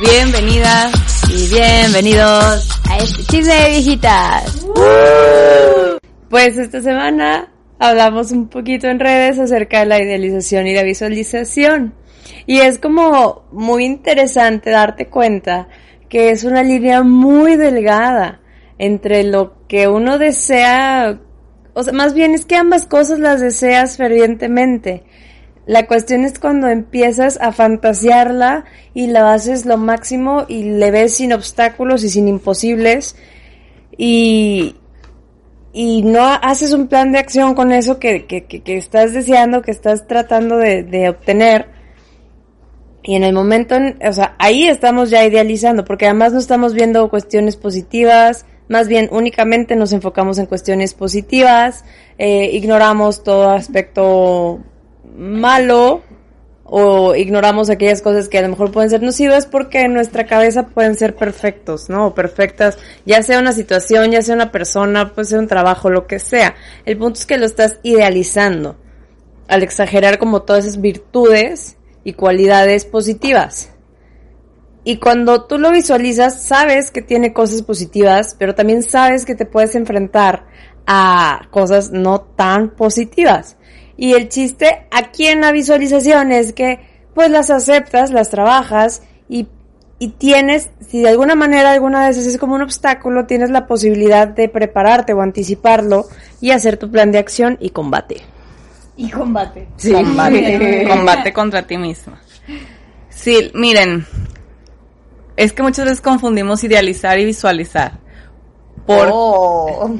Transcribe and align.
Bienvenidas 0.00 0.92
y 1.28 1.52
bienvenidos 1.52 2.68
a 2.88 2.98
este 2.98 3.24
chisme 3.24 3.52
de 3.52 3.70
viejitas. 3.70 4.64
Pues 6.30 6.56
esta 6.56 6.80
semana 6.80 7.52
hablamos 7.80 8.30
un 8.30 8.48
poquito 8.48 8.86
en 8.86 9.00
redes 9.00 9.40
acerca 9.40 9.80
de 9.80 9.86
la 9.86 10.00
idealización 10.00 10.68
y 10.68 10.74
la 10.74 10.84
visualización. 10.84 11.94
Y 12.46 12.60
es 12.60 12.78
como 12.78 13.48
muy 13.50 13.84
interesante 13.84 14.70
darte 14.70 15.08
cuenta 15.08 15.66
que 16.08 16.30
es 16.30 16.44
una 16.44 16.62
línea 16.62 17.02
muy 17.02 17.56
delgada 17.56 18.40
entre 18.78 19.24
lo 19.24 19.66
que 19.66 19.88
uno 19.88 20.18
desea, 20.18 21.18
o 21.74 21.82
sea, 21.82 21.92
más 21.92 22.14
bien 22.14 22.34
es 22.34 22.46
que 22.46 22.54
ambas 22.54 22.86
cosas 22.86 23.18
las 23.18 23.40
deseas 23.40 23.96
fervientemente 23.96 25.02
la 25.68 25.86
cuestión 25.86 26.24
es 26.24 26.38
cuando 26.38 26.68
empiezas 26.68 27.38
a 27.42 27.52
fantasearla 27.52 28.64
y 28.94 29.08
la 29.08 29.34
haces 29.34 29.66
lo 29.66 29.76
máximo 29.76 30.46
y 30.48 30.62
le 30.62 30.90
ves 30.90 31.16
sin 31.16 31.34
obstáculos 31.34 32.02
y 32.04 32.08
sin 32.08 32.26
imposibles 32.26 33.16
y, 33.98 34.76
y 35.74 36.00
no 36.04 36.24
haces 36.24 36.72
un 36.72 36.88
plan 36.88 37.12
de 37.12 37.18
acción 37.18 37.54
con 37.54 37.70
eso 37.70 37.98
que, 37.98 38.24
que, 38.24 38.46
que, 38.46 38.78
estás 38.78 39.12
deseando, 39.12 39.60
que 39.60 39.70
estás 39.70 40.06
tratando 40.06 40.56
de, 40.56 40.84
de, 40.84 41.10
obtener. 41.10 41.68
Y 43.02 43.16
en 43.16 43.24
el 43.24 43.34
momento, 43.34 43.76
o 43.76 44.12
sea, 44.14 44.36
ahí 44.38 44.66
estamos 44.66 45.10
ya 45.10 45.22
idealizando, 45.22 45.84
porque 45.84 46.06
además 46.06 46.32
no 46.32 46.38
estamos 46.38 46.72
viendo 46.72 47.10
cuestiones 47.10 47.56
positivas, 47.56 48.46
más 48.68 48.88
bien 48.88 49.10
únicamente 49.12 49.76
nos 49.76 49.92
enfocamos 49.92 50.38
en 50.38 50.46
cuestiones 50.46 50.94
positivas, 50.94 51.84
eh, 52.16 52.48
ignoramos 52.54 53.22
todo 53.22 53.50
aspecto 53.50 54.60
malo 55.18 56.02
o 56.70 57.14
ignoramos 57.14 57.70
aquellas 57.70 58.02
cosas 58.02 58.28
que 58.28 58.38
a 58.38 58.42
lo 58.42 58.50
mejor 58.50 58.70
pueden 58.70 58.90
ser 58.90 59.02
nocivas 59.02 59.46
porque 59.46 59.80
en 59.80 59.94
nuestra 59.94 60.26
cabeza 60.26 60.66
pueden 60.66 60.96
ser 60.96 61.16
perfectos, 61.16 61.88
¿no? 61.88 62.08
O 62.08 62.14
perfectas, 62.14 62.76
ya 63.06 63.22
sea 63.22 63.38
una 63.38 63.52
situación, 63.52 64.10
ya 64.10 64.22
sea 64.22 64.34
una 64.34 64.52
persona, 64.52 65.14
puede 65.14 65.28
ser 65.28 65.38
un 65.38 65.48
trabajo, 65.48 65.90
lo 65.90 66.06
que 66.06 66.18
sea. 66.18 66.54
El 66.84 66.98
punto 66.98 67.18
es 67.18 67.26
que 67.26 67.38
lo 67.38 67.46
estás 67.46 67.78
idealizando 67.82 68.76
al 69.48 69.62
exagerar 69.62 70.18
como 70.18 70.42
todas 70.42 70.66
esas 70.66 70.80
virtudes 70.80 71.78
y 72.04 72.12
cualidades 72.12 72.84
positivas. 72.84 73.70
Y 74.84 74.98
cuando 74.98 75.44
tú 75.44 75.58
lo 75.58 75.70
visualizas, 75.70 76.42
sabes 76.42 76.90
que 76.90 77.02
tiene 77.02 77.32
cosas 77.32 77.62
positivas, 77.62 78.36
pero 78.38 78.54
también 78.54 78.82
sabes 78.82 79.24
que 79.24 79.34
te 79.34 79.46
puedes 79.46 79.74
enfrentar 79.74 80.46
a 80.86 81.48
cosas 81.50 81.90
no 81.90 82.20
tan 82.22 82.70
positivas. 82.70 83.57
Y 83.98 84.14
el 84.14 84.28
chiste 84.28 84.86
aquí 84.92 85.26
en 85.26 85.40
la 85.40 85.50
visualización 85.50 86.30
es 86.30 86.52
que 86.52 86.78
pues 87.14 87.30
las 87.30 87.50
aceptas, 87.50 88.12
las 88.12 88.30
trabajas 88.30 89.02
y, 89.28 89.48
y 89.98 90.10
tienes, 90.10 90.70
si 90.88 91.00
de 91.00 91.08
alguna 91.08 91.34
manera 91.34 91.72
alguna 91.72 92.06
vez 92.06 92.16
es 92.16 92.38
como 92.38 92.54
un 92.54 92.62
obstáculo, 92.62 93.26
tienes 93.26 93.50
la 93.50 93.66
posibilidad 93.66 94.28
de 94.28 94.48
prepararte 94.48 95.14
o 95.14 95.20
anticiparlo 95.20 96.06
y 96.40 96.52
hacer 96.52 96.76
tu 96.76 96.88
plan 96.88 97.10
de 97.10 97.18
acción 97.18 97.58
y 97.60 97.70
combate. 97.70 98.22
Y 98.96 99.10
combate. 99.10 99.66
Sí. 99.76 99.92
Combate, 99.92 100.86
combate 100.88 101.32
contra 101.32 101.66
ti 101.66 101.76
misma. 101.76 102.20
Sí, 103.10 103.50
miren, 103.52 104.06
es 105.36 105.52
que 105.52 105.64
muchas 105.64 105.86
veces 105.86 106.00
confundimos 106.00 106.62
idealizar 106.62 107.18
y 107.18 107.24
visualizar. 107.24 107.98
Por... 108.86 109.10
Oh. 109.12 109.90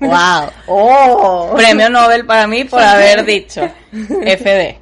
Wow. 0.00 0.50
Oh. 0.66 1.54
Premio 1.56 1.90
Nobel 1.90 2.24
para 2.24 2.46
mí 2.46 2.64
por 2.64 2.80
haber 2.80 3.24
dicho 3.26 3.62
FD. 3.92 4.78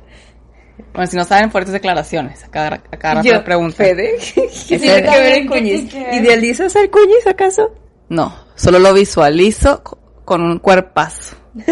Bueno, 0.92 1.10
si 1.10 1.16
no 1.16 1.24
saben, 1.24 1.50
fuertes 1.50 1.72
declaraciones. 1.72 2.44
Acá, 2.44 2.80
acá 2.90 3.22
Yo, 3.22 3.44
pregunta. 3.44 3.76
¿Fede? 3.76 4.16
¿Qué 4.68 4.78
tiene 4.78 5.02
que 5.02 5.18
ver 5.18 5.38
el 5.38 5.48
cuñiz? 5.48 5.94
¿Idealizas 5.94 6.74
al 6.76 6.90
cuñiz 6.90 7.26
acaso? 7.26 7.74
No, 8.08 8.34
solo 8.54 8.78
lo 8.78 8.94
visualizo 8.94 9.82
con 10.24 10.42
un 10.42 10.58
cuerpazo. 10.58 11.36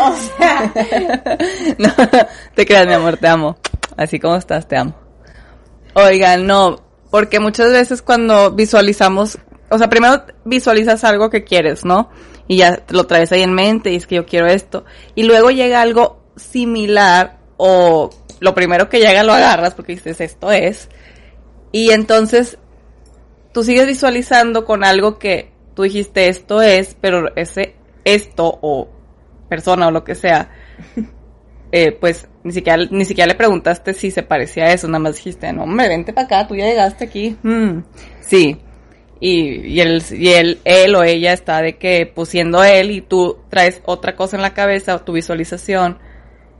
o 0.00 0.16
sea. 0.36 0.72
no, 1.78 1.94
te 2.54 2.66
creas, 2.66 2.86
mi 2.86 2.92
amor, 2.92 3.16
te 3.16 3.28
amo. 3.28 3.56
Así 3.96 4.18
como 4.18 4.36
estás, 4.36 4.68
te 4.68 4.76
amo. 4.76 4.94
Oigan, 5.94 6.46
no, 6.46 6.82
porque 7.10 7.40
muchas 7.40 7.70
veces 7.72 8.00
cuando 8.00 8.52
visualizamos 8.52 9.38
o 9.72 9.78
sea, 9.78 9.88
primero 9.88 10.22
visualizas 10.44 11.02
algo 11.02 11.30
que 11.30 11.44
quieres, 11.44 11.82
¿no? 11.82 12.10
Y 12.46 12.58
ya 12.58 12.82
lo 12.90 13.06
traes 13.06 13.32
ahí 13.32 13.40
en 13.40 13.54
mente 13.54 13.90
y 13.90 13.96
es 13.96 14.06
que 14.06 14.16
yo 14.16 14.26
quiero 14.26 14.46
esto. 14.46 14.84
Y 15.14 15.22
luego 15.22 15.50
llega 15.50 15.80
algo 15.80 16.20
similar 16.36 17.38
o 17.56 18.10
lo 18.40 18.54
primero 18.54 18.90
que 18.90 18.98
llega 18.98 19.22
lo 19.22 19.32
agarras 19.32 19.72
porque 19.74 19.94
dices 19.94 20.20
esto 20.20 20.52
es. 20.52 20.90
Y 21.72 21.90
entonces 21.90 22.58
tú 23.54 23.64
sigues 23.64 23.86
visualizando 23.86 24.66
con 24.66 24.84
algo 24.84 25.18
que 25.18 25.52
tú 25.74 25.84
dijiste 25.84 26.28
esto 26.28 26.60
es, 26.60 26.94
pero 27.00 27.34
ese 27.34 27.74
esto 28.04 28.58
o 28.60 28.90
persona 29.48 29.86
o 29.86 29.90
lo 29.90 30.04
que 30.04 30.14
sea, 30.14 30.50
eh, 31.72 31.92
pues 31.92 32.28
ni 32.44 32.52
siquiera, 32.52 32.84
ni 32.90 33.06
siquiera 33.06 33.28
le 33.28 33.36
preguntaste 33.36 33.94
si 33.94 34.10
se 34.10 34.22
parecía 34.22 34.64
a 34.64 34.72
eso, 34.72 34.86
nada 34.86 34.98
más 34.98 35.16
dijiste, 35.16 35.50
no, 35.50 35.62
hombre, 35.62 35.88
vente 35.88 36.12
para 36.12 36.26
acá, 36.26 36.46
tú 36.46 36.56
ya 36.56 36.66
llegaste 36.66 37.04
aquí. 37.04 37.38
Mm, 37.42 37.84
sí 38.20 38.60
y, 39.24 39.68
y, 39.68 39.80
él, 39.80 40.02
y 40.10 40.30
él, 40.30 40.58
él 40.64 40.96
o 40.96 41.04
ella 41.04 41.32
está 41.32 41.62
de 41.62 41.76
que 41.76 42.06
pusiendo 42.12 42.64
él 42.64 42.90
y 42.90 43.02
tú 43.02 43.38
traes 43.50 43.80
otra 43.84 44.16
cosa 44.16 44.34
en 44.34 44.42
la 44.42 44.52
cabeza, 44.52 44.98
tu 45.04 45.12
visualización. 45.12 46.00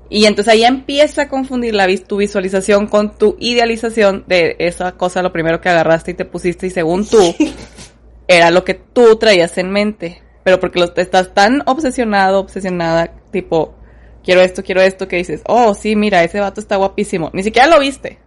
Y 0.09 0.27
entonces 0.27 0.55
ahí 0.55 0.63
empieza 0.63 1.23
a 1.23 1.29
confundir 1.29 1.75
la, 1.75 1.89
tu 2.07 2.19
visualización 2.19 2.87
con 2.87 3.19
tu 3.19 3.35
idealización 3.41 4.23
de 4.29 4.55
esa 4.61 4.93
cosa, 4.93 5.23
lo 5.23 5.33
primero 5.33 5.61
que 5.61 5.71
agarraste 5.71 6.13
y 6.13 6.15
te 6.15 6.25
pusiste 6.25 6.69
y 6.69 6.71
según 6.71 7.05
tú, 7.05 7.35
era 8.29 8.53
lo 8.53 8.63
que 8.63 8.75
tú 8.75 9.17
traías 9.17 9.59
en 9.59 9.73
mente. 9.73 10.23
Pero 10.45 10.61
porque 10.61 10.79
lo, 10.79 10.95
estás 10.95 11.35
tan 11.35 11.65
obsesionado, 11.67 12.39
obsesionada, 12.39 13.13
tipo, 13.33 13.75
quiero 14.23 14.41
esto, 14.41 14.63
quiero 14.63 14.83
esto, 14.83 15.09
que 15.09 15.17
dices, 15.17 15.43
oh, 15.47 15.75
sí, 15.75 15.97
mira, 15.97 16.23
ese 16.23 16.39
vato 16.39 16.61
está 16.61 16.77
guapísimo. 16.77 17.29
Ni 17.33 17.43
siquiera 17.43 17.67
lo 17.67 17.81
viste. 17.81 18.21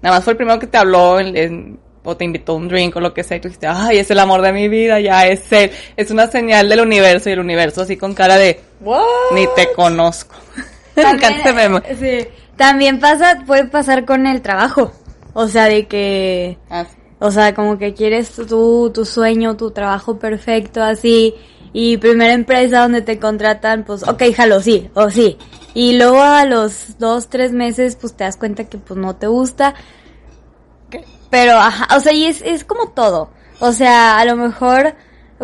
Nada 0.00 0.16
más 0.16 0.24
fue 0.24 0.32
el 0.32 0.36
primero 0.38 0.58
que 0.58 0.68
te 0.68 0.78
habló 0.78 1.20
en, 1.20 1.36
en 1.36 1.87
o 2.08 2.16
te 2.16 2.24
invitó 2.24 2.52
a 2.52 2.56
un 2.56 2.68
drink 2.68 2.96
o 2.96 3.00
lo 3.00 3.12
que 3.12 3.22
sea 3.22 3.36
y 3.36 3.40
tú 3.40 3.48
dijiste, 3.48 3.66
ay, 3.66 3.98
es 3.98 4.10
el 4.10 4.18
amor 4.18 4.40
de 4.40 4.50
mi 4.50 4.66
vida, 4.66 4.98
ya 4.98 5.26
es 5.26 5.52
él. 5.52 5.70
Es 5.94 6.10
una 6.10 6.26
señal 6.26 6.66
del 6.66 6.80
universo 6.80 7.28
y 7.28 7.32
el 7.32 7.40
universo 7.40 7.82
así 7.82 7.98
con 7.98 8.14
cara 8.14 8.38
de, 8.38 8.60
ni 9.34 9.46
te 9.54 9.72
conozco. 9.74 10.34
También, 10.94 11.82
sí. 12.00 12.26
También 12.56 12.98
pasa, 12.98 13.42
puede 13.46 13.66
pasar 13.66 14.06
con 14.06 14.26
el 14.26 14.40
trabajo. 14.40 14.90
O 15.34 15.48
sea, 15.48 15.66
de 15.66 15.86
que, 15.86 16.56
ah, 16.70 16.86
o 17.18 17.30
sea, 17.30 17.54
como 17.54 17.76
que 17.76 17.92
quieres 17.92 18.32
tu, 18.32 18.90
tu 18.92 19.04
sueño, 19.04 19.56
tu 19.56 19.70
trabajo 19.70 20.18
perfecto, 20.18 20.82
así. 20.82 21.34
Y 21.74 21.98
primera 21.98 22.32
empresa 22.32 22.80
donde 22.80 23.02
te 23.02 23.18
contratan, 23.18 23.84
pues, 23.84 24.02
ok, 24.02 24.22
jalo, 24.34 24.60
sí, 24.62 24.88
o 24.94 25.10
sí. 25.10 25.36
Y 25.74 25.98
luego 25.98 26.22
a 26.22 26.46
los 26.46 26.98
dos, 26.98 27.28
tres 27.28 27.52
meses, 27.52 27.96
pues 27.96 28.16
te 28.16 28.24
das 28.24 28.38
cuenta 28.38 28.64
que 28.64 28.78
pues 28.78 28.98
no 28.98 29.14
te 29.14 29.26
gusta 29.26 29.74
pero, 31.30 31.52
ajá, 31.52 31.96
o 31.96 32.00
sea, 32.00 32.12
y 32.12 32.26
es, 32.26 32.42
es 32.42 32.64
como 32.64 32.88
todo. 32.90 33.30
O 33.60 33.72
sea, 33.72 34.18
a 34.18 34.24
lo 34.24 34.36
mejor, 34.36 34.94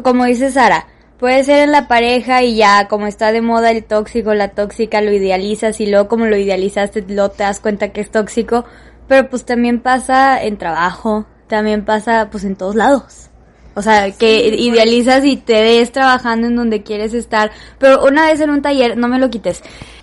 como 0.03 0.25
dice 0.25 0.51
Sara, 0.51 0.87
puede 1.19 1.43
ser 1.45 1.65
en 1.65 1.73
la 1.73 1.89
pareja 1.89 2.43
y 2.43 2.57
ya, 2.57 2.89
como 2.89 3.07
está 3.07 3.33
de 3.33 3.41
moda 3.41 3.71
el 3.71 3.85
tóxico, 3.85 4.35
la 4.35 4.49
tóxica, 4.49 5.01
lo 5.01 5.13
idealizas 5.13 5.81
y 5.81 5.87
luego 5.87 6.09
como 6.09 6.27
lo 6.27 6.37
idealizaste, 6.37 7.05
lo 7.09 7.31
te 7.31 7.43
das 7.45 7.61
cuenta 7.61 7.93
que 7.93 8.01
es 8.01 8.11
tóxico. 8.11 8.65
Pero 9.09 9.29
pues 9.29 9.45
también 9.45 9.81
pasa 9.81 10.43
en 10.43 10.57
trabajo, 10.57 11.27
también 11.49 11.85
pasa 11.85 12.29
pues 12.31 12.45
en 12.45 12.57
todos 12.57 12.75
lados. 12.75 13.31
O 13.75 13.83
sea, 13.83 14.13
que 14.13 14.49
idealizas 14.49 15.25
y 15.25 15.37
te 15.37 15.63
ves 15.63 15.93
trabajando 15.93 16.47
en 16.47 16.57
donde 16.57 16.83
quieres 16.83 17.13
estar. 17.13 17.51
Pero 17.79 18.05
una 18.05 18.27
vez 18.27 18.41
en 18.41 18.51
un 18.51 18.63
taller, 18.63 18.97
no 18.97 19.09
me 19.09 19.19
lo 19.19 19.31
quites. 19.31 19.63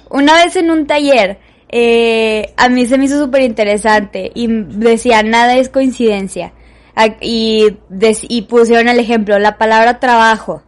Una 0.09 0.35
vez 0.35 0.55
en 0.57 0.69
un 0.69 0.87
taller, 0.87 1.39
eh, 1.71 2.53
a 2.57 2.67
mí 2.67 2.85
se 2.85 2.97
me 2.97 3.05
hizo 3.05 3.17
súper 3.17 3.41
interesante 3.43 4.31
y 4.35 4.47
decía, 4.47 5.23
nada 5.23 5.55
es 5.55 5.69
coincidencia. 5.69 6.53
Y, 7.21 7.77
y 8.27 8.41
pusieron 8.43 8.89
el 8.89 8.99
ejemplo, 8.99 9.39
la 9.39 9.57
palabra 9.57 9.99
trabajo. 9.99 10.63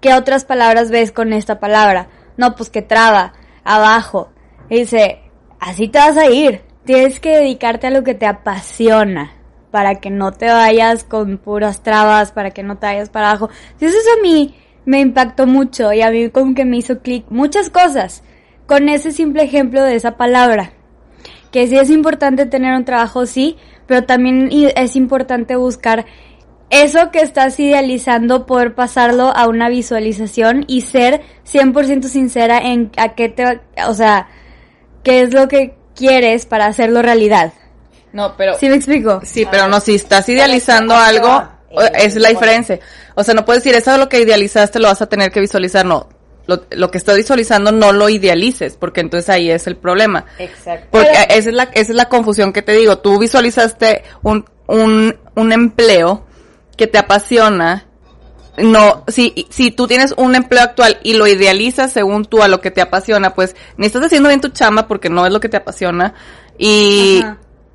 ¿Qué 0.00 0.14
otras 0.14 0.44
palabras 0.44 0.90
ves 0.90 1.10
con 1.10 1.32
esta 1.32 1.58
palabra? 1.58 2.08
No, 2.36 2.54
pues 2.54 2.68
que 2.68 2.82
traba, 2.82 3.32
abajo. 3.64 4.30
Y 4.68 4.80
dice, 4.80 5.20
así 5.58 5.88
te 5.88 5.98
vas 5.98 6.18
a 6.18 6.26
ir. 6.26 6.60
Tienes 6.84 7.18
que 7.20 7.38
dedicarte 7.38 7.86
a 7.86 7.90
lo 7.90 8.04
que 8.04 8.14
te 8.14 8.26
apasiona 8.26 9.32
para 9.70 9.94
que 9.96 10.10
no 10.10 10.32
te 10.32 10.46
vayas 10.50 11.04
con 11.04 11.38
puras 11.38 11.82
trabas, 11.82 12.30
para 12.32 12.50
que 12.50 12.62
no 12.62 12.76
te 12.76 12.86
vayas 12.86 13.08
para 13.08 13.30
abajo. 13.30 13.48
Eso 13.80 13.96
a 14.18 14.22
mí 14.22 14.54
me 14.84 15.00
impactó 15.00 15.46
mucho 15.46 15.92
y 15.92 16.02
a 16.02 16.10
mí 16.10 16.28
como 16.28 16.54
que 16.54 16.66
me 16.66 16.76
hizo 16.76 17.00
clic 17.00 17.24
muchas 17.30 17.70
cosas 17.70 18.22
con 18.72 18.88
ese 18.88 19.12
simple 19.12 19.42
ejemplo 19.42 19.82
de 19.82 19.96
esa 19.96 20.16
palabra. 20.16 20.72
Que 21.50 21.68
sí 21.68 21.76
es 21.76 21.90
importante 21.90 22.46
tener 22.46 22.74
un 22.74 22.86
trabajo, 22.86 23.26
sí, 23.26 23.58
pero 23.86 24.04
también 24.04 24.48
es 24.50 24.96
importante 24.96 25.56
buscar 25.56 26.06
eso 26.70 27.10
que 27.10 27.20
estás 27.20 27.60
idealizando, 27.60 28.46
poder 28.46 28.74
pasarlo 28.74 29.24
a 29.36 29.46
una 29.46 29.68
visualización 29.68 30.64
y 30.68 30.80
ser 30.80 31.20
100% 31.46 32.04
sincera 32.04 32.56
en 32.60 32.90
a 32.96 33.14
qué 33.14 33.28
te, 33.28 33.60
o 33.86 33.92
sea, 33.92 34.28
qué 35.02 35.20
es 35.20 35.34
lo 35.34 35.48
que 35.48 35.74
quieres 35.94 36.46
para 36.46 36.64
hacerlo 36.64 37.02
realidad. 37.02 37.52
No, 38.14 38.38
pero... 38.38 38.54
¿Sí 38.58 38.70
me 38.70 38.76
explico? 38.76 39.20
Sí, 39.22 39.46
pero 39.50 39.68
no, 39.68 39.80
si 39.80 39.96
estás 39.96 40.26
idealizando 40.30 40.94
algo, 40.94 41.46
es 41.94 42.16
la 42.16 42.30
diferencia. 42.30 42.80
O 43.16 43.22
sea, 43.22 43.34
no 43.34 43.44
puedes 43.44 43.62
decir, 43.62 43.78
eso 43.78 43.92
es 43.92 43.98
lo 43.98 44.08
que 44.08 44.22
idealizaste, 44.22 44.78
lo 44.78 44.88
vas 44.88 45.02
a 45.02 45.10
tener 45.10 45.30
que 45.30 45.40
visualizar. 45.40 45.84
No, 45.84 46.08
lo, 46.46 46.64
lo, 46.70 46.90
que 46.90 46.98
estoy 46.98 47.16
visualizando 47.18 47.72
no 47.72 47.92
lo 47.92 48.08
idealices, 48.08 48.76
porque 48.76 49.00
entonces 49.00 49.28
ahí 49.28 49.50
es 49.50 49.66
el 49.66 49.76
problema. 49.76 50.24
Exacto. 50.38 50.88
Porque 50.90 51.10
esa 51.28 51.50
es 51.50 51.54
la, 51.54 51.64
esa 51.64 51.92
es 51.92 51.96
la 51.96 52.08
confusión 52.08 52.52
que 52.52 52.62
te 52.62 52.72
digo. 52.72 52.98
Tú 52.98 53.18
visualizaste 53.18 54.02
un, 54.22 54.44
un, 54.66 55.16
un 55.34 55.52
empleo 55.52 56.26
que 56.76 56.86
te 56.86 56.98
apasiona. 56.98 57.86
No, 58.58 59.04
si, 59.08 59.46
si 59.50 59.70
tú 59.70 59.86
tienes 59.86 60.12
un 60.16 60.34
empleo 60.34 60.62
actual 60.62 60.98
y 61.02 61.14
lo 61.14 61.26
idealizas 61.26 61.92
según 61.92 62.26
tú 62.26 62.42
a 62.42 62.48
lo 62.48 62.60
que 62.60 62.70
te 62.70 62.82
apasiona, 62.82 63.34
pues 63.34 63.56
ni 63.78 63.86
estás 63.86 64.02
haciendo 64.02 64.28
bien 64.28 64.42
tu 64.42 64.48
chamba 64.48 64.88
porque 64.88 65.08
no 65.08 65.24
es 65.24 65.32
lo 65.32 65.40
que 65.40 65.48
te 65.48 65.56
apasiona 65.56 66.14
y 66.58 67.22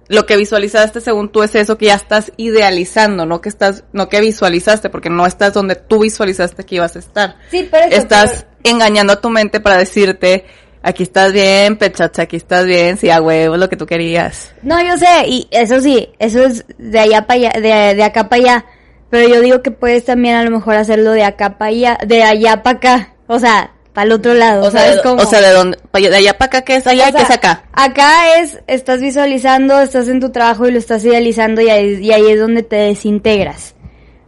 lo 0.08 0.26
que 0.26 0.38
visualizaste 0.38 1.02
según 1.02 1.30
tú 1.30 1.44
es 1.44 1.56
eso 1.56 1.78
que 1.78 1.88
ya 1.88 1.96
estás 1.96 2.32
idealizando, 2.38 3.26
no 3.26 3.42
que 3.42 3.50
estás, 3.50 3.84
no 3.92 4.08
que 4.08 4.22
visualizaste 4.22 4.90
porque 4.90 5.10
no 5.10 5.26
estás 5.26 5.54
donde 5.54 5.76
tú 5.76 6.00
visualizaste 6.00 6.64
que 6.64 6.76
ibas 6.76 6.96
a 6.96 7.00
estar. 7.00 7.36
Sí, 7.50 7.68
pero 7.70 7.88
estás 7.88 8.46
engañando 8.70 9.14
a 9.14 9.22
tu 9.22 9.30
mente 9.30 9.60
para 9.60 9.78
decirte 9.78 10.46
aquí 10.88 11.04
estás 11.04 11.34
bien, 11.34 11.78
pechacha, 11.78 12.24
aquí 12.24 12.38
estás 12.38 12.66
bien, 12.66 12.98
sí, 12.98 13.10
a 13.10 13.22
huevo, 13.22 13.58
lo 13.58 13.70
que 13.70 13.76
tú 13.76 13.86
querías. 13.86 14.54
No, 14.62 14.82
yo 14.82 14.98
sé, 14.98 15.28
y 15.28 15.48
eso 15.52 15.82
sí, 15.82 16.10
eso 16.20 16.46
es 16.46 16.66
de 16.78 17.00
allá 17.00 17.28
para 17.28 17.40
allá, 17.40 17.52
de, 17.60 17.96
de 17.96 18.04
acá 18.04 18.30
para 18.30 18.42
allá. 18.42 18.66
Pero 19.10 19.28
yo 19.28 19.42
digo 19.42 19.62
que 19.62 19.72
puedes 19.72 20.06
también 20.06 20.36
a 20.36 20.44
lo 20.44 20.52
mejor 20.52 20.76
hacerlo 20.76 21.12
de 21.12 21.24
acá 21.24 21.58
para 21.58 21.70
allá, 21.70 21.98
de 22.06 22.24
allá 22.24 22.64
para 22.64 22.78
acá. 22.78 23.14
O 23.28 23.40
sea, 23.40 23.72
para 23.94 24.06
el 24.06 24.12
otro 24.12 24.34
lado. 24.34 24.66
O 24.66 24.72
¿sabes 24.72 24.96
sea, 24.96 25.04
cómo? 25.04 25.22
o 25.22 25.26
sea, 25.26 25.42
de 25.42 25.52
dónde, 25.52 25.78
de 25.94 26.16
allá 26.16 26.38
para 26.38 26.48
acá, 26.48 26.62
¿qué 26.62 26.76
es 26.76 26.88
allá 26.88 27.10
y 27.10 27.14
qué 27.14 27.22
es 27.22 27.32
acá? 27.32 27.64
Acá 27.74 28.40
es, 28.40 28.60
estás 28.68 29.02
visualizando, 29.02 29.82
estás 29.82 30.08
en 30.08 30.20
tu 30.20 30.32
trabajo 30.32 30.68
y 30.68 30.72
lo 30.72 30.78
estás 30.78 31.04
idealizando 31.06 31.62
y 31.62 31.70
ahí, 31.70 32.00
y 32.02 32.12
ahí 32.12 32.30
es 32.30 32.40
donde 32.40 32.64
te 32.64 32.76
desintegras. 32.76 33.76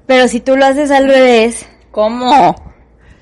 Pero 0.08 0.28
si 0.28 0.40
tú 0.40 0.56
lo 0.56 0.66
haces 0.66 0.92
al 0.92 1.08
revés. 1.08 1.66
¿Cómo? 1.92 2.56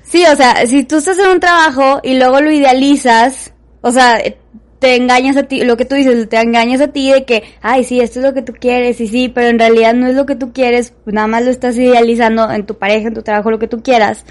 Sí, 0.08 0.24
o 0.24 0.34
sea, 0.36 0.66
si 0.66 0.84
tú 0.84 0.96
estás 0.96 1.18
en 1.18 1.28
un 1.28 1.40
trabajo 1.40 2.00
y 2.02 2.16
luego 2.16 2.40
lo 2.40 2.50
idealizas, 2.50 3.52
o 3.82 3.92
sea, 3.92 4.18
te 4.78 4.96
engañas 4.96 5.36
a 5.36 5.42
ti, 5.42 5.62
lo 5.64 5.76
que 5.76 5.84
tú 5.84 5.96
dices, 5.96 6.28
te 6.30 6.40
engañas 6.40 6.80
a 6.80 6.88
ti 6.88 7.12
de 7.12 7.26
que, 7.26 7.42
ay, 7.60 7.84
sí, 7.84 8.00
esto 8.00 8.20
es 8.20 8.24
lo 8.24 8.32
que 8.32 8.40
tú 8.40 8.54
quieres, 8.58 9.02
y 9.02 9.08
sí, 9.08 9.28
pero 9.28 9.48
en 9.48 9.58
realidad 9.58 9.92
no 9.92 10.06
es 10.06 10.14
lo 10.14 10.24
que 10.24 10.34
tú 10.34 10.54
quieres, 10.54 10.94
pues 11.04 11.12
nada 11.12 11.26
más 11.26 11.44
lo 11.44 11.50
estás 11.50 11.76
idealizando 11.76 12.50
en 12.50 12.64
tu 12.64 12.78
pareja, 12.78 13.08
en 13.08 13.14
tu 13.14 13.22
trabajo, 13.22 13.50
lo 13.50 13.58
que 13.58 13.68
tú 13.68 13.82
quieras. 13.82 14.24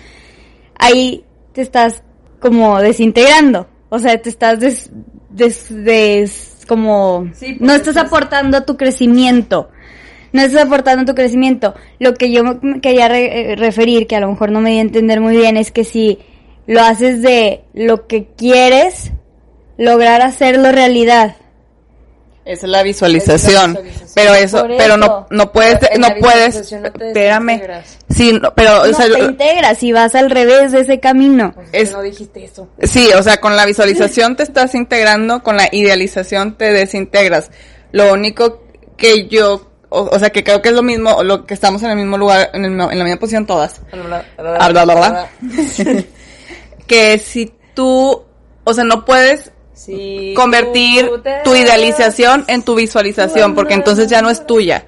Ahí 0.79 1.23
te 1.53 1.61
estás 1.61 2.01
como 2.39 2.79
desintegrando, 2.79 3.67
o 3.89 3.99
sea, 3.99 4.19
te 4.19 4.29
estás 4.29 4.59
des, 4.59 4.89
des, 5.29 5.67
des 5.69 6.65
como, 6.67 7.29
no 7.59 7.73
estás 7.73 7.97
aportando 7.97 8.57
a 8.57 8.65
tu 8.65 8.77
crecimiento 8.77 9.69
no 10.37 10.43
estás 10.43 10.65
aportando 10.65 11.03
tu 11.05 11.15
crecimiento. 11.15 11.73
Lo 11.99 12.13
que 12.13 12.31
yo 12.31 12.43
me 12.43 12.79
quería 12.79 13.07
re 13.07 13.55
referir, 13.57 14.07
que 14.07 14.15
a 14.15 14.19
lo 14.19 14.29
mejor 14.29 14.51
no 14.51 14.61
me 14.61 14.69
di 14.69 14.77
a 14.77 14.81
entender 14.81 15.19
muy 15.19 15.35
bien, 15.35 15.57
es 15.57 15.71
que 15.71 15.83
si 15.83 16.19
lo 16.67 16.81
haces 16.81 17.21
de 17.21 17.63
lo 17.73 18.07
que 18.07 18.27
quieres, 18.37 19.11
lograr 19.77 20.21
hacerlo 20.21 20.71
realidad. 20.71 21.35
Esa 22.45 22.65
es 22.65 22.71
la 22.71 22.83
visualización. 22.83 23.71
Es 23.71 23.75
la 23.75 23.81
visualización. 23.81 24.13
Pero 24.15 24.33
eso, 24.35 24.57
eso, 24.59 24.67
pero 24.77 24.95
no, 24.95 25.27
no 25.29 25.51
puedes, 25.51 25.79
no 25.99 26.07
puedes, 26.19 26.71
no 26.71 26.87
espérame. 26.87 27.61
Sí, 28.09 28.31
no, 28.33 28.53
pero, 28.53 28.85
no 28.85 28.91
o 28.91 28.93
sea, 28.93 29.11
te 29.11 29.19
integras 29.19 29.83
y 29.83 29.91
vas 29.91 30.15
al 30.15 30.29
revés 30.29 30.71
de 30.71 30.81
ese 30.81 30.99
camino. 30.99 31.51
Pues 31.53 31.67
es, 31.71 31.91
no 31.91 32.01
dijiste 32.01 32.45
eso. 32.45 32.69
Sí, 32.83 33.09
o 33.17 33.21
sea, 33.21 33.37
con 33.37 33.55
la 33.55 33.65
visualización 33.65 34.35
te 34.35 34.43
estás 34.43 34.75
integrando, 34.75 35.43
con 35.43 35.57
la 35.57 35.67
idealización 35.71 36.57
te 36.57 36.71
desintegras. 36.71 37.51
Lo 37.91 38.13
único 38.13 38.63
que 38.95 39.27
yo 39.27 39.67
o, 39.97 40.15
o, 40.15 40.19
sea 40.19 40.29
que 40.29 40.43
creo 40.43 40.61
que 40.61 40.69
es 40.69 40.75
lo 40.75 40.83
mismo, 40.83 41.23
lo 41.23 41.45
que 41.45 41.53
estamos 41.53 41.81
en 41.83 41.91
el 41.91 41.97
mismo 41.97 42.17
lugar, 42.17 42.51
en, 42.53 42.65
el, 42.65 42.71
en 42.71 42.99
la 42.99 43.03
misma 43.03 43.19
posición 43.19 43.45
todas. 43.45 43.81
que 46.87 47.17
si 47.19 47.53
tú, 47.73 48.23
o 48.63 48.73
sea, 48.73 48.83
no 48.83 49.05
puedes 49.05 49.51
si 49.73 50.33
convertir 50.35 51.09
tu 51.43 51.55
idealización 51.55 52.45
en 52.47 52.63
tu 52.63 52.75
visualización, 52.75 53.55
porque 53.55 53.75
entonces 53.75 54.09
ya 54.09 54.21
no 54.21 54.29
es 54.29 54.45
tuya. 54.45 54.85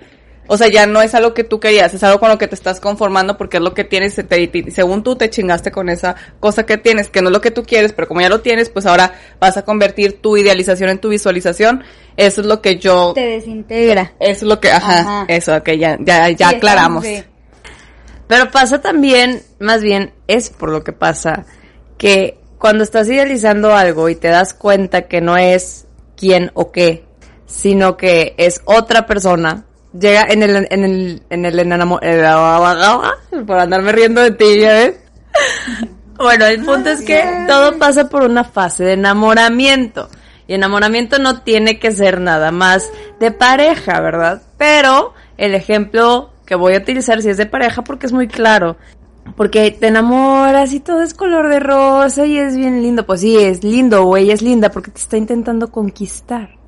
O 0.51 0.57
sea, 0.57 0.67
ya 0.67 0.87
no 0.87 0.99
es 1.03 1.13
algo 1.13 1.35
que 1.35 1.43
tú 1.43 1.59
querías, 1.59 1.93
es 1.93 2.03
algo 2.03 2.19
con 2.19 2.27
lo 2.27 2.39
que 2.39 2.47
te 2.47 2.55
estás 2.55 2.79
conformando 2.79 3.37
porque 3.37 3.57
es 3.57 3.63
lo 3.63 3.75
que 3.75 3.83
tienes, 3.83 4.15
te, 4.15 4.23
te, 4.23 4.71
según 4.71 5.03
tú 5.03 5.15
te 5.15 5.29
chingaste 5.29 5.71
con 5.71 5.89
esa 5.89 6.15
cosa 6.39 6.65
que 6.65 6.79
tienes, 6.79 7.09
que 7.09 7.21
no 7.21 7.29
es 7.29 7.33
lo 7.33 7.39
que 7.39 7.51
tú 7.51 7.63
quieres, 7.63 7.93
pero 7.93 8.07
como 8.07 8.21
ya 8.21 8.29
lo 8.29 8.41
tienes, 8.41 8.71
pues 8.71 8.87
ahora 8.87 9.13
vas 9.39 9.57
a 9.57 9.63
convertir 9.63 10.21
tu 10.21 10.37
idealización 10.37 10.89
en 10.89 10.97
tu 10.97 11.09
visualización. 11.09 11.83
Eso 12.17 12.41
es 12.41 12.47
lo 12.47 12.63
que 12.63 12.79
yo... 12.79 13.13
Te 13.13 13.27
desintegra. 13.27 14.13
Eso 14.19 14.31
es 14.31 14.49
lo 14.49 14.59
que, 14.59 14.71
ajá, 14.71 14.99
ajá. 15.01 15.25
eso, 15.27 15.61
que 15.61 15.77
ya, 15.77 15.99
ya, 16.01 16.27
ya 16.31 16.49
sí, 16.49 16.55
aclaramos. 16.55 17.05
Sí. 17.05 17.23
Pero 18.27 18.49
pasa 18.49 18.81
también, 18.81 19.43
más 19.59 19.83
bien, 19.83 20.13
es 20.25 20.49
por 20.49 20.71
lo 20.71 20.83
que 20.83 20.93
pasa, 20.93 21.45
que 21.99 22.39
cuando 22.57 22.83
estás 22.83 23.07
idealizando 23.07 23.75
algo 23.75 24.09
y 24.09 24.15
te 24.15 24.29
das 24.29 24.55
cuenta 24.55 25.03
que 25.03 25.21
no 25.21 25.37
es 25.37 25.85
quién 26.17 26.49
o 26.55 26.71
qué, 26.71 27.05
sino 27.45 27.97
que 27.97 28.33
es 28.37 28.61
otra 28.65 29.05
persona, 29.05 29.67
llega 29.97 30.25
en 30.29 30.43
el 30.43 30.67
en 30.69 30.83
el 30.83 31.23
en 31.29 31.45
el 31.45 31.59
enamoramiento 31.59 33.03
por 33.45 33.59
andarme 33.59 33.91
riendo 33.91 34.21
de 34.21 34.31
ti 34.31 34.59
ya 34.59 34.73
ves. 34.73 34.95
Bueno 36.17 36.47
el 36.47 36.65
punto 36.65 36.89
es 36.89 37.01
que 37.01 37.23
todo 37.47 37.77
pasa 37.77 38.09
por 38.09 38.23
una 38.23 38.43
fase 38.43 38.83
de 38.83 38.93
enamoramiento. 38.93 40.09
Y 40.47 40.55
enamoramiento 40.55 41.17
no 41.17 41.43
tiene 41.43 41.79
que 41.79 41.93
ser 41.93 42.19
nada 42.19 42.51
más 42.51 42.91
de 43.21 43.31
pareja 43.31 44.01
verdad 44.01 44.41
pero 44.57 45.13
el 45.37 45.55
ejemplo 45.55 46.31
que 46.45 46.55
voy 46.55 46.73
a 46.73 46.79
utilizar 46.79 47.21
si 47.21 47.29
es 47.29 47.37
de 47.37 47.45
pareja 47.45 47.83
porque 47.83 48.05
es 48.05 48.11
muy 48.11 48.27
claro. 48.27 48.75
Porque 49.37 49.71
te 49.71 49.87
enamoras 49.87 50.73
y 50.73 50.81
todo 50.81 51.03
es 51.03 51.13
color 51.13 51.47
de 51.47 51.59
rosa 51.59 52.25
y 52.25 52.37
es 52.37 52.57
bien 52.57 52.81
lindo. 52.81 53.05
Pues 53.05 53.21
sí 53.21 53.37
es 53.37 53.63
lindo 53.63 54.03
o 54.03 54.17
ella 54.17 54.33
es 54.33 54.41
linda 54.41 54.71
porque 54.71 54.91
te 54.91 54.99
está 54.99 55.15
intentando 55.15 55.71
conquistar 55.71 56.58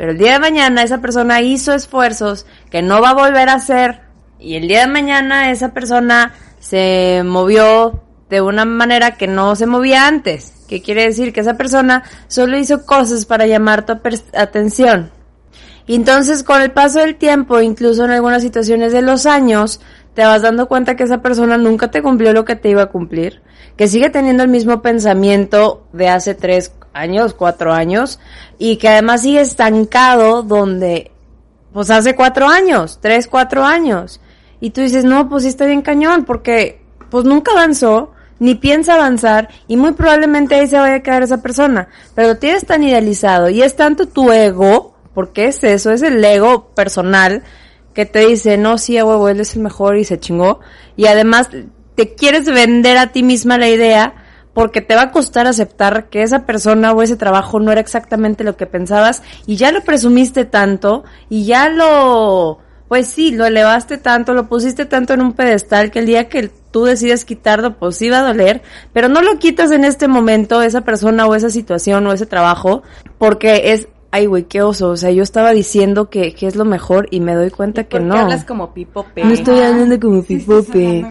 pero 0.00 0.12
el 0.12 0.18
día 0.18 0.32
de 0.32 0.38
mañana 0.38 0.82
esa 0.82 1.02
persona 1.02 1.42
hizo 1.42 1.74
esfuerzos 1.74 2.46
que 2.70 2.80
no 2.80 3.02
va 3.02 3.10
a 3.10 3.14
volver 3.14 3.50
a 3.50 3.56
hacer 3.56 4.00
y 4.38 4.54
el 4.54 4.66
día 4.66 4.80
de 4.80 4.86
mañana 4.86 5.50
esa 5.50 5.74
persona 5.74 6.32
se 6.58 7.20
movió 7.22 8.02
de 8.30 8.40
una 8.40 8.64
manera 8.64 9.18
que 9.18 9.26
no 9.26 9.54
se 9.56 9.66
movía 9.66 10.06
antes. 10.06 10.54
¿Qué 10.70 10.80
quiere 10.80 11.04
decir? 11.04 11.34
Que 11.34 11.40
esa 11.40 11.58
persona 11.58 12.02
solo 12.28 12.56
hizo 12.56 12.86
cosas 12.86 13.26
para 13.26 13.46
llamar 13.46 13.84
tu 13.84 13.92
atención. 14.32 15.10
Y 15.86 15.96
entonces 15.96 16.44
con 16.44 16.62
el 16.62 16.70
paso 16.70 17.00
del 17.00 17.16
tiempo, 17.16 17.60
incluso 17.60 18.02
en 18.06 18.12
algunas 18.12 18.40
situaciones 18.40 18.94
de 18.94 19.02
los 19.02 19.26
años, 19.26 19.82
te 20.14 20.24
vas 20.24 20.40
dando 20.40 20.66
cuenta 20.66 20.96
que 20.96 21.04
esa 21.04 21.20
persona 21.20 21.58
nunca 21.58 21.90
te 21.90 22.00
cumplió 22.00 22.32
lo 22.32 22.46
que 22.46 22.56
te 22.56 22.70
iba 22.70 22.84
a 22.84 22.90
cumplir, 22.90 23.42
que 23.76 23.86
sigue 23.86 24.08
teniendo 24.08 24.44
el 24.44 24.48
mismo 24.48 24.80
pensamiento 24.80 25.86
de 25.92 26.08
hace 26.08 26.34
tres 26.34 26.72
años, 26.92 27.34
cuatro 27.34 27.72
años, 27.72 28.18
y 28.58 28.76
que 28.76 28.88
además 28.88 29.22
sigue 29.22 29.40
estancado 29.40 30.42
donde, 30.42 31.10
pues 31.72 31.90
hace 31.90 32.14
cuatro 32.14 32.48
años, 32.48 32.98
tres, 33.00 33.26
cuatro 33.26 33.64
años. 33.64 34.20
Y 34.60 34.70
tú 34.70 34.80
dices, 34.80 35.04
no, 35.04 35.28
pues 35.28 35.44
sí 35.44 35.48
está 35.48 35.66
bien 35.66 35.82
cañón, 35.82 36.24
porque 36.24 36.80
pues 37.10 37.24
nunca 37.24 37.52
avanzó, 37.52 38.12
ni 38.38 38.54
piensa 38.54 38.94
avanzar, 38.94 39.48
y 39.68 39.76
muy 39.76 39.92
probablemente 39.92 40.54
ahí 40.54 40.66
se 40.66 40.78
vaya 40.78 40.96
a 40.96 41.02
quedar 41.02 41.22
esa 41.22 41.42
persona. 41.42 41.88
Pero 42.14 42.38
tienes 42.38 42.66
tan 42.66 42.82
idealizado, 42.82 43.50
y 43.50 43.62
es 43.62 43.76
tanto 43.76 44.06
tu 44.06 44.32
ego, 44.32 44.94
porque 45.14 45.46
es 45.46 45.62
eso, 45.64 45.90
es 45.90 46.02
el 46.02 46.24
ego 46.24 46.68
personal, 46.74 47.42
que 47.94 48.06
te 48.06 48.26
dice, 48.26 48.56
no, 48.56 48.78
sí, 48.78 48.98
a 48.98 49.04
huevo, 49.04 49.28
él 49.28 49.40
es 49.40 49.56
el 49.56 49.62
mejor 49.62 49.96
y 49.96 50.04
se 50.04 50.20
chingó. 50.20 50.60
Y 50.96 51.06
además 51.06 51.50
te 51.94 52.14
quieres 52.14 52.46
vender 52.46 52.96
a 52.96 53.08
ti 53.08 53.22
misma 53.22 53.58
la 53.58 53.68
idea 53.68 54.14
porque 54.52 54.80
te 54.80 54.94
va 54.94 55.02
a 55.02 55.12
costar 55.12 55.46
aceptar 55.46 56.08
que 56.08 56.22
esa 56.22 56.46
persona 56.46 56.92
o 56.92 57.02
ese 57.02 57.16
trabajo 57.16 57.60
no 57.60 57.72
era 57.72 57.80
exactamente 57.80 58.44
lo 58.44 58.56
que 58.56 58.66
pensabas 58.66 59.22
y 59.46 59.56
ya 59.56 59.72
lo 59.72 59.82
presumiste 59.82 60.44
tanto 60.44 61.04
y 61.28 61.44
ya 61.44 61.68
lo, 61.68 62.58
pues 62.88 63.08
sí, 63.08 63.32
lo 63.32 63.46
elevaste 63.46 63.98
tanto, 63.98 64.34
lo 64.34 64.48
pusiste 64.48 64.86
tanto 64.86 65.14
en 65.14 65.22
un 65.22 65.32
pedestal 65.32 65.90
que 65.90 66.00
el 66.00 66.06
día 66.06 66.28
que 66.28 66.50
tú 66.70 66.84
decides 66.84 67.24
quitarlo, 67.24 67.78
pues 67.78 67.96
sí 67.96 68.10
va 68.10 68.18
a 68.18 68.26
doler, 68.26 68.62
pero 68.92 69.08
no 69.08 69.22
lo 69.22 69.38
quitas 69.38 69.70
en 69.70 69.84
este 69.84 70.08
momento, 70.08 70.62
esa 70.62 70.82
persona 70.82 71.26
o 71.26 71.34
esa 71.34 71.50
situación 71.50 72.06
o 72.06 72.12
ese 72.12 72.26
trabajo, 72.26 72.82
porque 73.18 73.72
es 73.72 73.88
ay, 74.12 74.26
güey, 74.26 74.44
qué 74.44 74.62
oso. 74.62 74.90
O 74.90 74.96
sea, 74.96 75.10
yo 75.10 75.22
estaba 75.22 75.52
diciendo 75.52 76.10
que, 76.10 76.34
que 76.34 76.46
es 76.46 76.56
lo 76.56 76.64
mejor 76.64 77.08
y 77.10 77.20
me 77.20 77.34
doy 77.34 77.50
cuenta 77.50 77.84
que 77.84 78.00
no. 78.00 78.16
hablas 78.16 78.44
como 78.44 78.72
pipope? 78.74 79.24
No 79.24 79.32
estoy 79.32 79.60
hablando 79.60 79.98
como 80.00 80.22
pipope. 80.22 81.08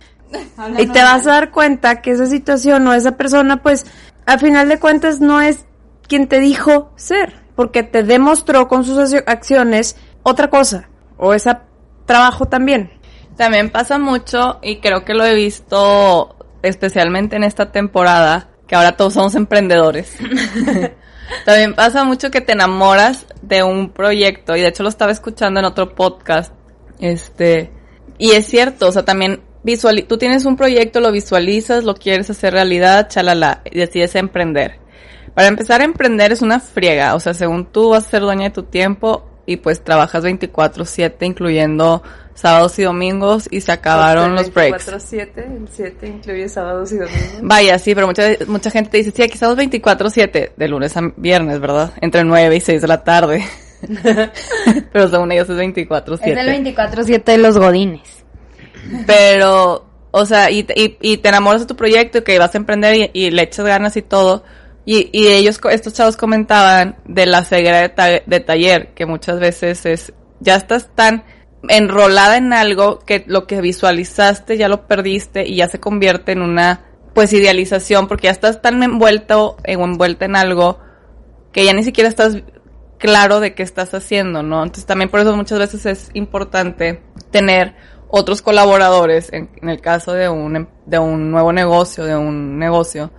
Y 0.77 0.87
te 0.87 1.01
vas 1.01 1.25
a 1.27 1.31
dar 1.31 1.51
cuenta 1.51 2.01
que 2.01 2.11
esa 2.11 2.25
situación 2.25 2.87
o 2.87 2.93
esa 2.93 3.17
persona, 3.17 3.61
pues, 3.61 3.85
al 4.25 4.39
final 4.39 4.69
de 4.69 4.79
cuentas 4.79 5.19
no 5.19 5.41
es 5.41 5.65
quien 6.07 6.27
te 6.27 6.39
dijo 6.39 6.91
ser, 6.95 7.35
porque 7.55 7.83
te 7.83 8.03
demostró 8.03 8.67
con 8.67 8.83
sus 8.83 9.13
acciones 9.25 9.95
otra 10.23 10.49
cosa, 10.49 10.89
o 11.17 11.33
ese 11.33 11.57
trabajo 12.05 12.47
también. 12.47 12.91
También 13.37 13.69
pasa 13.69 13.97
mucho, 13.97 14.59
y 14.61 14.77
creo 14.79 15.05
que 15.05 15.13
lo 15.13 15.25
he 15.25 15.33
visto 15.33 16.35
especialmente 16.61 17.35
en 17.37 17.43
esta 17.43 17.71
temporada, 17.71 18.49
que 18.67 18.75
ahora 18.75 18.97
todos 18.97 19.13
somos 19.13 19.35
emprendedores. 19.35 20.15
También 21.45 21.75
pasa 21.75 22.03
mucho 22.03 22.31
que 22.31 22.41
te 22.41 22.53
enamoras 22.53 23.27
de 23.41 23.63
un 23.63 23.91
proyecto, 23.91 24.55
y 24.55 24.61
de 24.61 24.67
hecho 24.67 24.83
lo 24.83 24.89
estaba 24.89 25.11
escuchando 25.11 25.59
en 25.59 25.65
otro 25.65 25.95
podcast, 25.95 26.53
este, 26.99 27.71
y 28.17 28.31
es 28.31 28.45
cierto, 28.47 28.87
o 28.87 28.91
sea, 28.91 29.05
también 29.05 29.41
visual, 29.63 30.05
tú 30.07 30.17
tienes 30.17 30.45
un 30.45 30.55
proyecto, 30.55 30.99
lo 30.99 31.11
visualizas, 31.11 31.83
lo 31.83 31.95
quieres 31.95 32.29
hacer 32.29 32.53
realidad, 32.53 33.09
chalala, 33.09 33.61
y 33.65 33.77
decides 33.77 34.15
emprender. 34.15 34.79
Para 35.33 35.47
empezar 35.47 35.81
a 35.81 35.85
emprender 35.85 36.31
es 36.31 36.41
una 36.41 36.59
friega, 36.59 37.15
o 37.15 37.19
sea, 37.19 37.33
según 37.33 37.65
tú 37.65 37.89
vas 37.89 38.07
a 38.07 38.09
ser 38.09 38.21
dueña 38.21 38.45
de 38.45 38.49
tu 38.49 38.63
tiempo 38.63 39.25
y 39.45 39.57
pues 39.57 39.83
trabajas 39.83 40.23
24/7 40.23 41.25
incluyendo 41.25 42.03
sábados 42.33 42.77
y 42.79 42.83
domingos 42.83 43.47
y 43.51 43.61
se 43.61 43.71
acabaron 43.71 44.35
los 44.35 44.53
breaks. 44.53 44.87
24/7, 44.87 45.45
el 45.45 45.67
7 45.69 46.07
incluye 46.07 46.49
sábados 46.49 46.91
y 46.91 46.97
domingos. 46.97 47.41
Vaya, 47.41 47.77
sí, 47.79 47.93
pero 47.93 48.07
mucha, 48.07 48.23
mucha 48.47 48.71
gente 48.71 48.97
dice, 48.97 49.11
sí, 49.11 49.21
aquí 49.21 49.33
estamos 49.33 49.57
24/7, 49.57 50.51
de 50.55 50.67
lunes 50.67 50.95
a 50.95 51.01
viernes, 51.17 51.59
¿verdad? 51.59 51.91
Entre 52.01 52.23
9 52.23 52.55
y 52.55 52.61
6 52.61 52.81
de 52.81 52.87
la 52.87 53.03
tarde. 53.03 53.43
pero 54.91 55.09
según 55.09 55.31
ellos 55.31 55.49
es 55.49 55.57
24/7. 55.57 56.19
Es 56.21 56.37
el 56.37 56.75
24/7 56.75 57.23
de 57.23 57.37
los 57.37 57.57
godines. 57.57 58.18
Pero, 59.05 59.85
o 60.11 60.25
sea, 60.25 60.51
y, 60.51 60.65
y, 60.75 60.97
y, 61.01 61.17
te 61.17 61.29
enamoras 61.29 61.61
de 61.61 61.67
tu 61.67 61.75
proyecto, 61.75 62.23
que 62.23 62.39
vas 62.39 62.53
a 62.53 62.57
emprender 62.57 63.11
y, 63.13 63.31
le 63.31 63.41
echas 63.41 63.65
ganas 63.65 63.97
y 63.97 64.01
todo. 64.01 64.43
Y, 64.85 65.09
y, 65.11 65.27
ellos, 65.27 65.59
estos 65.71 65.93
chavos 65.93 66.17
comentaban 66.17 66.97
de 67.05 67.25
la 67.25 67.43
ceguera 67.43 67.87
de, 67.87 68.23
de, 68.25 68.39
taller, 68.39 68.93
que 68.93 69.05
muchas 69.05 69.39
veces 69.39 69.85
es, 69.85 70.13
ya 70.39 70.55
estás 70.55 70.89
tan 70.95 71.23
enrolada 71.67 72.37
en 72.37 72.53
algo 72.53 72.99
que 72.99 73.23
lo 73.27 73.45
que 73.45 73.59
visualizaste 73.59 74.57
ya 74.57 74.69
lo 74.69 74.87
perdiste 74.87 75.45
y 75.45 75.57
ya 75.57 75.67
se 75.67 75.79
convierte 75.79 76.31
en 76.31 76.41
una, 76.41 76.85
pues, 77.13 77.33
idealización, 77.33 78.07
porque 78.07 78.27
ya 78.27 78.31
estás 78.31 78.61
tan 78.61 78.81
envuelto 78.81 79.57
o 79.57 79.57
envuelta 79.65 80.25
en 80.25 80.35
algo 80.35 80.79
que 81.51 81.65
ya 81.65 81.73
ni 81.73 81.83
siquiera 81.83 82.09
estás 82.09 82.37
claro 82.99 83.39
de 83.39 83.55
qué 83.55 83.63
estás 83.63 83.93
haciendo, 83.93 84.43
¿no? 84.43 84.61
Entonces 84.61 84.85
también 84.85 85.09
por 85.09 85.21
eso 85.21 85.35
muchas 85.35 85.57
veces 85.57 85.85
es 85.85 86.11
importante 86.13 87.01
tener 87.31 87.75
otros 88.09 88.41
colaboradores, 88.41 89.31
en, 89.31 89.49
en, 89.61 89.69
el 89.69 89.81
caso 89.81 90.13
de 90.13 90.27
un, 90.27 90.67
de 90.85 90.99
un 90.99 91.31
nuevo 91.31 91.53
negocio, 91.53 92.05
de 92.05 92.17
un 92.17 92.57
negocio, 92.57 93.11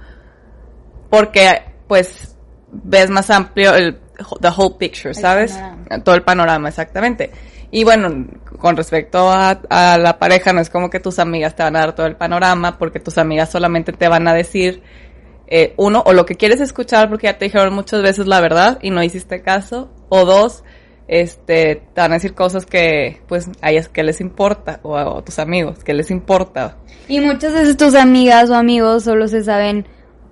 porque 1.08 1.62
pues 1.88 2.36
ves 2.70 3.10
más 3.10 3.30
amplio 3.30 3.74
el 3.74 3.98
the 4.40 4.48
whole 4.48 4.76
picture, 4.78 5.14
¿sabes? 5.14 5.58
El 5.88 6.02
Todo 6.02 6.14
el 6.14 6.22
panorama, 6.22 6.68
exactamente. 6.68 7.30
Y 7.70 7.84
bueno, 7.84 8.26
con 8.58 8.76
respecto 8.76 9.30
a, 9.30 9.50
a, 9.70 9.96
la 9.98 10.18
pareja, 10.18 10.52
no 10.52 10.60
es 10.60 10.70
como 10.70 10.90
que 10.90 11.00
tus 11.00 11.18
amigas 11.18 11.54
te 11.54 11.62
van 11.62 11.76
a 11.76 11.80
dar 11.80 11.94
todo 11.94 12.06
el 12.06 12.16
panorama, 12.16 12.78
porque 12.78 13.00
tus 13.00 13.16
amigas 13.16 13.50
solamente 13.50 13.92
te 13.92 14.08
van 14.08 14.26
a 14.26 14.34
decir, 14.34 14.82
eh, 15.46 15.74
uno, 15.76 16.02
o 16.04 16.12
lo 16.12 16.26
que 16.26 16.36
quieres 16.36 16.60
escuchar 16.60 17.08
porque 17.08 17.26
ya 17.26 17.38
te 17.38 17.46
dijeron 17.46 17.74
muchas 17.74 18.02
veces 18.02 18.26
la 18.26 18.40
verdad 18.40 18.78
y 18.82 18.90
no 18.90 19.02
hiciste 19.02 19.42
caso, 19.42 19.90
o 20.08 20.24
dos, 20.24 20.64
este, 21.10 21.82
te 21.92 22.00
van 22.00 22.12
a 22.12 22.14
decir 22.14 22.34
cosas 22.34 22.64
que, 22.64 23.20
pues, 23.26 23.48
a 23.60 23.72
ellas 23.72 23.88
que 23.88 24.04
les 24.04 24.20
importa, 24.20 24.78
o 24.84 24.96
a, 24.96 25.18
a, 25.18 25.22
tus 25.22 25.40
amigos, 25.40 25.82
que 25.82 25.92
les 25.92 26.08
importa. 26.12 26.76
Y 27.08 27.18
muchas 27.20 27.52
veces 27.52 27.76
tus 27.76 27.96
amigas 27.96 28.48
o 28.48 28.54
amigos 28.54 29.02
solo 29.02 29.26
se 29.26 29.42
saben 29.42 29.88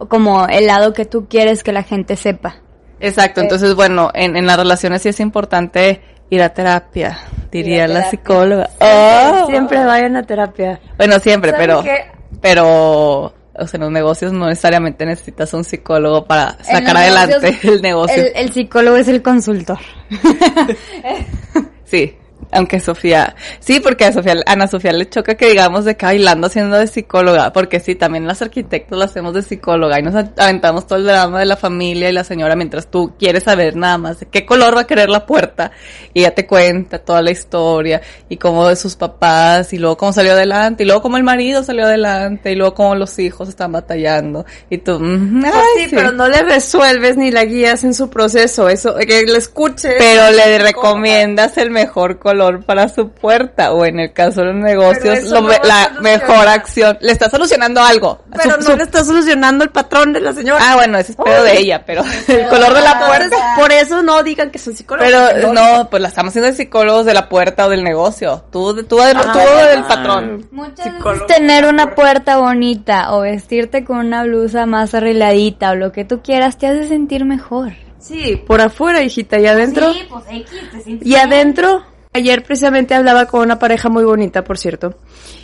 como 0.09 0.47
el 0.47 0.69
lado 0.69 0.93
que 0.93 1.05
tú 1.05 1.27
quieres 1.29 1.65
que 1.65 1.73
la 1.73 1.83
gente 1.83 2.15
sepa. 2.15 2.63
Exacto, 3.01 3.41
entonces, 3.41 3.75
bueno, 3.75 4.11
en, 4.15 4.37
en 4.37 4.47
las 4.47 4.57
relaciones 4.57 5.03
sí 5.03 5.09
es 5.09 5.19
importante 5.19 6.01
ir 6.31 6.43
a 6.43 6.51
terapia, 6.51 7.19
diría 7.51 7.85
a 7.85 7.89
la 7.89 8.05
psicóloga. 8.09 8.71
Oh. 8.79 9.47
Siempre 9.49 9.85
vayan 9.85 10.15
a 10.15 10.23
terapia. 10.23 10.81
Bueno, 10.97 11.19
siempre, 11.19 11.55
pero, 11.57 11.83
qué? 11.83 12.05
pero, 12.41 13.33
o 13.59 13.67
sea, 13.67 13.79
en 13.79 13.83
los 13.83 13.93
negocios 13.93 14.33
no 14.33 14.47
necesariamente 14.47 15.05
necesitas 15.05 15.53
un 15.55 15.65
psicólogo 15.65 16.25
para 16.25 16.62
sacar 16.62 16.97
adelante 16.97 17.38
negocios, 17.41 17.65
el 17.75 17.83
negocio. 17.83 18.23
El, 18.23 18.33
el, 18.35 18.53
psicólogo 18.53 18.97
es 18.97 19.09
el 19.09 19.23
consultor. 19.23 19.79
sí. 21.85 22.18
Aunque 22.50 22.81
Sofía, 22.81 23.37
sí, 23.61 23.78
porque 23.81 24.07
a 24.07 24.12
Sofía, 24.12 24.37
Ana 24.47 24.69
Sofía 24.69 24.93
le 24.93 25.09
choca 25.09 25.35
que 25.35 25.50
digamos 25.50 25.85
de 25.85 25.97
que 25.97 26.07
bailando 26.07 26.47
haciendo 26.47 26.78
de 26.78 26.87
psicóloga, 26.87 27.52
porque 27.52 27.78
sí, 27.78 27.95
también 27.95 28.26
las 28.26 28.40
arquitectos 28.40 28.99
lo 28.99 29.05
hacemos 29.05 29.35
de 29.35 29.43
psicóloga 29.43 30.00
y 30.00 30.02
nos 30.02 30.14
aventamos 30.14 30.87
todo 30.87 30.99
el 30.99 31.05
drama 31.05 31.40
de 31.40 31.47
la 31.47 31.57
familia 31.57 32.09
y 32.09 32.12
la 32.12 32.25
señora 32.25 32.57
mientras 32.57 32.90
tú 32.90 33.12
quieres 33.19 33.45
saber 33.45 33.76
nada 33.76 33.99
más 33.99 34.21
de 34.21 34.26
qué 34.26 34.47
color 34.47 34.75
va 34.75 34.83
a 34.83 34.87
querer 34.87 35.11
la 35.11 35.26
puerta 35.26 35.73
y 36.14 36.21
ella 36.21 36.35
te 36.35 36.47
cuenta 36.47 37.00
toda 37.00 37.21
la 37.21 37.31
historia 37.31 38.00
y 38.31 38.38
cómo 38.38 38.67
de 38.67 38.76
sus 38.76 38.97
papás 38.97 39.75
y 39.75 39.78
luego 39.78 39.99
cómo 39.99 40.14
salió 40.14 40.33
adelante 40.33 40.85
y 40.85 40.87
luego 40.87 41.02
cómo 41.02 41.19
el 41.19 41.25
marido 41.25 41.62
salió 41.62 41.85
adelante 41.85 42.50
y 42.50 42.55
luego 42.55 42.73
cómo 42.73 42.95
los 42.95 43.19
hijos 43.19 43.50
están 43.50 43.73
batallando 43.73 44.47
y 44.71 44.78
tú, 44.78 44.99
mm, 44.99 45.45
ay, 45.45 45.52
sí, 45.76 45.88
sí, 45.90 45.95
pero 45.95 46.12
no 46.12 46.28
le 46.28 46.43
resuelves 46.43 47.19
ni 47.19 47.31
la 47.31 47.45
guías 47.45 47.85
en 47.85 47.93
su 47.93 48.09
proceso, 48.09 48.71
eso, 48.71 48.95
que 48.95 49.26
le 49.26 49.37
escuche. 49.37 49.97
Pero 49.99 50.31
le 50.31 50.59
recomiendas 50.59 51.59
el 51.59 51.71
mejor 51.71 52.19
color 52.19 52.38
para 52.64 52.88
su 52.88 53.09
puerta 53.11 53.73
o 53.73 53.85
en 53.85 54.00
el 54.00 54.12
caso 54.12 54.40
de 54.40 54.49
los 54.49 54.57
negocios 54.57 55.25
lo, 55.25 55.42
no 55.42 55.49
la 55.49 55.92
mejor 56.00 56.49
acción. 56.49 56.99
Le 57.00 57.12
está 57.12 57.28
solucionando 57.30 57.80
algo. 57.80 58.21
Pero 58.30 58.54
su, 58.54 58.59
no 58.59 58.62
su... 58.62 58.76
le 58.76 58.83
está 58.83 59.04
solucionando 59.04 59.64
el 59.64 59.71
patrón 59.71 60.12
de 60.12 60.21
la 60.21 60.33
señora. 60.33 60.61
Ah 60.62 60.76
bueno 60.76 60.99
ese 60.99 61.12
es 61.12 61.16
pedo 61.16 61.42
de 61.42 61.59
ella 61.59 61.83
pero 61.85 62.02
el 62.28 62.49
color 62.49 62.75
de 62.75 62.80
la 62.80 63.07
puerta. 63.07 63.37
por 63.57 63.73
eso 63.73 64.02
no 64.02 64.23
digan 64.23 64.50
que 64.50 64.59
son 64.59 64.75
psicólogos 64.75 65.11
pero 65.35 65.52
no 65.52 65.88
pues 65.90 66.02
la 66.02 66.09
estamos 66.09 66.30
haciendo 66.30 66.50
de 66.50 66.57
psicólogos 66.57 67.07
de 67.07 67.14
la 67.14 67.28
puerta 67.28 67.66
o 67.66 67.68
del 67.68 67.85
negocio. 67.85 68.45
Tú 68.50 68.75
tú, 68.75 68.85
tú, 68.85 69.00
ah, 69.00 69.33
tú 69.33 69.66
del 69.68 69.85
patrón. 69.85 70.49
Muchas 70.50 70.92
veces 70.92 71.26
tener 71.26 71.66
una 71.66 71.95
puerta. 71.95 72.38
bonita 72.38 73.14
o 73.14 73.21
vestirte 73.21 73.85
con 73.85 73.99
una 73.99 74.25
blusa 74.25 74.66
más 74.66 74.95
arregladita 74.95 75.71
o 75.71 75.75
lo 75.75 75.92
que 75.92 76.04
tú 76.04 76.21
quieras 76.23 76.59
te 76.59 76.66
hace 76.66 76.88
sentir 76.88 77.25
mejor. 77.25 77.73
Sí, 77.99 78.40
por 78.47 78.61
afuera, 78.61 79.02
hijita, 79.02 79.38
y 79.38 79.47
adentro. 79.47 79.92
Sí, 79.92 80.00
pues 80.09 80.25
X, 80.30 80.99
te 81.00 81.09
y 81.09 81.16
adentro, 81.16 81.85
Ayer 82.19 82.43
precisamente 82.43 82.97
hablaba 82.97 83.27
con 83.27 83.43
una 83.43 83.61
pareja 83.61 83.89
muy 83.89 84.03
bonita, 84.03 84.43
por 84.43 84.59
cierto, 84.59 84.99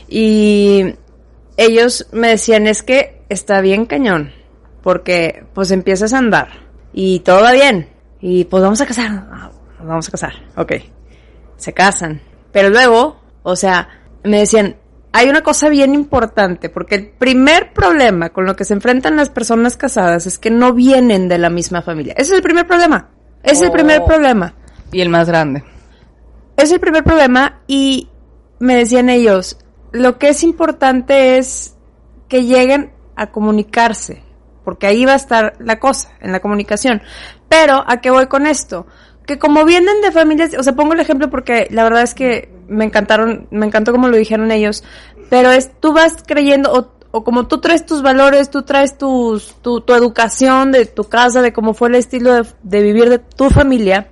y 0.08 0.96
ellos 1.56 2.08
me 2.10 2.30
decían 2.30 2.66
es 2.66 2.82
que 2.82 3.22
está 3.28 3.60
bien 3.60 3.86
cañón, 3.86 4.32
porque 4.82 5.44
pues 5.54 5.70
empiezas 5.70 6.12
a 6.12 6.18
andar 6.18 6.48
y 6.92 7.20
todo 7.20 7.42
va 7.42 7.52
bien, 7.52 7.90
y 8.20 8.46
pues 8.46 8.60
vamos 8.60 8.80
a 8.80 8.86
casar, 8.86 9.08
ah, 9.30 9.52
vamos 9.84 10.08
a 10.08 10.10
casar, 10.10 10.32
ok, 10.56 10.72
se 11.56 11.72
casan, 11.72 12.20
pero 12.50 12.70
luego, 12.70 13.20
o 13.44 13.54
sea, 13.54 13.88
me 14.24 14.40
decían, 14.40 14.74
hay 15.12 15.28
una 15.28 15.42
cosa 15.44 15.68
bien 15.68 15.94
importante, 15.94 16.70
porque 16.70 16.96
el 16.96 17.06
primer 17.10 17.72
problema 17.72 18.30
con 18.30 18.46
lo 18.46 18.56
que 18.56 18.64
se 18.64 18.74
enfrentan 18.74 19.14
las 19.14 19.30
personas 19.30 19.76
casadas 19.76 20.26
es 20.26 20.40
que 20.40 20.50
no 20.50 20.72
vienen 20.72 21.28
de 21.28 21.38
la 21.38 21.50
misma 21.50 21.82
familia. 21.82 22.14
Ese 22.16 22.32
es 22.32 22.38
el 22.38 22.42
primer 22.42 22.66
problema. 22.66 23.10
Ese 23.44 23.52
oh. 23.52 23.58
es 23.58 23.62
el 23.62 23.70
primer 23.70 24.00
Oh. 24.00 24.06
problema. 24.06 24.54
y 24.90 25.00
el 25.00 25.08
más 25.08 25.28
grande 25.28 25.62
es 26.56 26.72
el 26.72 26.80
primer 26.80 27.04
problema 27.04 27.60
y 27.66 28.08
me 28.58 28.76
decían 28.76 29.08
ellos, 29.08 29.58
lo 29.92 30.18
que 30.18 30.28
es 30.28 30.42
importante 30.42 31.38
es 31.38 31.76
que 32.28 32.44
lleguen 32.44 32.92
a 33.16 33.30
comunicarse, 33.30 34.22
porque 34.64 34.86
ahí 34.86 35.04
va 35.04 35.12
a 35.12 35.16
estar 35.16 35.54
la 35.58 35.78
cosa, 35.78 36.10
en 36.20 36.32
la 36.32 36.40
comunicación. 36.40 37.02
Pero, 37.48 37.84
¿a 37.86 38.00
qué 38.00 38.10
voy 38.10 38.26
con 38.26 38.46
esto? 38.46 38.86
Que 39.26 39.38
como 39.38 39.64
vienen 39.64 40.00
de 40.00 40.12
familias, 40.12 40.54
o 40.58 40.62
sea, 40.62 40.74
pongo 40.74 40.94
el 40.94 41.00
ejemplo 41.00 41.30
porque 41.30 41.68
la 41.70 41.84
verdad 41.84 42.02
es 42.02 42.14
que 42.14 42.52
me 42.66 42.84
encantaron, 42.84 43.46
me 43.50 43.66
encantó 43.66 43.92
como 43.92 44.08
lo 44.08 44.16
dijeron 44.16 44.50
ellos, 44.50 44.82
pero 45.30 45.50
es, 45.50 45.70
tú 45.80 45.92
vas 45.92 46.16
creyendo, 46.26 46.72
o, 46.72 46.92
o 47.10 47.24
como 47.24 47.46
tú 47.46 47.60
traes 47.60 47.86
tus 47.86 48.02
valores, 48.02 48.50
tú 48.50 48.62
traes 48.62 48.98
tus, 48.98 49.54
tu, 49.62 49.80
tu 49.80 49.94
educación 49.94 50.72
de 50.72 50.86
tu 50.86 51.04
casa, 51.04 51.42
de 51.42 51.52
cómo 51.52 51.74
fue 51.74 51.88
el 51.88 51.94
estilo 51.94 52.34
de, 52.34 52.46
de 52.62 52.82
vivir 52.82 53.08
de 53.08 53.18
tu 53.18 53.50
familia, 53.50 54.08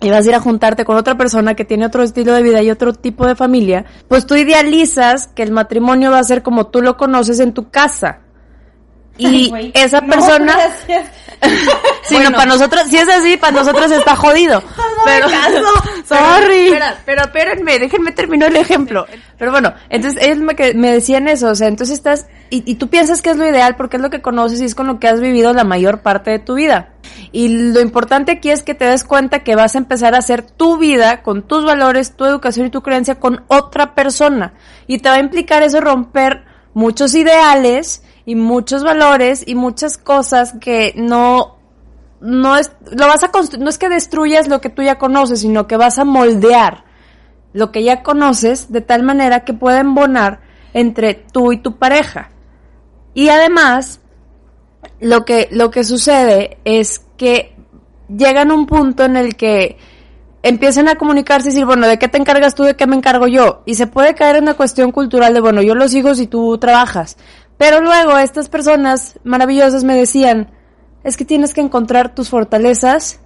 y 0.00 0.10
vas 0.10 0.26
a 0.26 0.28
ir 0.28 0.34
a 0.34 0.40
juntarte 0.40 0.84
con 0.84 0.96
otra 0.96 1.16
persona 1.16 1.54
que 1.54 1.64
tiene 1.64 1.86
otro 1.86 2.02
estilo 2.02 2.32
de 2.32 2.42
vida 2.42 2.62
y 2.62 2.70
otro 2.70 2.92
tipo 2.92 3.26
de 3.26 3.34
familia, 3.34 3.86
pues 4.08 4.26
tú 4.26 4.34
idealizas 4.34 5.28
que 5.28 5.42
el 5.42 5.52
matrimonio 5.52 6.10
va 6.10 6.18
a 6.18 6.24
ser 6.24 6.42
como 6.42 6.66
tú 6.66 6.82
lo 6.82 6.96
conoces 6.96 7.40
en 7.40 7.54
tu 7.54 7.70
casa. 7.70 8.20
Y 9.18 9.52
Ay, 9.52 9.72
esa 9.74 10.00
no, 10.00 10.08
persona... 10.08 10.56
Sí, 12.02 12.14
bueno. 12.14 12.30
no, 12.30 12.36
para 12.36 12.48
nosotros, 12.48 12.84
si 12.88 12.96
es 12.96 13.08
así, 13.08 13.36
para 13.36 13.52
nosotros 13.52 13.90
está 13.90 14.16
jodido. 14.16 14.62
Pero, 15.04 15.28
sorry. 16.08 16.70
Pero, 16.70 16.86
pero 17.04 17.22
espérenme, 17.22 17.78
déjenme 17.78 18.12
terminar 18.12 18.50
el 18.50 18.56
ejemplo. 18.56 19.06
Pero 19.38 19.50
bueno, 19.50 19.74
entonces 19.90 20.22
ellos 20.22 20.38
me, 20.38 20.54
me 20.74 20.92
decían 20.92 21.28
eso, 21.28 21.50
o 21.50 21.54
sea, 21.54 21.68
entonces 21.68 21.98
estás, 21.98 22.26
y, 22.48 22.62
y 22.70 22.76
tú 22.76 22.88
piensas 22.88 23.22
que 23.22 23.30
es 23.30 23.36
lo 23.36 23.46
ideal 23.46 23.76
porque 23.76 23.96
es 23.96 24.02
lo 24.02 24.10
que 24.10 24.22
conoces 24.22 24.60
y 24.60 24.64
es 24.64 24.74
con 24.74 24.86
lo 24.86 24.98
que 24.98 25.08
has 25.08 25.20
vivido 25.20 25.52
la 25.52 25.64
mayor 25.64 26.00
parte 26.00 26.30
de 26.30 26.38
tu 26.38 26.54
vida. 26.54 26.90
Y 27.32 27.48
lo 27.48 27.80
importante 27.80 28.32
aquí 28.32 28.50
es 28.50 28.62
que 28.62 28.74
te 28.74 28.86
des 28.86 29.04
cuenta 29.04 29.40
que 29.40 29.56
vas 29.56 29.74
a 29.74 29.78
empezar 29.78 30.14
a 30.14 30.18
hacer 30.18 30.42
tu 30.42 30.78
vida 30.78 31.22
con 31.22 31.42
tus 31.42 31.64
valores, 31.64 32.16
tu 32.16 32.24
educación 32.24 32.66
y 32.66 32.70
tu 32.70 32.82
creencia 32.82 33.16
con 33.16 33.44
otra 33.48 33.94
persona. 33.94 34.54
Y 34.86 34.98
te 34.98 35.08
va 35.08 35.16
a 35.16 35.20
implicar 35.20 35.62
eso 35.62 35.80
romper 35.80 36.44
muchos 36.72 37.14
ideales 37.14 38.02
y 38.26 38.34
muchos 38.34 38.82
valores 38.82 39.44
y 39.46 39.54
muchas 39.54 39.96
cosas 39.96 40.54
que 40.60 40.92
no 40.96 41.56
no 42.20 42.56
es 42.56 42.72
lo 42.90 43.06
vas 43.06 43.22
a 43.22 43.30
no 43.58 43.70
es 43.70 43.78
que 43.78 43.88
destruyas 43.88 44.48
lo 44.48 44.60
que 44.60 44.68
tú 44.68 44.82
ya 44.82 44.98
conoces, 44.98 45.40
sino 45.40 45.66
que 45.66 45.76
vas 45.76 45.98
a 45.98 46.04
moldear 46.04 46.84
lo 47.52 47.72
que 47.72 47.84
ya 47.84 48.02
conoces 48.02 48.70
de 48.70 48.80
tal 48.82 49.02
manera 49.02 49.44
que 49.44 49.54
pueda 49.54 49.80
embonar 49.80 50.40
entre 50.74 51.14
tú 51.14 51.52
y 51.52 51.58
tu 51.58 51.78
pareja. 51.78 52.30
Y 53.14 53.28
además 53.28 54.00
lo 55.00 55.24
que 55.24 55.48
lo 55.52 55.70
que 55.70 55.84
sucede 55.84 56.58
es 56.64 57.02
que 57.16 57.54
llegan 58.08 58.50
a 58.50 58.54
un 58.54 58.66
punto 58.66 59.04
en 59.04 59.16
el 59.16 59.36
que 59.36 59.78
empiecen 60.42 60.88
a 60.88 60.96
comunicarse 60.96 61.48
y 61.48 61.52
decir, 61.52 61.66
bueno, 61.66 61.88
¿de 61.88 61.98
qué 61.98 62.08
te 62.08 62.18
encargas 62.18 62.54
tú? 62.54 62.62
¿De 62.62 62.76
qué 62.76 62.86
me 62.86 62.96
encargo 62.96 63.26
yo? 63.26 63.62
Y 63.66 63.74
se 63.74 63.86
puede 63.86 64.14
caer 64.14 64.36
en 64.36 64.44
una 64.44 64.54
cuestión 64.54 64.92
cultural 64.92 65.34
de, 65.34 65.40
bueno, 65.40 65.60
yo 65.60 65.74
los 65.74 65.94
hijos 65.94 66.20
y 66.20 66.26
tú 66.26 66.56
trabajas. 66.58 67.16
Pero 67.58 67.80
luego 67.80 68.18
estas 68.18 68.48
personas 68.48 69.18
maravillosas 69.24 69.84
me 69.84 69.96
decían, 69.96 70.50
es 71.04 71.16
que 71.16 71.24
tienes 71.24 71.54
que 71.54 71.60
encontrar 71.60 72.14
tus 72.14 72.28
fortalezas 72.28 73.20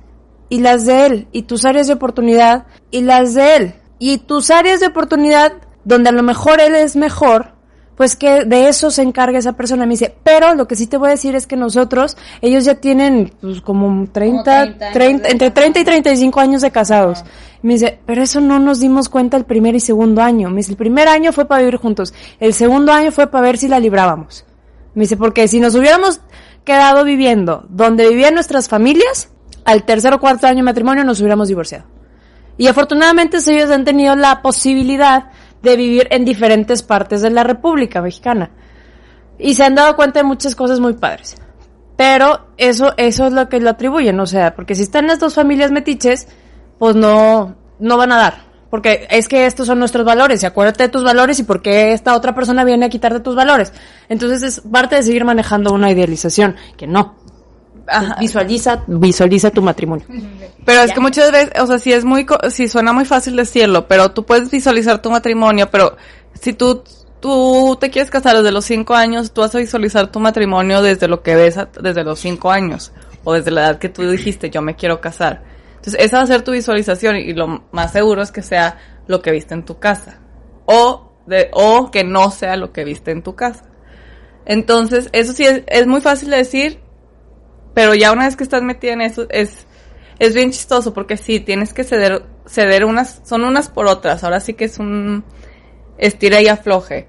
y 0.48 0.60
las 0.60 0.84
de 0.84 1.06
él, 1.06 1.28
y 1.32 1.42
tus 1.42 1.64
áreas 1.64 1.86
de 1.86 1.94
oportunidad 1.94 2.66
y 2.90 3.02
las 3.02 3.34
de 3.34 3.56
él. 3.56 3.74
Y 3.98 4.18
tus 4.18 4.50
áreas 4.50 4.80
de 4.80 4.86
oportunidad 4.86 5.52
donde 5.84 6.10
a 6.10 6.12
lo 6.12 6.22
mejor 6.22 6.60
él 6.60 6.74
es 6.74 6.96
mejor, 6.96 7.54
pues 8.00 8.16
que 8.16 8.46
de 8.46 8.70
eso 8.70 8.90
se 8.90 9.02
encargue 9.02 9.36
esa 9.36 9.52
persona. 9.52 9.84
Me 9.84 9.92
dice, 9.92 10.14
pero 10.24 10.54
lo 10.54 10.66
que 10.66 10.74
sí 10.74 10.86
te 10.86 10.96
voy 10.96 11.08
a 11.08 11.10
decir 11.10 11.34
es 11.34 11.46
que 11.46 11.54
nosotros, 11.54 12.16
ellos 12.40 12.64
ya 12.64 12.76
tienen 12.76 13.30
pues 13.42 13.60
como 13.60 14.06
30, 14.10 14.78
30, 14.94 15.28
entre 15.28 15.50
30 15.50 15.80
y 15.80 15.84
35 15.84 16.40
años 16.40 16.62
de 16.62 16.70
casados. 16.70 17.22
Me 17.60 17.74
dice, 17.74 17.98
pero 18.06 18.22
eso 18.22 18.40
no 18.40 18.58
nos 18.58 18.80
dimos 18.80 19.10
cuenta 19.10 19.36
el 19.36 19.44
primer 19.44 19.74
y 19.74 19.80
segundo 19.80 20.22
año. 20.22 20.48
Me 20.48 20.56
dice, 20.56 20.70
el 20.70 20.78
primer 20.78 21.08
año 21.08 21.30
fue 21.34 21.44
para 21.44 21.60
vivir 21.60 21.76
juntos, 21.76 22.14
el 22.38 22.54
segundo 22.54 22.90
año 22.90 23.12
fue 23.12 23.26
para 23.26 23.42
ver 23.42 23.58
si 23.58 23.68
la 23.68 23.78
librábamos. 23.78 24.46
Me 24.94 25.02
dice, 25.02 25.18
porque 25.18 25.46
si 25.46 25.60
nos 25.60 25.74
hubiéramos 25.74 26.22
quedado 26.64 27.04
viviendo 27.04 27.66
donde 27.68 28.08
vivían 28.08 28.32
nuestras 28.32 28.66
familias, 28.70 29.28
al 29.66 29.84
tercer 29.84 30.14
o 30.14 30.20
cuarto 30.20 30.46
año 30.46 30.56
de 30.56 30.62
matrimonio 30.62 31.04
nos 31.04 31.20
hubiéramos 31.20 31.48
divorciado. 31.48 31.84
Y 32.56 32.66
afortunadamente 32.66 33.36
ellos 33.46 33.70
han 33.70 33.84
tenido 33.84 34.16
la 34.16 34.40
posibilidad 34.40 35.30
de 35.62 35.76
vivir 35.76 36.08
en 36.10 36.24
diferentes 36.24 36.82
partes 36.82 37.22
de 37.22 37.30
la 37.30 37.44
República 37.44 38.00
Mexicana. 38.00 38.50
Y 39.38 39.54
se 39.54 39.64
han 39.64 39.74
dado 39.74 39.96
cuenta 39.96 40.20
de 40.20 40.24
muchas 40.24 40.54
cosas 40.54 40.80
muy 40.80 40.94
padres. 40.94 41.36
Pero 41.96 42.46
eso, 42.56 42.94
eso 42.96 43.26
es 43.26 43.32
lo 43.32 43.48
que 43.48 43.60
lo 43.60 43.70
atribuyen, 43.70 44.18
o 44.20 44.26
sea, 44.26 44.54
porque 44.54 44.74
si 44.74 44.82
están 44.82 45.06
las 45.06 45.18
dos 45.18 45.34
familias 45.34 45.70
metiches, 45.70 46.28
pues 46.78 46.96
no, 46.96 47.56
no 47.78 47.96
van 47.98 48.12
a 48.12 48.16
dar. 48.16 48.50
Porque 48.70 49.06
es 49.10 49.28
que 49.28 49.44
estos 49.46 49.66
son 49.66 49.80
nuestros 49.80 50.06
valores, 50.06 50.42
y 50.42 50.46
acuérdate 50.46 50.84
de 50.84 50.88
tus 50.88 51.04
valores 51.04 51.38
y 51.40 51.42
por 51.42 51.60
qué 51.60 51.92
esta 51.92 52.14
otra 52.14 52.34
persona 52.34 52.64
viene 52.64 52.86
a 52.86 52.88
quitarte 52.88 53.20
tus 53.20 53.34
valores. 53.34 53.72
Entonces 54.08 54.42
es 54.42 54.60
parte 54.60 54.96
de 54.96 55.02
seguir 55.02 55.24
manejando 55.24 55.74
una 55.74 55.90
idealización, 55.90 56.56
que 56.78 56.86
no. 56.86 57.16
Visualiza, 58.20 58.84
visualiza 58.86 59.50
tu 59.50 59.62
matrimonio. 59.62 60.06
Pero 60.64 60.82
es 60.82 60.92
que 60.92 61.00
muchas 61.00 61.32
veces, 61.32 61.52
o 61.60 61.66
sea, 61.66 61.78
si 61.78 61.92
es 61.92 62.04
muy, 62.04 62.26
si 62.50 62.68
suena 62.68 62.92
muy 62.92 63.04
fácil 63.04 63.36
decirlo, 63.36 63.88
pero 63.88 64.12
tú 64.12 64.24
puedes 64.24 64.50
visualizar 64.50 65.00
tu 65.02 65.10
matrimonio, 65.10 65.70
pero 65.70 65.96
si 66.34 66.52
tú, 66.52 66.82
tú 67.20 67.76
te 67.80 67.90
quieres 67.90 68.10
casar 68.10 68.36
desde 68.36 68.52
los 68.52 68.64
cinco 68.64 68.94
años, 68.94 69.32
tú 69.32 69.40
vas 69.40 69.54
a 69.54 69.58
visualizar 69.58 70.10
tu 70.12 70.20
matrimonio 70.20 70.82
desde 70.82 71.08
lo 71.08 71.22
que 71.22 71.34
ves 71.34 71.58
desde 71.80 72.04
los 72.04 72.18
cinco 72.20 72.50
años, 72.50 72.92
o 73.24 73.32
desde 73.32 73.50
la 73.50 73.62
edad 73.62 73.78
que 73.78 73.88
tú 73.88 74.08
dijiste, 74.08 74.50
yo 74.50 74.62
me 74.62 74.76
quiero 74.76 75.00
casar. 75.00 75.42
Entonces, 75.76 75.96
esa 75.98 76.18
va 76.18 76.24
a 76.24 76.26
ser 76.26 76.42
tu 76.42 76.52
visualización 76.52 77.16
y 77.16 77.32
lo 77.32 77.64
más 77.72 77.92
seguro 77.92 78.22
es 78.22 78.30
que 78.30 78.42
sea 78.42 78.78
lo 79.06 79.22
que 79.22 79.32
viste 79.32 79.54
en 79.54 79.64
tu 79.64 79.78
casa. 79.78 80.18
O, 80.66 81.12
de, 81.26 81.48
o 81.52 81.90
que 81.90 82.04
no 82.04 82.30
sea 82.30 82.56
lo 82.56 82.72
que 82.72 82.84
viste 82.84 83.10
en 83.10 83.22
tu 83.22 83.34
casa. 83.34 83.64
Entonces, 84.44 85.08
eso 85.12 85.32
sí 85.32 85.44
es, 85.44 85.62
es 85.66 85.86
muy 85.86 86.00
fácil 86.00 86.30
de 86.30 86.36
decir, 86.36 86.80
pero 87.74 87.94
ya 87.94 88.12
una 88.12 88.26
vez 88.26 88.36
que 88.36 88.44
estás 88.44 88.62
metida 88.62 88.92
en 88.92 89.02
eso, 89.02 89.26
es, 89.30 89.66
es 90.18 90.34
bien 90.34 90.50
chistoso 90.50 90.92
porque 90.92 91.16
sí, 91.16 91.40
tienes 91.40 91.72
que 91.72 91.84
ceder, 91.84 92.24
ceder 92.46 92.84
unas, 92.84 93.20
son 93.24 93.44
unas 93.44 93.68
por 93.68 93.86
otras. 93.86 94.24
Ahora 94.24 94.40
sí 94.40 94.54
que 94.54 94.64
es 94.64 94.78
un 94.78 95.24
estira 95.98 96.40
y 96.40 96.48
afloje 96.48 97.08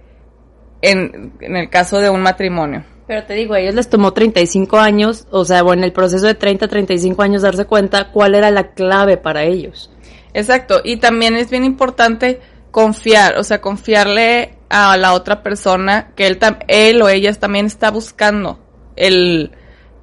en, 0.81 1.33
en 1.39 1.55
el 1.55 1.69
caso 1.69 1.99
de 1.99 2.09
un 2.09 2.21
matrimonio. 2.21 2.83
Pero 3.07 3.25
te 3.25 3.33
digo, 3.33 3.55
a 3.55 3.59
ellos 3.59 3.75
les 3.75 3.89
tomó 3.89 4.13
35 4.13 4.77
años, 4.77 5.27
o 5.31 5.43
sea, 5.43 5.63
bueno, 5.63 5.81
en 5.81 5.85
el 5.85 5.91
proceso 5.91 6.27
de 6.27 6.35
30, 6.35 6.67
35 6.67 7.21
años 7.21 7.41
darse 7.41 7.65
cuenta 7.65 8.11
cuál 8.11 8.35
era 8.35 8.51
la 8.51 8.71
clave 8.71 9.17
para 9.17 9.43
ellos. 9.43 9.91
Exacto, 10.33 10.79
y 10.83 10.97
también 10.97 11.35
es 11.35 11.49
bien 11.49 11.65
importante 11.65 12.39
confiar, 12.71 13.37
o 13.37 13.43
sea, 13.43 13.59
confiarle 13.59 14.57
a 14.69 14.95
la 14.95 15.13
otra 15.13 15.43
persona 15.43 16.13
que 16.15 16.27
él, 16.27 16.39
él 16.69 17.01
o 17.01 17.09
ella 17.09 17.33
también 17.33 17.65
está 17.65 17.91
buscando 17.91 18.59
el, 18.95 19.51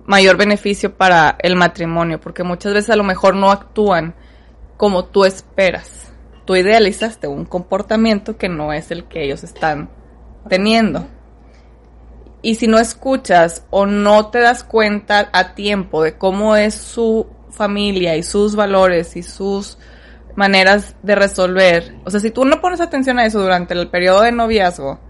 mayor 0.08 0.38
beneficio 0.38 0.96
para 0.96 1.36
el 1.40 1.54
matrimonio, 1.54 2.18
porque 2.18 2.42
muchas 2.42 2.72
veces 2.72 2.88
a 2.88 2.96
lo 2.96 3.04
mejor 3.04 3.36
no 3.36 3.50
actúan 3.50 4.14
como 4.78 5.04
tú 5.04 5.26
esperas. 5.26 6.10
Tú 6.46 6.56
idealizaste 6.56 7.28
un 7.28 7.44
comportamiento 7.44 8.38
que 8.38 8.48
no 8.48 8.72
es 8.72 8.90
el 8.90 9.04
que 9.04 9.22
ellos 9.22 9.44
están 9.44 9.90
teniendo. 10.48 11.06
Y 12.40 12.54
si 12.54 12.68
no 12.68 12.78
escuchas 12.78 13.66
o 13.68 13.84
no 13.84 14.30
te 14.30 14.38
das 14.38 14.64
cuenta 14.64 15.28
a 15.30 15.54
tiempo 15.54 16.02
de 16.02 16.16
cómo 16.16 16.56
es 16.56 16.74
su 16.74 17.26
familia 17.50 18.16
y 18.16 18.22
sus 18.22 18.56
valores 18.56 19.14
y 19.14 19.22
sus 19.22 19.76
maneras 20.36 20.96
de 21.02 21.16
resolver, 21.16 21.96
o 22.06 22.10
sea, 22.10 22.20
si 22.20 22.30
tú 22.30 22.46
no 22.46 22.62
pones 22.62 22.80
atención 22.80 23.18
a 23.18 23.26
eso 23.26 23.42
durante 23.42 23.74
el 23.74 23.88
periodo 23.88 24.22
de 24.22 24.32
noviazgo, 24.32 25.00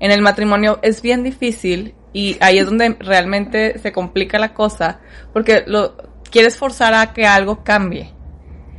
en 0.00 0.10
el 0.10 0.20
matrimonio 0.20 0.80
es 0.82 1.00
bien 1.00 1.22
difícil 1.22 1.94
y 2.12 2.36
ahí 2.40 2.58
es 2.58 2.66
donde 2.66 2.96
realmente 2.98 3.78
se 3.78 3.92
complica 3.92 4.38
la 4.38 4.52
cosa, 4.52 5.00
porque 5.32 5.64
lo 5.66 5.96
quieres 6.30 6.56
forzar 6.56 6.94
a 6.94 7.12
que 7.12 7.26
algo 7.26 7.64
cambie, 7.64 8.12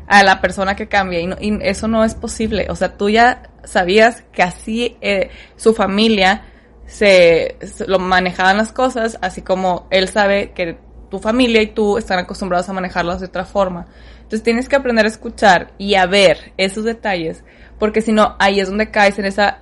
a 0.08 0.24
la 0.24 0.42
persona 0.42 0.76
que 0.76 0.88
cambie, 0.88 1.22
y, 1.40 1.60
eso 1.62 1.88
no 1.88 2.04
es 2.04 2.16
posible. 2.16 2.68
O 2.70 2.76
sea, 2.76 2.98
tú 2.98 3.10
ya 3.10 3.50
sabías 3.64 4.24
que 4.32 4.44
así 4.44 4.98
eh, 5.02 5.30
su 5.56 5.74
familia 5.74 6.46
se, 6.86 7.58
lo 7.88 8.00
manejaban 8.00 8.58
las 8.58 8.72
cosas, 8.72 9.18
así 9.22 9.42
como 9.42 9.88
él 9.90 10.08
sabe 10.10 10.52
que 10.52 10.78
tu 11.10 11.20
familia 11.20 11.62
y 11.62 11.68
tú 11.68 11.98
están 11.98 12.20
acostumbrados 12.20 12.68
a 12.70 12.74
manejarlas 12.74 13.20
de 13.20 13.28
otra 13.28 13.46
forma. 13.46 13.88
Entonces 14.16 14.44
tienes 14.44 14.68
que 14.68 14.76
aprender 14.76 15.06
a 15.06 15.10
escuchar 15.10 15.74
y 15.78 15.96
a 15.96 16.06
ver 16.06 16.54
esos 16.58 16.84
detalles, 16.84 17.44
porque 17.80 18.02
si 18.02 18.12
no, 18.12 18.36
ahí 18.40 18.60
es 18.60 18.68
donde 18.68 18.92
caes 18.92 19.20
en 19.20 19.26
esa 19.26 19.60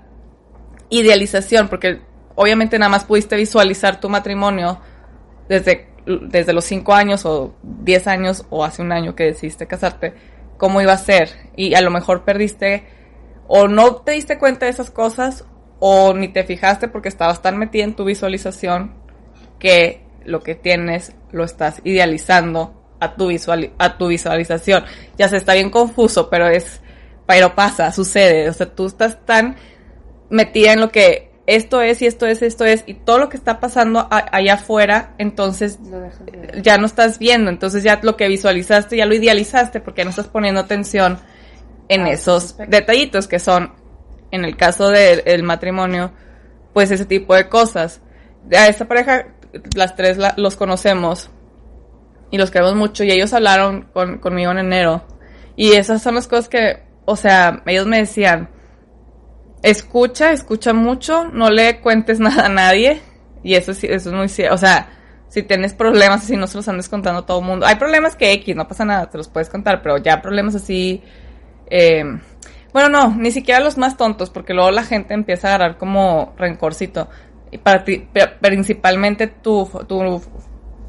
idealización, 0.90 1.68
porque 1.68 2.02
obviamente 2.42 2.80
nada 2.80 2.90
más 2.90 3.04
pudiste 3.04 3.36
visualizar 3.36 4.00
tu 4.00 4.10
matrimonio 4.10 4.80
desde, 5.48 5.90
desde 6.06 6.54
los 6.54 6.66
5 6.66 6.94
años 6.94 7.26
o 7.26 7.56
10 7.62 8.08
años 8.08 8.46
o 8.50 8.66
hace 8.66 8.82
un 8.82 8.92
año 8.92 9.16
que 9.16 9.26
decidiste 9.26 9.68
casarte, 9.68 10.16
cómo 10.58 10.82
iba 10.82 10.94
a 10.94 10.98
ser. 10.98 11.30
Y 11.56 11.76
a 11.76 11.82
lo 11.82 11.92
mejor 11.92 12.24
perdiste 12.24 12.84
o 13.48 13.68
no 13.68 13.98
te 13.98 14.14
diste 14.14 14.40
cuenta 14.40 14.66
de 14.66 14.72
esas 14.72 14.90
cosas 14.90 15.46
o 15.80 16.14
ni 16.14 16.30
te 16.30 16.44
fijaste 16.44 16.88
porque 16.88 17.10
estabas 17.10 17.42
tan 17.42 17.58
metida 17.58 17.84
en 17.84 17.96
tu 17.96 18.06
visualización 18.06 18.96
que 19.60 20.06
lo 20.26 20.42
que 20.42 20.56
tienes 20.56 21.14
lo 21.32 21.44
estás 21.44 21.82
idealizando 21.84 22.82
a 23.00 23.16
tu, 23.16 23.30
a 23.78 23.98
tu 23.98 24.08
visualización. 24.08 24.86
Ya 25.18 25.28
se 25.28 25.38
está 25.38 25.54
bien 25.54 25.70
confuso, 25.70 26.30
pero 26.30 26.48
es, 26.48 26.82
pero 27.28 27.54
pasa, 27.54 27.92
sucede. 27.92 28.50
O 28.50 28.54
sea, 28.54 28.74
tú 28.74 28.88
estás 28.88 29.24
tan 29.26 29.58
metida 30.30 30.74
en 30.74 30.82
lo 30.82 30.90
que 30.90 31.31
esto 31.48 31.82
es 31.82 32.02
y 32.02 32.06
esto 32.06 32.28
es, 32.28 32.42
esto 32.42 32.66
es, 32.66 32.84
y 32.86 32.94
todo 32.94 33.18
lo 33.18 33.30
que 33.30 33.38
está 33.38 33.60
pasando 33.60 34.08
allá 34.10 34.54
afuera, 34.54 35.16
entonces 35.18 35.80
ya 36.62 36.78
no 36.78 36.86
estás 36.86 37.20
viendo, 37.20 37.50
entonces 37.50 37.84
ya 37.84 38.00
lo 38.02 38.16
que 38.16 38.28
visualizaste 38.28 38.98
ya 38.98 39.06
lo 39.06 39.16
idealizaste 39.16 39.80
porque 39.80 40.04
no 40.04 40.12
estás 40.12 40.28
poniendo 40.28 40.62
atención 40.62 41.20
en 41.90 42.02
ah, 42.04 42.12
esos 42.12 42.56
detallitos 42.58 43.28
que 43.28 43.40
son, 43.40 43.74
en 44.32 44.46
el 44.46 44.56
caso 44.56 44.90
del 44.90 45.44
matrimonio, 45.44 46.14
pues 46.74 46.90
ese 46.92 47.06
tipo 47.06 47.36
de 47.36 47.50
cosas. 47.50 48.02
A 48.56 48.68
esta 48.68 48.88
pareja, 48.88 49.28
las 49.76 49.96
tres 49.96 50.18
los 50.38 50.56
conocemos 50.56 51.30
y 52.32 52.38
los 52.38 52.50
queremos 52.50 52.76
mucho 52.76 53.04
y 53.04 53.12
ellos 53.12 53.34
hablaron 53.34 53.90
con, 53.94 54.20
conmigo 54.20 54.52
en 54.52 54.60
enero. 54.60 55.04
Y 55.58 55.74
esas 55.74 56.02
son 56.02 56.16
las 56.16 56.30
cosas 56.30 56.48
que, 56.48 56.84
o 57.04 57.18
sea, 57.18 57.62
ellos 57.66 57.88
me 57.88 57.98
decían, 57.98 58.50
escucha, 59.64 60.32
escucha 60.32 60.74
mucho, 60.74 61.26
no 61.26 61.50
le 61.50 61.80
cuentes 61.80 62.20
nada 62.22 62.46
a 62.46 62.50
nadie. 62.50 63.02
Y 63.44 63.56
eso, 63.56 63.72
eso 63.72 63.86
es 63.86 64.08
muy 64.08 64.30
cierto. 64.30 64.56
O 64.56 64.58
sea, 64.58 64.90
si 65.28 65.44
tienes 65.44 65.74
problemas 65.74 66.24
así, 66.24 66.36
no 66.36 66.48
se 66.48 66.58
los 66.58 66.68
andes 66.68 66.90
contando 66.90 67.22
a 67.22 67.26
todo 67.26 67.40
el 67.40 67.46
mundo. 67.46 67.66
Hay 67.66 67.76
problemas 67.76 68.16
que 68.16 68.32
X, 68.34 68.56
no 68.56 68.68
pasa 68.68 68.86
nada, 68.86 69.10
te 69.10 69.18
los 69.18 69.30
puedes 69.30 69.50
contar, 69.50 69.82
pero 69.82 69.98
ya 69.98 70.22
problemas 70.22 70.56
así. 70.56 71.02
Eh, 71.68 72.04
bueno, 72.74 72.90
no, 72.90 73.16
ni 73.16 73.32
siquiera 73.32 73.60
los 73.60 73.78
más 73.78 73.98
tontos, 73.98 74.30
porque 74.30 74.54
luego 74.54 74.72
la 74.72 74.84
gente 74.84 75.14
empieza 75.14 75.48
a 75.48 75.56
agarrar 75.56 75.78
como 75.78 76.34
rencorcito. 76.38 77.10
Y 77.50 77.58
para 77.58 77.84
ti, 77.84 78.08
principalmente 78.40 79.28
tu, 79.28 79.70
tu 79.88 80.22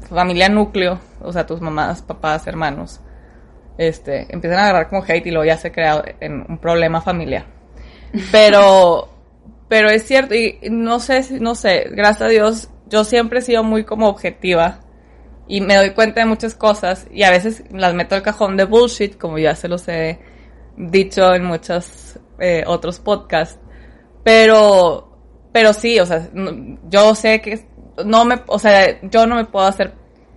familia 0.09 0.47
núcleo, 0.49 0.99
o 1.21 1.33
sea, 1.33 1.45
tus 1.45 1.59
mamás, 1.59 2.01
papás, 2.01 2.47
hermanos, 2.47 3.01
este, 3.77 4.27
empiezan 4.33 4.59
a 4.59 4.63
agarrar 4.63 4.89
como 4.89 5.03
hate 5.03 5.27
y 5.27 5.31
luego 5.31 5.45
ya 5.45 5.57
se 5.57 5.71
crea 5.71 6.03
en 6.19 6.45
un 6.47 6.57
problema 6.57 7.01
familiar. 7.01 7.45
Pero, 8.31 9.09
pero 9.67 9.89
es 9.89 10.03
cierto, 10.03 10.35
y 10.35 10.59
no 10.69 10.99
sé, 10.99 11.39
no 11.39 11.55
sé, 11.55 11.87
gracias 11.91 12.21
a 12.21 12.27
Dios, 12.27 12.69
yo 12.87 13.03
siempre 13.03 13.39
he 13.39 13.41
sido 13.41 13.63
muy 13.63 13.83
como 13.83 14.07
objetiva 14.07 14.81
y 15.47 15.61
me 15.61 15.75
doy 15.75 15.91
cuenta 15.91 16.21
de 16.21 16.27
muchas 16.27 16.55
cosas 16.55 17.07
y 17.11 17.23
a 17.23 17.31
veces 17.31 17.63
las 17.71 17.93
meto 17.93 18.15
al 18.15 18.21
cajón 18.21 18.55
de 18.55 18.65
bullshit, 18.65 19.17
como 19.17 19.39
ya 19.39 19.55
se 19.55 19.67
los 19.67 19.87
he 19.87 20.19
dicho 20.77 21.33
en 21.33 21.45
muchos 21.45 22.19
eh, 22.39 22.63
otros 22.65 22.99
podcasts. 22.99 23.59
Pero, 24.23 25.17
pero 25.51 25.73
sí, 25.73 25.99
o 25.99 26.05
sea, 26.05 26.29
yo 26.89 27.15
sé 27.15 27.41
que 27.41 27.65
no 28.05 28.25
me, 28.25 28.41
o 28.47 28.59
sea, 28.59 29.01
yo 29.01 29.27
no 29.27 29.35
me 29.35 29.45
puedo 29.45 29.65
hacer 29.65 29.93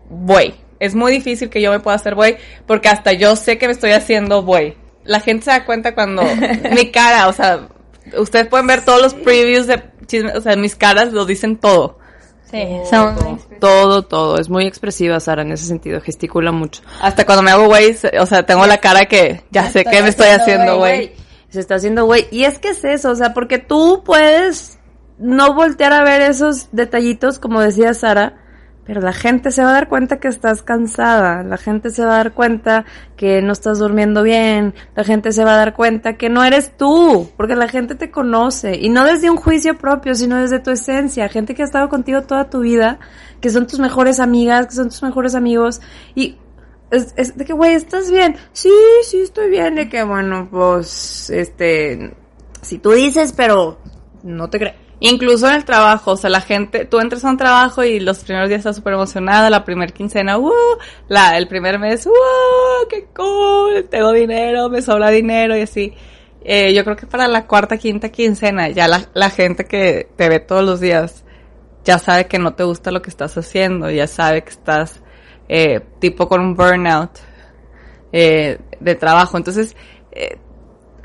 buey. 0.08 0.54
es 0.78 0.94
muy 0.94 1.12
difícil 1.12 1.50
que 1.50 1.62
yo 1.62 1.70
me 1.72 1.80
pueda 1.80 1.96
hacer 1.96 2.14
güey 2.14 2.36
porque 2.66 2.88
hasta 2.88 3.12
yo 3.12 3.34
sé 3.36 3.58
que 3.58 3.66
me 3.66 3.72
estoy 3.72 3.92
haciendo 3.92 4.42
güey. 4.42 4.76
La 5.06 5.20
gente 5.20 5.44
se 5.44 5.50
da 5.50 5.64
cuenta 5.64 5.94
cuando 5.94 6.22
mi 6.74 6.90
cara, 6.90 7.28
o 7.28 7.32
sea, 7.32 7.68
ustedes 8.18 8.46
pueden 8.48 8.66
ver 8.66 8.84
todos 8.84 9.00
los 9.00 9.14
previews 9.14 9.66
de 9.66 9.82
chisme, 10.06 10.32
o 10.32 10.40
sea, 10.40 10.56
mis 10.56 10.76
caras 10.76 11.12
lo 11.12 11.24
dicen 11.24 11.56
todo. 11.56 11.98
Sí, 12.50 12.64
son 12.88 13.40
todo, 13.60 14.02
todo. 14.02 14.38
Es 14.38 14.48
muy 14.48 14.66
expresiva 14.66 15.18
Sara 15.18 15.42
en 15.42 15.50
ese 15.50 15.66
sentido, 15.66 16.00
gesticula 16.00 16.52
mucho. 16.52 16.82
Hasta 17.00 17.26
cuando 17.26 17.42
me 17.42 17.50
hago 17.50 17.66
güey, 17.66 17.96
o 18.20 18.26
sea, 18.26 18.44
tengo 18.46 18.66
la 18.66 18.78
cara 18.78 19.06
que 19.06 19.42
ya 19.50 19.68
sé 19.68 19.84
que 19.84 20.02
me 20.02 20.10
estoy 20.10 20.28
haciendo 20.28 20.78
güey. 20.78 21.12
Se 21.48 21.60
está 21.60 21.76
haciendo 21.76 22.04
güey. 22.06 22.28
Y 22.30 22.44
es 22.44 22.58
que 22.58 22.68
es 22.68 22.84
eso, 22.84 23.10
o 23.10 23.16
sea, 23.16 23.34
porque 23.34 23.58
tú 23.58 24.02
puedes 24.04 24.78
no 25.18 25.54
voltear 25.54 25.92
a 25.92 26.04
ver 26.04 26.22
esos 26.22 26.68
detallitos, 26.72 27.38
como 27.38 27.60
decía 27.60 27.94
Sara, 27.94 28.38
pero 28.86 29.00
la 29.00 29.12
gente 29.12 29.50
se 29.50 29.62
va 29.62 29.70
a 29.70 29.72
dar 29.72 29.88
cuenta 29.88 30.18
que 30.18 30.28
estás 30.28 30.62
cansada, 30.62 31.42
la 31.42 31.56
gente 31.56 31.90
se 31.90 32.04
va 32.04 32.14
a 32.14 32.16
dar 32.18 32.32
cuenta 32.34 32.84
que 33.16 33.42
no 33.42 33.52
estás 33.52 33.78
durmiendo 33.80 34.22
bien, 34.22 34.74
la 34.94 35.02
gente 35.02 35.32
se 35.32 35.44
va 35.44 35.54
a 35.54 35.56
dar 35.56 35.74
cuenta 35.74 36.16
que 36.16 36.28
no 36.28 36.44
eres 36.44 36.76
tú, 36.76 37.28
porque 37.36 37.56
la 37.56 37.66
gente 37.66 37.96
te 37.96 38.10
conoce, 38.12 38.76
y 38.76 38.88
no 38.88 39.04
desde 39.04 39.28
un 39.28 39.36
juicio 39.36 39.76
propio, 39.76 40.14
sino 40.14 40.36
desde 40.36 40.60
tu 40.60 40.70
esencia, 40.70 41.28
gente 41.28 41.54
que 41.54 41.62
ha 41.62 41.66
estado 41.66 41.88
contigo 41.88 42.22
toda 42.22 42.48
tu 42.48 42.60
vida, 42.60 43.00
que 43.40 43.50
son 43.50 43.66
tus 43.66 43.80
mejores 43.80 44.20
amigas, 44.20 44.68
que 44.68 44.74
son 44.74 44.88
tus 44.88 45.02
mejores 45.02 45.34
amigos, 45.34 45.80
y 46.14 46.38
es, 46.92 47.36
de 47.36 47.44
que, 47.44 47.52
güey, 47.52 47.74
¿estás 47.74 48.12
bien? 48.12 48.36
Sí, 48.52 48.70
sí, 49.02 49.22
estoy 49.22 49.50
bien, 49.50 49.74
de 49.74 49.88
que, 49.88 50.04
bueno, 50.04 50.46
pues, 50.48 51.28
este, 51.30 52.14
si 52.62 52.78
tú 52.78 52.92
dices, 52.92 53.32
pero 53.36 53.78
no 54.22 54.48
te 54.48 54.60
creo 54.60 54.85
Incluso 55.00 55.46
en 55.48 55.56
el 55.56 55.64
trabajo, 55.64 56.12
o 56.12 56.16
sea, 56.16 56.30
la 56.30 56.40
gente, 56.40 56.86
tú 56.86 57.00
entras 57.00 57.24
a 57.24 57.30
un 57.30 57.36
trabajo 57.36 57.84
y 57.84 58.00
los 58.00 58.20
primeros 58.20 58.48
días 58.48 58.60
estás 58.60 58.76
súper 58.76 58.94
emocionada, 58.94 59.50
la 59.50 59.62
primer 59.64 59.92
quincena, 59.92 60.38
uh, 60.38 60.52
la, 61.08 61.36
el 61.36 61.48
primer 61.48 61.78
mes, 61.78 62.06
uh, 62.06 62.88
qué 62.88 63.06
cool, 63.14 63.88
tengo 63.90 64.12
dinero, 64.12 64.70
me 64.70 64.80
sobra 64.80 65.10
dinero 65.10 65.56
y 65.56 65.60
así. 65.60 65.92
Eh, 66.42 66.72
yo 66.72 66.82
creo 66.84 66.96
que 66.96 67.06
para 67.06 67.28
la 67.28 67.46
cuarta, 67.46 67.76
quinta 67.76 68.08
quincena, 68.08 68.70
ya 68.70 68.88
la, 68.88 69.02
la 69.12 69.28
gente 69.28 69.66
que 69.66 70.08
te 70.16 70.28
ve 70.30 70.40
todos 70.40 70.64
los 70.64 70.80
días, 70.80 71.24
ya 71.84 71.98
sabe 71.98 72.26
que 72.26 72.38
no 72.38 72.54
te 72.54 72.64
gusta 72.64 72.90
lo 72.90 73.02
que 73.02 73.10
estás 73.10 73.36
haciendo, 73.36 73.90
ya 73.90 74.06
sabe 74.06 74.44
que 74.44 74.50
estás, 74.50 75.02
eh, 75.48 75.80
tipo 76.00 76.26
con 76.26 76.40
un 76.40 76.54
burnout, 76.54 77.18
eh, 78.12 78.58
de 78.80 78.94
trabajo. 78.94 79.36
Entonces, 79.36 79.76
eh, 80.12 80.38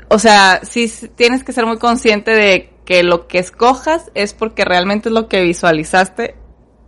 o 0.08 0.18
sea, 0.18 0.60
sí 0.62 0.90
tienes 1.14 1.44
que 1.44 1.52
ser 1.52 1.66
muy 1.66 1.78
consciente 1.78 2.30
de 2.30 2.71
que 2.84 3.02
lo 3.02 3.26
que 3.28 3.38
escojas 3.38 4.10
es 4.14 4.34
porque 4.34 4.64
realmente 4.64 5.08
es 5.08 5.14
lo 5.14 5.28
que 5.28 5.42
visualizaste, 5.42 6.36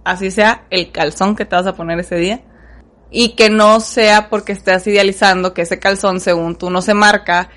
así 0.04 0.30
sea 0.30 0.64
el 0.70 0.92
calzón 0.92 1.36
que 1.36 1.44
te 1.44 1.56
vas 1.56 1.66
a 1.66 1.74
poner 1.74 1.98
ese 2.00 2.16
día, 2.16 2.42
y 3.10 3.36
que 3.36 3.48
no 3.48 3.80
sea 3.80 4.28
porque 4.28 4.52
estés 4.52 4.86
idealizando 4.86 5.54
que 5.54 5.62
ese 5.62 5.78
calzón 5.78 6.20
según 6.20 6.56
tú 6.56 6.70
no 6.70 6.82
se 6.82 6.94
marca 6.94 7.48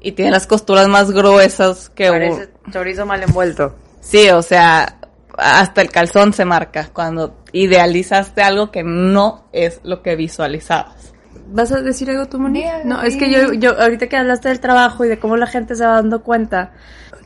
y 0.00 0.12
tiene 0.12 0.30
las 0.30 0.46
costuras 0.46 0.88
más 0.88 1.10
gruesas 1.10 1.90
que 1.90 2.08
Parece 2.08 2.48
chorizo 2.70 3.06
mal 3.06 3.22
envuelto. 3.22 3.74
Sí, 4.00 4.30
o 4.30 4.40
sea, 4.40 4.98
hasta 5.36 5.82
el 5.82 5.90
calzón 5.90 6.32
se 6.32 6.44
marca 6.44 6.90
cuando 6.92 7.42
idealizaste 7.52 8.42
algo 8.42 8.70
que 8.70 8.82
no 8.84 9.48
es 9.52 9.80
lo 9.82 10.02
que 10.02 10.16
visualizabas. 10.16 11.12
¿Vas 11.52 11.72
a 11.72 11.82
decir 11.82 12.08
algo 12.10 12.26
tú, 12.26 12.38
Moni? 12.38 12.64
No, 12.84 13.02
es 13.02 13.16
que 13.16 13.30
yo, 13.30 13.52
yo, 13.52 13.80
ahorita 13.80 14.06
que 14.06 14.16
hablaste 14.16 14.48
del 14.48 14.60
trabajo 14.60 15.04
y 15.04 15.08
de 15.08 15.18
cómo 15.18 15.36
la 15.36 15.46
gente 15.46 15.74
se 15.74 15.84
va 15.84 15.94
dando 15.94 16.22
cuenta, 16.22 16.72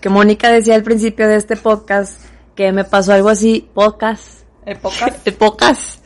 que 0.01 0.09
Mónica 0.09 0.51
decía 0.51 0.75
al 0.75 0.83
principio 0.83 1.29
de 1.29 1.37
este 1.37 1.57
podcast 1.57 2.21
que 2.55 2.73
me 2.73 2.85
pasó 2.85 3.13
algo 3.13 3.29
así, 3.29 3.69
podcast. 3.75 4.45
Épocas. 4.65 5.21
Épocas. 5.27 6.03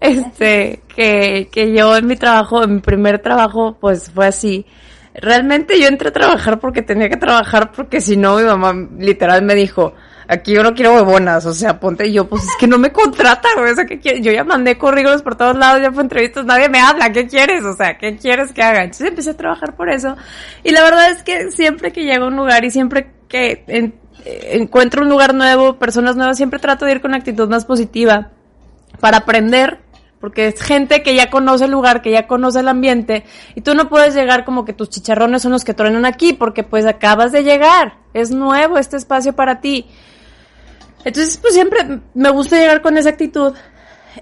Este, 0.00 0.82
que, 0.94 1.48
que 1.50 1.74
yo 1.74 1.96
en 1.96 2.06
mi 2.06 2.16
trabajo, 2.16 2.62
en 2.62 2.74
mi 2.74 2.80
primer 2.80 3.20
trabajo, 3.20 3.78
pues 3.80 4.10
fue 4.10 4.26
así. 4.26 4.66
Realmente 5.14 5.80
yo 5.80 5.88
entré 5.88 6.08
a 6.08 6.12
trabajar 6.12 6.60
porque 6.60 6.82
tenía 6.82 7.08
que 7.08 7.16
trabajar 7.16 7.72
porque 7.72 8.00
si 8.00 8.16
no 8.16 8.36
mi 8.36 8.44
mamá 8.44 8.74
literal 8.98 9.42
me 9.42 9.54
dijo, 9.54 9.94
aquí 10.28 10.52
yo 10.52 10.62
no 10.62 10.74
quiero 10.74 10.94
huevonas, 10.94 11.44
o 11.46 11.52
sea, 11.52 11.78
ponte 11.80 12.12
yo, 12.12 12.28
pues 12.28 12.44
es 12.44 12.56
que 12.58 12.66
no 12.66 12.78
me 12.78 12.92
contrata, 12.92 13.48
güey, 13.56 13.72
o 13.72 13.74
sea, 13.74 13.86
¿qué 13.86 13.98
quieres? 13.98 14.22
Yo 14.22 14.32
ya 14.32 14.44
mandé 14.44 14.78
currículos 14.78 15.22
por 15.22 15.36
todos 15.36 15.56
lados, 15.56 15.82
ya 15.82 15.92
fue 15.92 16.02
entrevistas, 16.02 16.44
nadie 16.44 16.68
me 16.68 16.80
habla, 16.80 17.12
¿qué 17.12 17.26
quieres? 17.26 17.64
O 17.64 17.74
sea, 17.74 17.98
¿qué 17.98 18.16
quieres 18.16 18.52
que 18.52 18.62
haga? 18.62 18.82
Entonces 18.84 19.08
empecé 19.08 19.30
a 19.30 19.36
trabajar 19.36 19.76
por 19.76 19.90
eso. 19.90 20.16
Y 20.62 20.70
la 20.70 20.82
verdad 20.82 21.10
es 21.10 21.22
que 21.22 21.50
siempre 21.50 21.92
que 21.92 22.04
llego 22.04 22.24
a 22.24 22.28
un 22.28 22.36
lugar 22.36 22.64
y 22.64 22.70
siempre 22.70 23.10
que 23.28 23.92
encuentro 24.24 25.02
un 25.02 25.08
lugar 25.08 25.34
nuevo, 25.34 25.78
personas 25.78 26.16
nuevas, 26.16 26.36
siempre 26.36 26.58
trato 26.58 26.84
de 26.84 26.92
ir 26.92 27.00
con 27.00 27.14
actitud 27.14 27.48
más 27.48 27.64
positiva 27.64 28.30
para 29.00 29.18
aprender, 29.18 29.80
porque 30.20 30.46
es 30.46 30.62
gente 30.62 31.02
que 31.02 31.16
ya 31.16 31.30
conoce 31.30 31.64
el 31.64 31.72
lugar, 31.72 32.02
que 32.02 32.12
ya 32.12 32.28
conoce 32.28 32.60
el 32.60 32.68
ambiente, 32.68 33.24
y 33.56 33.62
tú 33.62 33.74
no 33.74 33.88
puedes 33.88 34.14
llegar 34.14 34.44
como 34.44 34.64
que 34.64 34.72
tus 34.72 34.88
chicharrones 34.90 35.42
son 35.42 35.50
los 35.50 35.64
que 35.64 35.74
truenan 35.74 36.04
aquí, 36.04 36.32
porque 36.32 36.62
pues 36.62 36.86
acabas 36.86 37.32
de 37.32 37.42
llegar, 37.42 37.94
es 38.14 38.30
nuevo 38.30 38.78
este 38.78 38.96
espacio 38.96 39.32
para 39.32 39.60
ti. 39.60 39.86
Entonces, 41.04 41.36
pues 41.38 41.54
siempre 41.54 42.00
me 42.14 42.30
gusta 42.30 42.56
llegar 42.56 42.82
con 42.82 42.96
esa 42.96 43.10
actitud. 43.10 43.54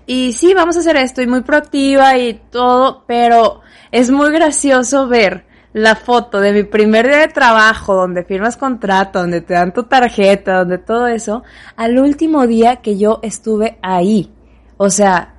Y 0.07 0.33
sí, 0.33 0.55
vamos 0.55 0.77
a 0.77 0.81
hacer 0.81 0.97
esto, 0.97 1.23
y 1.23 1.27
muy 1.27 1.43
proactiva 1.43 2.17
y 2.17 2.35
todo, 2.51 3.05
pero 3.07 3.61
es 3.91 4.11
muy 4.11 4.31
gracioso 4.33 5.09
ver 5.09 5.47
la 5.73 5.95
foto 5.95 6.41
de 6.41 6.53
mi 6.53 6.65
primer 6.65 7.07
día 7.07 7.19
de 7.19 7.29
trabajo, 7.29 7.95
donde 7.95 8.25
firmas 8.25 8.57
contrato, 8.57 9.21
donde 9.21 9.41
te 9.41 9.55
dan 9.55 9.73
tu 9.73 9.85
tarjeta, 9.85 10.59
donde 10.59 10.79
todo 10.79 11.07
eso, 11.07 11.43
al 11.77 11.99
último 11.99 12.47
día 12.47 12.77
que 12.77 12.99
yo 12.99 13.21
estuve 13.23 13.79
ahí. 13.83 14.33
O 14.77 14.91
sea, 14.91 15.35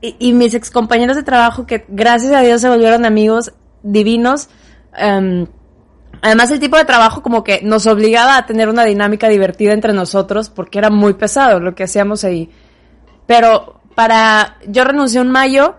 y, 0.00 0.32
mis 0.32 0.54
ex 0.54 0.70
compañeros 0.70 1.16
de 1.16 1.22
trabajo 1.22 1.66
que 1.66 1.84
gracias 1.88 2.32
a 2.32 2.40
Dios 2.40 2.60
se 2.60 2.68
volvieron 2.68 3.04
amigos 3.04 3.52
divinos. 3.82 4.48
Em, 4.96 5.46
además 6.22 6.50
el 6.50 6.60
tipo 6.60 6.76
de 6.76 6.84
trabajo 6.84 7.22
como 7.22 7.44
que 7.44 7.60
nos 7.62 7.86
obligaba 7.86 8.36
a 8.36 8.46
tener 8.46 8.68
una 8.68 8.84
dinámica 8.84 9.28
divertida 9.28 9.72
entre 9.74 9.92
nosotros 9.92 10.48
porque 10.48 10.78
era 10.78 10.88
muy 10.88 11.14
pesado 11.14 11.60
lo 11.60 11.74
que 11.74 11.84
hacíamos 11.84 12.24
ahí. 12.24 12.48
Pero 13.26 13.80
para, 13.94 14.56
yo 14.66 14.84
renuncié 14.84 15.20
en 15.20 15.30
mayo, 15.30 15.76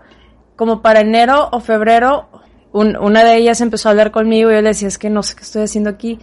como 0.54 0.82
para 0.82 1.00
enero 1.00 1.48
o 1.50 1.60
febrero 1.60 2.28
una 2.74 3.22
de 3.22 3.36
ellas 3.36 3.60
empezó 3.60 3.88
a 3.88 3.92
hablar 3.92 4.10
conmigo 4.10 4.50
y 4.50 4.54
yo 4.54 4.60
le 4.60 4.70
decía, 4.70 4.88
es 4.88 4.98
que 4.98 5.08
no 5.08 5.22
sé 5.22 5.36
qué 5.36 5.42
estoy 5.42 5.62
haciendo 5.62 5.90
aquí. 5.90 6.18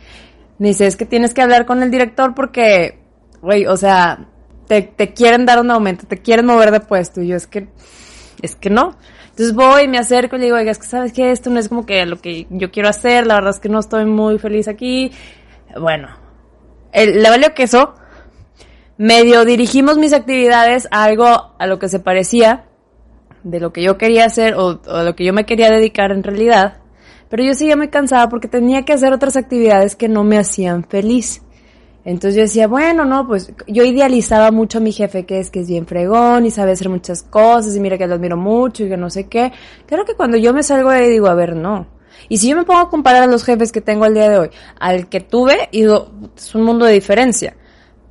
Me 0.57 0.69
dice, 0.69 0.85
es 0.85 0.97
que 0.97 1.05
tienes 1.05 1.33
que 1.33 1.41
hablar 1.41 1.65
con 1.65 1.81
el 1.81 1.89
director 1.89 2.35
porque, 2.35 2.99
güey, 3.41 3.65
o 3.67 3.77
sea, 3.77 4.27
te, 4.67 4.81
te 4.81 5.13
quieren 5.13 5.45
dar 5.45 5.61
un 5.61 5.71
aumento, 5.71 6.05
te 6.07 6.17
quieren 6.17 6.45
mover 6.45 6.71
de 6.71 6.81
puesto. 6.81 7.21
Y 7.21 7.27
yo, 7.27 7.37
es 7.37 7.47
que, 7.47 7.69
es 8.41 8.57
que 8.57 8.69
no. 8.69 8.97
Entonces 9.31 9.55
voy, 9.55 9.87
me 9.87 9.97
acerco 9.97 10.35
y 10.35 10.39
le 10.39 10.45
digo, 10.45 10.57
oiga, 10.57 10.71
es 10.71 10.77
que 10.77 10.87
sabes 10.87 11.13
que 11.13 11.31
esto 11.31 11.49
no 11.49 11.59
es 11.59 11.69
como 11.69 11.85
que 11.85 12.05
lo 12.05 12.21
que 12.21 12.47
yo 12.49 12.69
quiero 12.69 12.89
hacer, 12.89 13.25
la 13.25 13.35
verdad 13.35 13.51
es 13.51 13.59
que 13.59 13.69
no 13.69 13.79
estoy 13.79 14.05
muy 14.05 14.37
feliz 14.39 14.67
aquí. 14.67 15.11
Bueno, 15.79 16.09
el, 16.91 17.23
le 17.23 17.29
valió 17.29 17.53
queso. 17.53 17.95
Medio 18.97 19.45
dirigimos 19.45 19.97
mis 19.97 20.13
actividades 20.13 20.87
a 20.91 21.05
algo 21.05 21.55
a 21.57 21.65
lo 21.65 21.79
que 21.79 21.89
se 21.89 21.99
parecía 21.99 22.65
de 23.43 23.59
lo 23.59 23.73
que 23.73 23.81
yo 23.81 23.97
quería 23.97 24.25
hacer 24.25 24.53
o, 24.55 24.79
o 24.85 25.03
lo 25.03 25.15
que 25.15 25.25
yo 25.25 25.33
me 25.33 25.45
quería 25.45 25.71
dedicar 25.71 26.11
en 26.11 26.21
realidad, 26.21 26.77
pero 27.29 27.43
yo 27.43 27.55
seguía 27.55 27.77
muy 27.77 27.87
cansada 27.87 28.29
porque 28.29 28.47
tenía 28.47 28.83
que 28.83 28.93
hacer 28.93 29.13
otras 29.13 29.37
actividades 29.37 29.95
que 29.95 30.09
no 30.09 30.23
me 30.23 30.37
hacían 30.37 30.83
feliz. 30.83 31.41
Entonces 32.03 32.35
yo 32.35 32.41
decía, 32.41 32.67
bueno, 32.67 33.05
no, 33.05 33.27
pues 33.27 33.53
yo 33.67 33.83
idealizaba 33.83 34.51
mucho 34.51 34.79
a 34.79 34.81
mi 34.81 34.91
jefe, 34.91 35.25
que 35.25 35.39
es 35.39 35.51
que 35.51 35.59
es 35.59 35.67
bien 35.67 35.85
fregón 35.85 36.45
y 36.45 36.51
sabe 36.51 36.71
hacer 36.71 36.89
muchas 36.89 37.21
cosas 37.21 37.75
y 37.75 37.79
mira 37.79 37.97
que 37.97 38.07
lo 38.07 38.15
admiro 38.15 38.37
mucho 38.37 38.83
y 38.83 38.89
que 38.89 38.97
no 38.97 39.09
sé 39.09 39.27
qué. 39.27 39.51
Creo 39.85 40.03
que 40.03 40.15
cuando 40.15 40.37
yo 40.37 40.53
me 40.53 40.63
salgo 40.63 40.89
de 40.89 40.97
ahí 40.97 41.09
digo, 41.09 41.27
a 41.27 41.35
ver, 41.35 41.55
no. 41.55 41.85
Y 42.27 42.37
si 42.37 42.49
yo 42.49 42.55
me 42.55 42.63
pongo 42.63 42.79
a 42.79 42.89
comparar 42.89 43.23
a 43.23 43.27
los 43.27 43.43
jefes 43.43 43.71
que 43.71 43.81
tengo 43.81 44.05
al 44.05 44.13
día 44.13 44.29
de 44.29 44.37
hoy 44.37 44.49
al 44.79 45.09
que 45.09 45.21
tuve, 45.21 45.69
digo, 45.71 46.11
es 46.35 46.55
un 46.55 46.63
mundo 46.63 46.85
de 46.85 46.93
diferencia. 46.93 47.55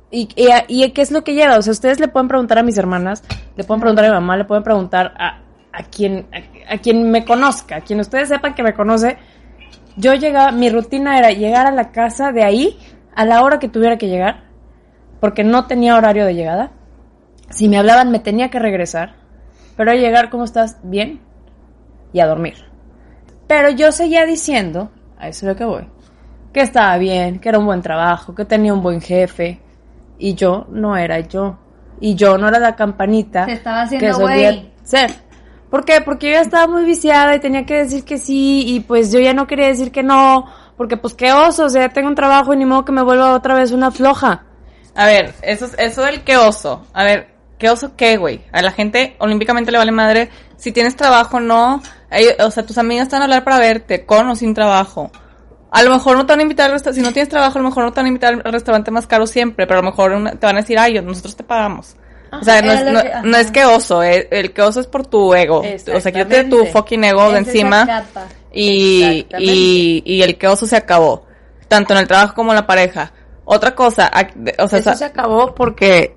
Y, 0.09 0.27
y, 0.35 0.89
qué 0.91 1.01
es 1.01 1.11
lo 1.11 1.23
que 1.23 1.33
lleva? 1.33 1.57
O 1.57 1.61
sea, 1.61 1.71
ustedes 1.71 1.99
le 1.99 2.09
pueden 2.09 2.27
preguntar 2.27 2.59
a 2.59 2.63
mis 2.63 2.77
hermanas, 2.77 3.23
le 3.55 3.63
pueden 3.63 3.79
preguntar 3.79 4.05
a 4.05 4.07
mi 4.09 4.13
mamá, 4.13 4.35
le 4.35 4.43
pueden 4.43 4.63
preguntar 4.63 5.13
a, 5.17 5.41
a 5.71 5.83
quien, 5.83 6.27
a, 6.69 6.77
quien 6.79 7.09
me 7.09 7.23
conozca, 7.23 7.77
a 7.77 7.81
quien 7.81 8.01
ustedes 8.01 8.27
sepan 8.27 8.53
que 8.53 8.63
me 8.63 8.73
conoce. 8.73 9.17
Yo 9.95 10.13
llegaba, 10.13 10.51
mi 10.51 10.69
rutina 10.69 11.17
era 11.17 11.31
llegar 11.31 11.65
a 11.65 11.71
la 11.71 11.91
casa 11.91 12.31
de 12.33 12.43
ahí 12.43 12.77
a 13.15 13.25
la 13.25 13.43
hora 13.43 13.59
que 13.59 13.69
tuviera 13.69 13.97
que 13.97 14.07
llegar, 14.07 14.43
porque 15.19 15.43
no 15.43 15.67
tenía 15.67 15.95
horario 15.95 16.25
de 16.25 16.35
llegada. 16.35 16.71
Si 17.49 17.67
me 17.67 17.77
hablaban 17.77 18.11
me 18.11 18.19
tenía 18.19 18.49
que 18.49 18.59
regresar, 18.59 19.15
pero 19.75 19.91
a 19.91 19.95
llegar, 19.95 20.29
¿cómo 20.29 20.43
estás? 20.43 20.77
Bien, 20.83 21.19
y 22.13 22.19
a 22.19 22.27
dormir. 22.27 22.55
Pero 23.47 23.69
yo 23.69 23.91
seguía 23.91 24.25
diciendo, 24.25 24.91
a 25.17 25.27
eso 25.27 25.45
es 25.45 25.51
lo 25.51 25.55
que 25.57 25.65
voy, 25.65 25.87
que 26.53 26.61
estaba 26.61 26.97
bien, 26.97 27.39
que 27.39 27.49
era 27.49 27.59
un 27.59 27.65
buen 27.65 27.81
trabajo, 27.81 28.33
que 28.33 28.45
tenía 28.45 28.73
un 28.73 28.81
buen 28.81 29.01
jefe, 29.01 29.59
y 30.17 30.35
yo 30.35 30.67
no 30.69 30.95
era 30.95 31.19
yo. 31.19 31.57
Y 31.99 32.15
yo 32.15 32.37
no 32.37 32.47
era 32.47 32.59
la 32.59 32.75
campanita 32.75 33.45
que 33.45 34.13
solía 34.13 34.71
ser. 34.83 35.11
¿Por 35.69 35.85
qué? 35.85 36.01
Porque 36.01 36.27
yo 36.27 36.33
ya 36.33 36.41
estaba 36.41 36.67
muy 36.67 36.83
viciada 36.83 37.35
y 37.35 37.39
tenía 37.39 37.65
que 37.65 37.77
decir 37.77 38.03
que 38.03 38.17
sí 38.17 38.63
y 38.67 38.81
pues 38.81 39.11
yo 39.11 39.19
ya 39.19 39.33
no 39.33 39.47
quería 39.47 39.67
decir 39.67 39.91
que 39.91 40.03
no, 40.03 40.45
porque 40.81 40.97
pues 40.97 41.13
qué 41.13 41.31
oso, 41.31 41.65
o 41.65 41.69
sea, 41.69 41.89
tengo 41.89 42.07
un 42.07 42.15
trabajo 42.15 42.55
y 42.55 42.57
ni 42.57 42.65
modo 42.65 42.83
que 42.83 42.91
me 42.91 43.03
vuelva 43.03 43.35
otra 43.35 43.53
vez 43.53 43.71
una 43.71 43.91
floja. 43.91 44.45
A 44.95 45.05
ver, 45.05 45.31
eso, 45.43 45.67
eso 45.77 46.01
del 46.01 46.23
qué 46.23 46.37
oso. 46.37 46.87
A 46.91 47.03
ver, 47.03 47.35
¿qué 47.59 47.69
oso 47.69 47.95
qué, 47.95 48.17
güey? 48.17 48.41
A 48.51 48.63
la 48.63 48.71
gente 48.71 49.15
olímpicamente 49.19 49.71
le 49.71 49.77
vale 49.77 49.91
madre 49.91 50.31
si 50.57 50.71
tienes 50.71 50.95
trabajo 50.95 51.39
no. 51.39 51.83
o 52.39 52.49
sea, 52.49 52.65
tus 52.65 52.79
amigas 52.79 53.03
están 53.03 53.21
a 53.21 53.25
hablar 53.25 53.43
para 53.43 53.59
verte, 53.59 54.07
con 54.07 54.27
o 54.27 54.35
sin 54.35 54.55
trabajo. 54.55 55.11
A 55.69 55.83
lo 55.83 55.91
mejor 55.91 56.17
no 56.17 56.25
te 56.25 56.33
van 56.33 56.39
a 56.39 56.41
invitar 56.41 56.65
al 56.65 56.71
restaurante, 56.71 56.99
si 56.99 57.05
no 57.05 57.13
tienes 57.13 57.29
trabajo, 57.29 57.59
a 57.59 57.61
lo 57.61 57.69
mejor 57.69 57.83
no 57.83 57.93
te 57.93 57.99
van 57.99 58.05
a 58.07 58.09
invitar 58.09 58.41
al 58.43 58.51
restaurante 58.51 58.89
más 58.89 59.05
caro 59.05 59.27
siempre, 59.27 59.67
pero 59.67 59.81
a 59.81 59.83
lo 59.83 59.91
mejor 59.91 60.31
te 60.39 60.47
van 60.47 60.55
a 60.55 60.61
decir, 60.61 60.79
ay, 60.79 60.99
nosotros 60.99 61.35
te 61.35 61.43
pagamos. 61.43 61.95
o 62.31 62.43
sea, 62.43 62.59
no 62.63 62.71
es, 62.71 63.23
no, 63.23 63.37
es 63.37 63.51
que 63.51 63.65
oso, 63.65 64.01
eh, 64.01 64.27
el 64.31 64.51
que 64.51 64.63
oso 64.63 64.79
es 64.79 64.87
por 64.87 65.05
tu 65.05 65.35
ego. 65.35 65.59
O 65.59 65.99
sea, 65.99 66.11
quítate 66.11 66.45
tu 66.45 66.65
fucking 66.65 67.03
ego 67.03 67.29
de 67.29 67.37
encima. 67.37 68.03
Y, 68.53 69.25
y, 69.39 70.03
y 70.05 70.21
el 70.21 70.37
se 70.55 70.75
acabó. 70.75 71.25
Tanto 71.67 71.93
en 71.93 71.99
el 71.99 72.07
trabajo 72.07 72.33
como 72.33 72.51
en 72.51 72.57
la 72.57 72.67
pareja. 72.67 73.13
Otra 73.45 73.75
cosa, 73.75 74.11
o 74.59 74.67
sea, 74.67 74.79
eso 74.79 74.93
se 74.93 75.05
acabó 75.05 75.53
porque 75.55 76.15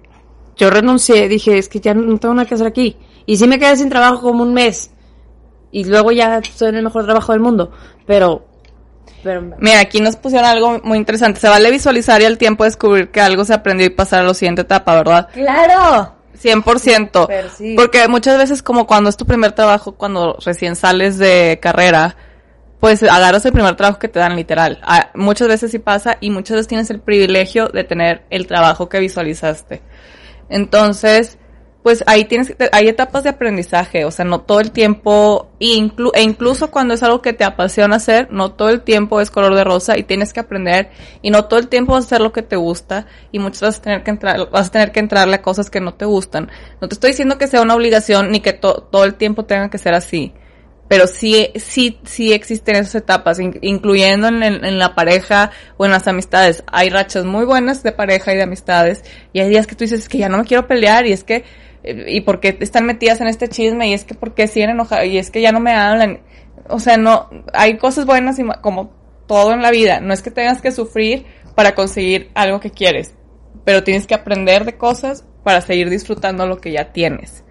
yo 0.57 0.71
renuncié, 0.71 1.29
dije, 1.29 1.59
es 1.59 1.69
que 1.69 1.81
ya 1.81 1.95
no 1.95 2.19
tengo 2.19 2.35
nada 2.35 2.47
que 2.47 2.55
hacer 2.55 2.67
aquí. 2.67 2.97
Y 3.27 3.37
sí 3.37 3.47
me 3.47 3.59
quedé 3.59 3.77
sin 3.77 3.89
trabajo 3.89 4.21
como 4.21 4.43
un 4.43 4.53
mes. 4.53 4.91
Y 5.71 5.85
luego 5.85 6.13
ya 6.13 6.39
estoy 6.39 6.69
en 6.69 6.77
el 6.77 6.85
mejor 6.85 7.05
trabajo 7.05 7.33
del 7.33 7.41
mundo. 7.41 7.73
Pero 8.07 8.47
Mira, 9.59 9.81
aquí 9.81 10.01
nos 10.01 10.17
pusieron 10.17 10.47
algo 10.47 10.81
muy 10.85 10.99
interesante. 10.99 11.41
Se 11.41 11.49
vale 11.49 11.71
visualizar 11.71 12.21
y 12.21 12.27
al 12.27 12.39
tiempo 12.39 12.65
descubrir 12.65 13.11
que 13.11 13.21
algo 13.21 13.45
se 13.45 13.55
aprendió 13.55 13.87
y 13.87 13.91
pasar 13.91 14.21
a 14.21 14.25
la 14.25 14.35
siguiente 14.35 14.63
etapa, 14.63 14.95
¿verdad? 14.95 15.29
¡Claro! 15.33 16.15
100%. 16.43 17.77
Porque 17.77 18.09
muchas 18.09 18.37
veces 18.37 18.63
como 18.63 18.87
cuando 18.87 19.09
es 19.09 19.17
tu 19.17 19.25
primer 19.25 19.53
trabajo, 19.53 19.93
cuando 19.93 20.37
recién 20.45 20.77
sales 20.77 21.17
de 21.17 21.59
carrera, 21.63 22.17
pues 22.85 23.03
agarras 23.03 23.43
el 23.47 23.53
primer 23.53 23.77
trabajo 23.77 23.99
que 23.99 24.09
te 24.09 24.19
dan 24.19 24.37
literal. 24.37 24.79
Ah, 24.83 25.11
muchas 25.15 25.49
veces 25.49 25.71
sí 25.71 25.79
pasa 25.79 26.19
y 26.21 26.29
muchas 26.29 26.57
veces 26.57 26.69
tienes 26.69 26.91
el 26.91 27.01
privilegio 27.01 27.69
de 27.69 27.83
tener 27.83 28.27
el 28.29 28.47
trabajo 28.47 28.91
que 28.91 29.01
visualizaste. 29.01 29.81
Entonces, 30.51 31.39
pues 31.83 32.05
ahí 32.07 32.27
tienes, 32.27 32.55
hay 32.73 32.89
etapas 32.89 33.23
de 33.23 33.31
aprendizaje, 33.31 34.05
o 34.05 34.11
sea, 34.11 34.27
no 34.27 34.43
todo 34.43 34.61
el 34.61 34.71
tiempo, 34.71 35.49
e, 35.61 35.81
incluso 36.21 36.71
cuando 36.71 36.93
es 36.93 37.03
algo 37.03 37.23
que 37.23 37.33
te 37.33 37.45
apasiona 37.45 37.97
hacer, 37.97 38.29
no 38.31 38.53
todo 38.53 38.69
el 38.69 38.83
tiempo 38.83 39.23
es 39.23 39.31
color 39.31 39.55
de 39.55 39.65
rosa 39.65 39.97
y 39.97 40.03
tienes 40.03 40.35
que 40.35 40.41
aprender, 40.41 40.91
y 41.23 41.31
no 41.31 41.47
todo 41.47 41.61
el 41.61 41.69
tiempo 41.69 41.95
vas 41.95 42.05
a 42.05 42.07
hacer 42.09 42.21
lo 42.21 42.33
que 42.35 42.43
te 42.43 42.57
gusta, 42.57 43.07
y 43.33 43.39
muchas 43.39 43.63
veces 43.63 43.77
vas 43.77 43.79
a 43.79 43.83
tener 43.83 44.03
que 44.03 44.11
entrar, 44.11 44.51
vas 44.51 44.67
a 44.67 44.71
tener 44.71 44.93
que 44.93 45.01
entrarle 45.01 45.37
a 45.37 45.41
cosas 45.41 45.71
que 45.71 45.81
no 45.81 45.95
te 45.95 46.05
gustan. 46.05 46.51
No 46.83 46.89
te 46.89 46.97
estoy 46.97 47.13
diciendo 47.13 47.39
que 47.39 47.47
sea 47.47 47.63
una 47.63 47.77
obligación, 47.77 48.31
ni 48.31 48.41
que 48.41 48.53
todo 48.53 49.05
el 49.05 49.15
tiempo 49.15 49.47
tenga 49.47 49.71
que 49.71 49.79
ser 49.79 49.95
así, 49.95 50.35
pero 50.95 51.09
sí, 51.09 51.51
sí, 51.57 51.99
sí 52.05 52.33
existen 52.33 52.77
esas 52.77 52.95
etapas, 52.95 53.41
incluyendo 53.41 54.29
en, 54.29 54.79
la 54.79 54.95
pareja 54.95 55.51
o 55.77 55.87
en 55.87 55.91
las 55.91 56.07
amistades. 56.07 56.63
Hay 56.69 56.89
rachas 56.89 57.25
muy 57.25 57.45
buenas 57.45 57.83
de 57.83 57.91
pareja 57.91 58.33
y 58.33 58.37
de 58.37 58.45
amistades, 58.45 59.03
y 59.33 59.41
hay 59.41 59.49
días 59.49 59.67
que 59.67 59.75
tú 59.75 59.83
dices, 59.83 60.03
es 60.03 60.09
que 60.09 60.19
ya 60.19 60.29
no 60.29 60.39
me 60.39 60.45
quiero 60.45 60.69
pelear, 60.69 61.05
y 61.05 61.13
es 61.13 61.25
que 61.25 61.43
y 61.83 62.21
por 62.21 62.39
qué 62.39 62.57
están 62.61 62.87
metidas 62.87 63.21
en 63.21 63.27
este 63.27 63.49
chisme 63.49 63.89
y 63.89 63.93
es 63.93 64.05
que 64.05 64.15
por 64.15 64.35
qué 64.35 64.47
siguen 64.47 64.71
enojadas 64.71 65.07
y 65.07 65.19
es 65.19 65.33
que 65.33 65.41
ya 65.41 65.51
no 65.51 65.59
me 65.59 65.73
hablan. 65.73 66.21
O 66.69 66.79
sea, 66.79 66.97
no, 66.97 67.29
hay 67.53 67.77
cosas 67.77 68.07
buenas 68.07 68.39
y 68.39 68.45
como 68.61 68.93
todo 69.27 69.53
en 69.53 69.63
la 69.63 69.73
vida. 69.73 69.99
No 69.99 70.15
es 70.15 70.23
que 70.23 70.31
tengas 70.31 70.63
que 70.63 70.71
sufrir 70.71 71.27
para 71.57 71.75
conseguir 71.75 72.31
algo 72.35 72.61
que 72.61 72.71
quieres, 72.71 73.15
pero 73.65 73.83
tienes 73.83 74.07
que 74.07 74.15
aprender 74.15 74.65
de 74.65 74.77
cosas 74.77 75.25
para 75.43 75.61
seguir 75.61 75.91
disfrutando 75.91 76.47
lo 76.47 76.59
que 76.59 76.71
ya 76.71 76.93
tienes. 76.93 77.44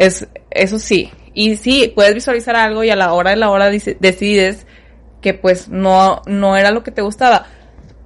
Es, 0.00 0.26
eso 0.50 0.78
sí. 0.78 1.12
Y 1.34 1.56
sí, 1.56 1.92
puedes 1.94 2.14
visualizar 2.14 2.56
algo 2.56 2.82
y 2.82 2.88
a 2.88 2.96
la 2.96 3.12
hora 3.12 3.32
de 3.32 3.36
la 3.36 3.50
hora 3.50 3.68
decides 3.68 4.66
que 5.20 5.34
pues 5.34 5.68
no, 5.68 6.22
no 6.24 6.56
era 6.56 6.70
lo 6.70 6.82
que 6.82 6.90
te 6.90 7.02
gustaba. 7.02 7.44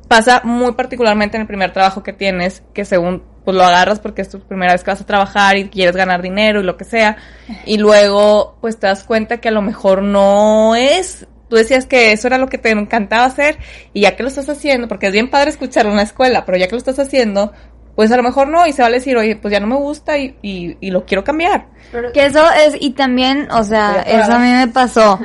Pasa 0.09 0.41
muy 0.43 0.73
particularmente 0.73 1.37
en 1.37 1.43
el 1.43 1.47
primer 1.47 1.73
trabajo 1.73 2.03
que 2.03 2.13
tienes, 2.13 2.65
que 2.75 2.85
según 2.85 3.23
pues 3.45 3.57
lo 3.57 3.63
agarras 3.63 4.01
porque 4.01 4.23
es 4.23 4.29
tu 4.29 4.41
primera 4.41 4.73
vez 4.73 4.83
que 4.83 4.91
vas 4.91 5.03
a 5.03 5.07
trabajar 5.07 5.57
y 5.57 5.69
quieres 5.69 5.95
ganar 5.95 6.21
dinero 6.21 6.61
y 6.61 6.65
lo 6.65 6.77
que 6.77 6.83
sea. 6.83 7.17
Y 7.65 7.79
luego, 7.79 8.59
pues 8.61 8.77
te 8.77 8.89
das 8.89 9.05
cuenta 9.05 9.37
que 9.37 9.51
a 9.51 9.53
lo 9.53 9.63
mejor 9.63 10.03
no 10.03 10.75
es. 10.75 11.29
Tú 11.49 11.55
decías 11.55 11.87
que 11.87 12.11
eso 12.11 12.27
era 12.27 12.39
lo 12.39 12.49
que 12.49 12.59
te 12.59 12.71
encantaba 12.71 13.25
hacer 13.25 13.59
y 13.93 14.01
ya 14.01 14.17
que 14.17 14.25
lo 14.25 14.31
estás 14.31 14.49
haciendo, 14.49 14.89
porque 14.89 15.07
es 15.07 15.13
bien 15.13 15.31
padre 15.31 15.51
escucharlo 15.51 15.93
en 15.93 15.99
la 15.99 16.03
escuela, 16.03 16.45
pero 16.45 16.59
ya 16.59 16.67
que 16.67 16.73
lo 16.73 16.79
estás 16.79 16.99
haciendo, 16.99 17.53
pues 17.95 18.11
a 18.11 18.17
lo 18.17 18.23
mejor 18.23 18.49
no 18.49 18.67
y 18.67 18.73
se 18.73 18.83
va 18.83 18.89
a 18.89 18.91
decir, 18.91 19.17
oye, 19.17 19.37
pues 19.37 19.53
ya 19.53 19.61
no 19.61 19.67
me 19.67 19.77
gusta 19.77 20.19
y, 20.19 20.37
y, 20.43 20.91
lo 20.91 21.05
quiero 21.05 21.23
cambiar. 21.23 21.67
que 22.13 22.27
eso 22.27 22.45
es, 22.53 22.77
y 22.81 22.91
también, 22.91 23.49
o 23.51 23.63
sea, 23.63 24.03
eso 24.03 24.33
a 24.33 24.39
mí 24.39 24.51
me 24.51 24.69
pasó. 24.69 25.21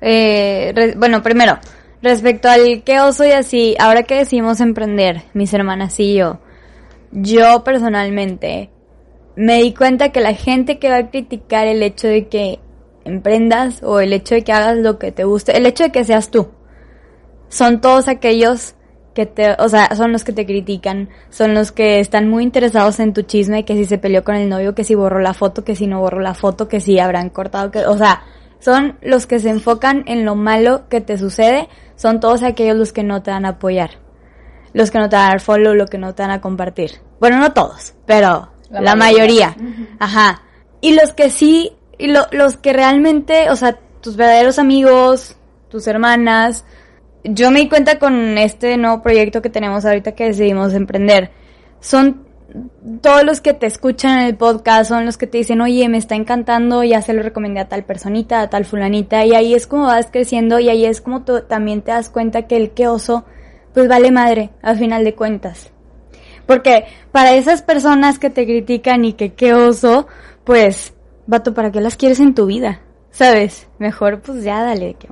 Eh, 0.00 0.94
bueno, 0.96 1.22
primero, 1.22 1.58
respecto 2.02 2.48
al 2.48 2.82
que 2.84 3.00
oso 3.00 3.24
y 3.24 3.32
así, 3.32 3.76
ahora 3.78 4.04
que 4.04 4.16
decidimos 4.16 4.60
emprender, 4.60 5.24
mis 5.34 5.52
hermanas 5.52 5.98
y 6.00 6.14
yo, 6.14 6.40
yo 7.12 7.64
personalmente 7.64 8.70
me 9.34 9.62
di 9.62 9.74
cuenta 9.74 10.12
que 10.12 10.20
la 10.20 10.34
gente 10.34 10.78
que 10.78 10.88
va 10.88 10.96
a 10.96 11.10
criticar 11.10 11.66
el 11.66 11.82
hecho 11.82 12.08
de 12.08 12.28
que 12.28 12.60
emprendas 13.04 13.82
o 13.82 14.00
el 14.00 14.12
hecho 14.12 14.34
de 14.34 14.42
que 14.42 14.52
hagas 14.52 14.78
lo 14.78 14.98
que 14.98 15.12
te 15.12 15.24
guste, 15.24 15.56
el 15.56 15.66
hecho 15.66 15.84
de 15.84 15.92
que 15.92 16.04
seas 16.04 16.30
tú, 16.30 16.48
son 17.48 17.80
todos 17.80 18.08
aquellos 18.08 18.75
que 19.16 19.24
te, 19.24 19.56
o 19.58 19.68
sea, 19.70 19.96
son 19.96 20.12
los 20.12 20.24
que 20.24 20.32
te 20.32 20.44
critican, 20.44 21.08
son 21.30 21.54
los 21.54 21.72
que 21.72 22.00
están 22.00 22.28
muy 22.28 22.44
interesados 22.44 23.00
en 23.00 23.14
tu 23.14 23.22
chisme, 23.22 23.64
que 23.64 23.74
si 23.74 23.86
se 23.86 23.96
peleó 23.96 24.22
con 24.22 24.34
el 24.34 24.46
novio, 24.48 24.74
que 24.74 24.84
si 24.84 24.94
borró 24.94 25.20
la 25.20 25.32
foto, 25.32 25.64
que 25.64 25.74
si 25.74 25.86
no 25.86 26.00
borró 26.00 26.20
la 26.20 26.34
foto, 26.34 26.68
que 26.68 26.80
si 26.80 26.98
habrán 26.98 27.30
cortado, 27.30 27.70
que, 27.70 27.86
o 27.86 27.96
sea, 27.96 28.24
son 28.58 28.98
los 29.00 29.26
que 29.26 29.40
se 29.40 29.48
enfocan 29.48 30.04
en 30.06 30.26
lo 30.26 30.34
malo 30.34 30.86
que 30.90 31.00
te 31.00 31.16
sucede, 31.16 31.70
son 31.96 32.20
todos 32.20 32.42
aquellos 32.42 32.76
los 32.76 32.92
que 32.92 33.04
no 33.04 33.22
te 33.22 33.30
van 33.30 33.46
a 33.46 33.50
apoyar 33.50 33.90
los 34.74 34.90
que 34.90 34.98
no 34.98 35.08
te 35.08 35.16
van 35.16 35.24
a 35.24 35.28
dar 35.30 35.40
follow, 35.40 35.74
los 35.74 35.88
que 35.88 35.96
no 35.96 36.14
te 36.14 36.22
van 36.22 36.32
a 36.32 36.42
compartir. 36.42 36.90
Bueno, 37.18 37.38
no 37.38 37.54
todos, 37.54 37.94
pero 38.04 38.50
la, 38.68 38.94
mayoría. 38.94 39.56
Ajá. 39.98 40.42
Y 40.82 40.92
los 40.92 41.14
que 41.14 41.30
sí, 41.30 41.72
y 41.96 42.08
los 42.08 42.56
que 42.58 42.74
realmente, 42.74 43.50
o 43.50 43.56
sea, 43.56 43.78
tus 44.02 44.16
verdaderos 44.16 44.58
amigos, 44.58 45.36
tus 45.70 45.86
hermanas. 45.86 46.66
Yo 47.28 47.50
me 47.50 47.60
di 47.60 47.68
cuenta 47.68 47.98
con 47.98 48.38
este 48.38 48.76
nuevo 48.76 49.02
proyecto 49.02 49.42
que 49.42 49.50
tenemos 49.50 49.84
ahorita 49.84 50.12
que 50.12 50.26
decidimos 50.26 50.74
emprender. 50.74 51.30
Son 51.80 52.24
todos 53.02 53.24
los 53.24 53.40
que 53.40 53.52
te 53.52 53.66
escuchan 53.66 54.20
en 54.20 54.26
el 54.26 54.36
podcast, 54.36 54.90
son 54.90 55.04
los 55.04 55.18
que 55.18 55.26
te 55.26 55.38
dicen, 55.38 55.60
oye, 55.60 55.88
me 55.88 55.98
está 55.98 56.14
encantando, 56.14 56.84
ya 56.84 57.02
se 57.02 57.12
lo 57.12 57.22
recomendé 57.22 57.60
a 57.60 57.68
tal 57.68 57.84
personita, 57.84 58.40
a 58.40 58.48
tal 58.48 58.64
fulanita, 58.64 59.24
y 59.24 59.34
ahí 59.34 59.54
es 59.54 59.66
como 59.66 59.86
vas 59.86 60.08
creciendo 60.10 60.60
y 60.60 60.68
ahí 60.68 60.86
es 60.86 61.00
como 61.00 61.24
tú 61.24 61.42
también 61.42 61.82
te 61.82 61.90
das 61.90 62.10
cuenta 62.10 62.46
que 62.46 62.56
el 62.56 62.70
que 62.70 62.86
oso 62.86 63.24
pues 63.74 63.88
vale 63.88 64.10
madre, 64.10 64.50
al 64.62 64.78
final 64.78 65.04
de 65.04 65.14
cuentas. 65.14 65.70
Porque 66.46 66.84
para 67.12 67.34
esas 67.34 67.60
personas 67.60 68.18
que 68.18 68.30
te 68.30 68.46
critican 68.46 69.04
y 69.04 69.14
que 69.14 69.34
qué 69.34 69.52
oso, 69.52 70.06
pues, 70.44 70.94
vato, 71.26 71.52
¿para 71.52 71.72
qué 71.72 71.80
las 71.80 71.96
quieres 71.96 72.20
en 72.20 72.34
tu 72.34 72.46
vida? 72.46 72.80
¿Sabes? 73.10 73.68
Mejor 73.78 74.20
pues 74.20 74.44
ya 74.44 74.62
dale, 74.62 74.94
que... 74.94 75.08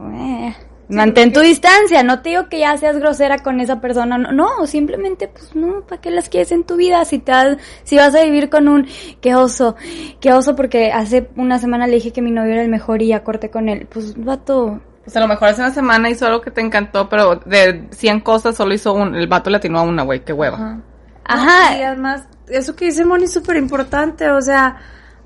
Mantén 0.89 1.33
tu 1.33 1.41
distancia, 1.41 2.03
no 2.03 2.21
te 2.21 2.31
digo 2.31 2.49
que 2.49 2.61
ya 2.61 2.77
seas 2.77 2.99
grosera 2.99 3.39
con 3.39 3.61
esa 3.61 3.81
persona, 3.81 4.19
no, 4.19 4.33
no 4.33 4.67
simplemente 4.67 5.29
pues 5.29 5.55
no, 5.55 5.81
¿para 5.83 6.01
qué 6.01 6.11
las 6.11 6.29
quieres 6.29 6.53
en 6.53 6.65
tu 6.65 6.77
vida? 6.77 7.05
Si 7.05 7.19
tal, 7.19 7.59
si 7.85 7.97
vas 7.97 8.15
a 8.15 8.23
vivir 8.23 8.51
con 8.51 8.69
un 8.69 8.87
qué 9.21 9.35
oso, 9.35 9.77
qué 10.21 10.33
oso 10.33 10.55
porque 10.55 10.93
hace 10.93 11.31
una 11.37 11.59
semana 11.59 11.87
le 11.87 11.95
dije 11.95 12.13
que 12.13 12.21
mi 12.21 12.31
novio 12.31 12.53
era 12.53 12.63
el 12.63 12.69
mejor 12.69 13.01
y 13.01 13.09
ya 13.09 13.25
corté 13.25 13.51
con 13.51 13.69
él, 13.69 13.87
pues 13.91 14.15
vato, 14.17 14.81
pues 15.05 15.17
a 15.17 15.21
lo 15.21 15.29
mejor 15.29 15.49
hace 15.49 15.61
una 15.61 15.71
semana 15.71 16.09
hizo 16.09 16.27
algo 16.27 16.41
que 16.41 16.51
te 16.51 16.63
encantó, 16.63 17.09
pero 17.09 17.37
de 17.37 17.89
100 17.91 18.21
cosas 18.21 18.57
solo 18.57 18.73
hizo 18.73 18.95
un, 18.95 19.15
el 19.15 19.27
vato 19.27 19.51
le 19.51 19.59
atinó 19.59 19.81
a 19.81 19.83
una, 19.83 20.03
güey, 20.03 20.25
qué 20.25 20.33
hueva. 20.33 20.81
Ajá. 21.25 21.79
y 21.79 21.83
además, 21.83 22.27
eso 22.49 22.75
que 22.75 22.87
dice 22.87 23.05
Moni 23.05 23.25
es 23.25 23.33
súper 23.33 23.57
importante, 23.57 24.31
o 24.31 24.41
sea, 24.41 24.77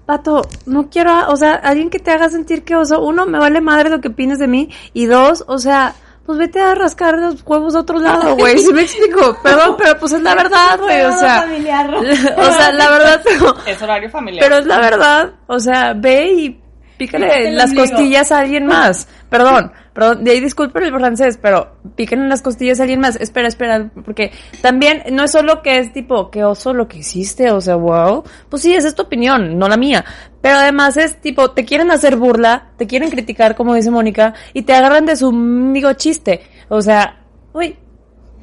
vato, 0.09 0.49
no 0.65 0.89
quiero, 0.89 1.29
o 1.29 1.37
sea, 1.37 1.53
alguien 1.53 1.91
que 1.91 1.99
te 1.99 2.11
haga 2.11 2.31
sentir 2.31 2.65
que, 2.65 2.75
o 2.75 2.85
sea, 2.85 2.99
uno, 2.99 3.27
me 3.27 3.39
vale 3.39 3.61
madre 3.61 3.91
lo 3.91 4.01
que 4.01 4.09
opines 4.09 4.39
de 4.39 4.49
mí, 4.49 4.71
y 4.95 5.05
dos, 5.05 5.45
o 5.47 5.59
sea, 5.59 5.95
pues 6.25 6.39
vete 6.39 6.61
a 6.61 6.75
rascar 6.75 7.19
los 7.19 7.43
huevos 7.47 7.75
a 7.75 7.81
otro 7.81 7.99
lado, 7.99 8.35
güey, 8.35 8.57
¿sí 8.59 8.73
me 8.73 8.83
explico? 8.83 9.37
Perdón, 9.43 9.77
pero 9.77 9.99
pues 9.99 10.13
es 10.13 10.23
la 10.23 10.35
verdad, 10.35 10.81
güey, 10.81 11.05
o 11.05 11.13
sea, 11.13 11.47
o 12.39 12.53
sea, 12.53 12.73
la 12.73 12.91
verdad, 12.91 13.21
pero, 13.25 13.55
es 13.67 13.83
horario 13.83 14.11
familiar. 14.11 14.43
Pero 14.43 14.59
es 14.59 14.67
la 14.67 14.81
verdad, 14.81 15.33
o 15.47 15.61
sea, 15.61 15.93
ve 15.93 16.33
y 16.33 16.61
pícale 16.99 17.53
las 17.53 17.73
costillas 17.73 18.31
a 18.33 18.41
alguien 18.41 18.67
más. 18.67 19.09
Perdón, 19.31 19.73
perdón, 19.95 20.25
de 20.25 20.33
ahí 20.33 20.41
disculpen 20.41 20.85
el 20.85 20.93
francés, 20.93 21.39
pero 21.41 21.77
píquenle 21.95 22.29
las 22.29 22.43
costillas 22.43 22.81
a 22.81 22.83
alguien 22.83 23.01
más. 23.01 23.17
Espera, 23.17 23.49
espera, 23.49 23.91
porque 24.05 24.33
también 24.61 25.03
no 25.13 25.25
es 25.25 25.31
solo 25.31 25.63
que 25.63 25.79
es 25.79 25.93
tipo, 25.93 26.31
qué 26.31 26.45
oso 26.45 26.75
lo 26.75 26.89
que 26.89 26.99
hiciste, 26.99 27.51
o 27.51 27.61
sea, 27.61 27.77
wow. 27.77 28.25
Pues 28.49 28.63
sí, 28.63 28.75
esa 28.75 28.89
es 28.89 28.95
tu 28.95 29.03
opinión, 29.03 29.59
no 29.59 29.69
la 29.69 29.77
mía. 29.77 30.05
Pero 30.43 30.57
además 30.57 30.97
es 30.97 31.21
tipo, 31.21 31.53
te 31.53 31.65
quieren 31.65 31.91
hacer 31.91 32.17
burla, 32.17 32.71
te 32.77 32.87
quieren 32.87 33.11
criticar, 33.11 33.55
como 33.55 33.75
dice 33.75 33.91
Mónica, 33.91 34.35
y 34.53 34.63
te 34.63 34.75
agarran 34.75 35.07
de 35.07 35.17
su 35.17 35.29
amigo 35.29 35.93
chiste. 35.95 36.43
O 36.69 36.83
sea, 36.83 37.25
uy, 37.53 37.77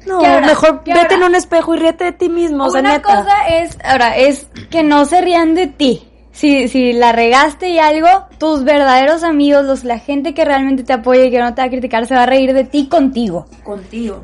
no, 0.06 0.20
mejor 0.20 0.82
vete 0.84 1.14
en 1.14 1.22
un 1.22 1.34
espejo 1.34 1.74
y 1.74 1.78
ríete 1.78 2.04
de 2.04 2.12
ti 2.12 2.28
mismo, 2.28 2.64
o 2.64 2.70
sea, 2.70 2.80
Una 2.80 3.02
cosa 3.02 3.48
es, 3.48 3.76
ahora, 3.84 4.16
es 4.16 4.48
que 4.70 4.82
no 4.82 5.04
se 5.04 5.20
rían 5.20 5.54
de 5.54 5.66
ti 5.66 6.05
si, 6.36 6.68
si 6.68 6.92
la 6.92 7.12
regaste 7.12 7.70
y 7.70 7.78
algo, 7.78 8.26
tus 8.36 8.62
verdaderos 8.62 9.22
amigos, 9.22 9.64
los, 9.64 9.84
la 9.84 9.98
gente 9.98 10.34
que 10.34 10.44
realmente 10.44 10.84
te 10.84 10.92
apoya 10.92 11.24
y 11.24 11.30
que 11.30 11.38
no 11.38 11.54
te 11.54 11.62
va 11.62 11.66
a 11.66 11.70
criticar, 11.70 12.06
se 12.06 12.14
va 12.14 12.24
a 12.24 12.26
reír 12.26 12.52
de 12.52 12.64
ti 12.64 12.88
contigo. 12.88 13.46
Contigo. 13.64 14.22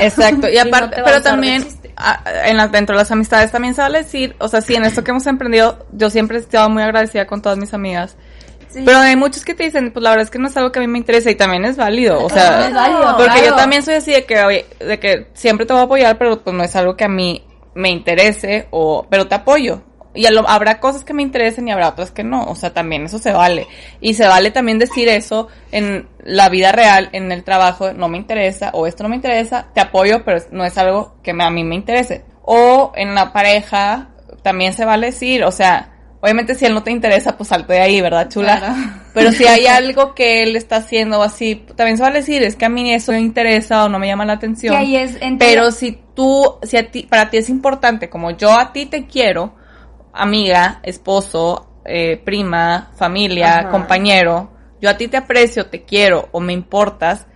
Exacto. 0.00 0.48
Y 0.48 0.58
aparte, 0.58 1.00
pero 1.04 1.22
también, 1.22 1.64
en 2.44 2.56
la, 2.56 2.66
dentro 2.66 2.96
de 2.96 3.02
las 3.02 3.12
amistades 3.12 3.52
también 3.52 3.74
se 3.74 3.80
vale 3.80 3.98
decir, 3.98 4.34
o 4.40 4.48
sea, 4.48 4.60
sí, 4.60 4.74
en 4.74 4.84
esto 4.84 5.04
que 5.04 5.12
hemos 5.12 5.24
emprendido, 5.28 5.86
yo 5.92 6.10
siempre 6.10 6.38
he 6.38 6.40
estado 6.40 6.68
muy 6.68 6.82
agradecida 6.82 7.28
con 7.28 7.40
todas 7.40 7.56
mis 7.56 7.72
amigas. 7.72 8.16
Pero 8.74 8.98
hay 8.98 9.14
muchos 9.14 9.44
que 9.44 9.54
te 9.54 9.62
dicen, 9.62 9.92
pues 9.92 10.02
la 10.02 10.10
verdad 10.10 10.24
es 10.24 10.30
que 10.30 10.40
no 10.40 10.48
es 10.48 10.56
algo 10.56 10.72
que 10.72 10.80
a 10.80 10.82
mí 10.82 10.88
me 10.88 10.98
interesa 10.98 11.30
y 11.30 11.36
también 11.36 11.64
es 11.64 11.76
válido, 11.76 12.24
o 12.24 12.28
sea, 12.28 12.66
es 12.66 12.74
válido, 12.74 13.16
porque 13.18 13.46
yo 13.46 13.54
también 13.54 13.84
soy 13.84 13.94
así 13.94 14.10
de 14.10 14.24
que, 14.24 14.66
de 14.80 14.98
que 14.98 15.28
siempre 15.34 15.64
te 15.64 15.74
voy 15.74 15.82
a 15.82 15.84
apoyar, 15.84 16.18
pero 16.18 16.42
pues 16.42 16.56
no 16.56 16.64
es 16.64 16.74
algo 16.74 16.96
que 16.96 17.04
a 17.04 17.08
mí 17.08 17.44
me 17.74 17.90
interese 17.90 18.66
o, 18.70 19.06
pero 19.08 19.28
te 19.28 19.36
apoyo. 19.36 19.82
Y 20.14 20.26
habrá 20.26 20.80
cosas 20.80 21.04
que 21.04 21.14
me 21.14 21.22
interesen 21.22 21.68
y 21.68 21.72
habrá 21.72 21.88
otras 21.88 22.10
que 22.10 22.24
no. 22.24 22.44
O 22.44 22.54
sea, 22.54 22.72
también 22.72 23.04
eso 23.04 23.18
se 23.18 23.32
vale. 23.32 23.66
Y 24.00 24.14
se 24.14 24.26
vale 24.26 24.50
también 24.50 24.78
decir 24.78 25.08
eso 25.08 25.48
en 25.70 26.08
la 26.22 26.48
vida 26.48 26.72
real, 26.72 27.08
en 27.12 27.32
el 27.32 27.44
trabajo, 27.44 27.92
no 27.92 28.08
me 28.08 28.18
interesa 28.18 28.70
o 28.74 28.86
esto 28.86 29.02
no 29.02 29.08
me 29.08 29.16
interesa, 29.16 29.68
te 29.74 29.80
apoyo, 29.80 30.24
pero 30.24 30.42
no 30.50 30.64
es 30.64 30.76
algo 30.78 31.14
que 31.22 31.30
a 31.30 31.50
mí 31.50 31.64
me 31.64 31.74
interese. 31.74 32.24
O 32.42 32.92
en 32.94 33.14
la 33.14 33.32
pareja, 33.32 34.10
también 34.42 34.72
se 34.72 34.84
vale 34.84 35.06
decir, 35.06 35.44
o 35.44 35.50
sea, 35.50 35.92
Obviamente 36.22 36.54
si 36.54 36.64
él 36.64 36.72
no 36.72 36.84
te 36.84 36.92
interesa, 36.92 37.36
pues 37.36 37.48
salte 37.48 37.72
de 37.72 37.80
ahí, 37.80 38.00
¿verdad, 38.00 38.28
chula? 38.28 38.76
Pero 39.12 39.32
si 39.32 39.44
hay 39.44 39.66
algo 39.66 40.14
que 40.14 40.44
él 40.44 40.54
está 40.54 40.76
haciendo 40.76 41.20
así, 41.20 41.66
también 41.74 41.96
se 41.96 42.04
va 42.04 42.10
a 42.10 42.12
decir, 42.12 42.44
es 42.44 42.54
que 42.54 42.64
a 42.64 42.68
mí 42.68 42.94
eso 42.94 43.10
me 43.10 43.18
interesa 43.18 43.84
o 43.84 43.88
no 43.88 43.98
me 43.98 44.06
llama 44.06 44.24
la 44.24 44.34
atención. 44.34 44.72
Pero 45.36 45.72
si 45.72 45.98
tú, 46.14 46.58
si 46.62 46.76
a 46.76 46.92
ti, 46.92 47.08
para 47.10 47.28
ti 47.28 47.38
es 47.38 47.48
importante, 47.50 48.08
como 48.08 48.30
yo 48.30 48.56
a 48.56 48.72
ti 48.72 48.86
te 48.86 49.08
quiero, 49.08 49.56
amiga, 50.12 50.80
esposo, 50.82 51.80
eh, 51.84 52.16
prima, 52.16 52.90
familia, 52.96 53.68
compañero, 53.70 54.50
yo 54.80 54.90
a 54.90 54.96
ti 54.96 55.08
te 55.08 55.16
aprecio, 55.16 55.66
te 55.66 55.84
quiero 55.84 56.28
o 56.32 56.40
me 56.40 56.52
importas, 56.52 57.26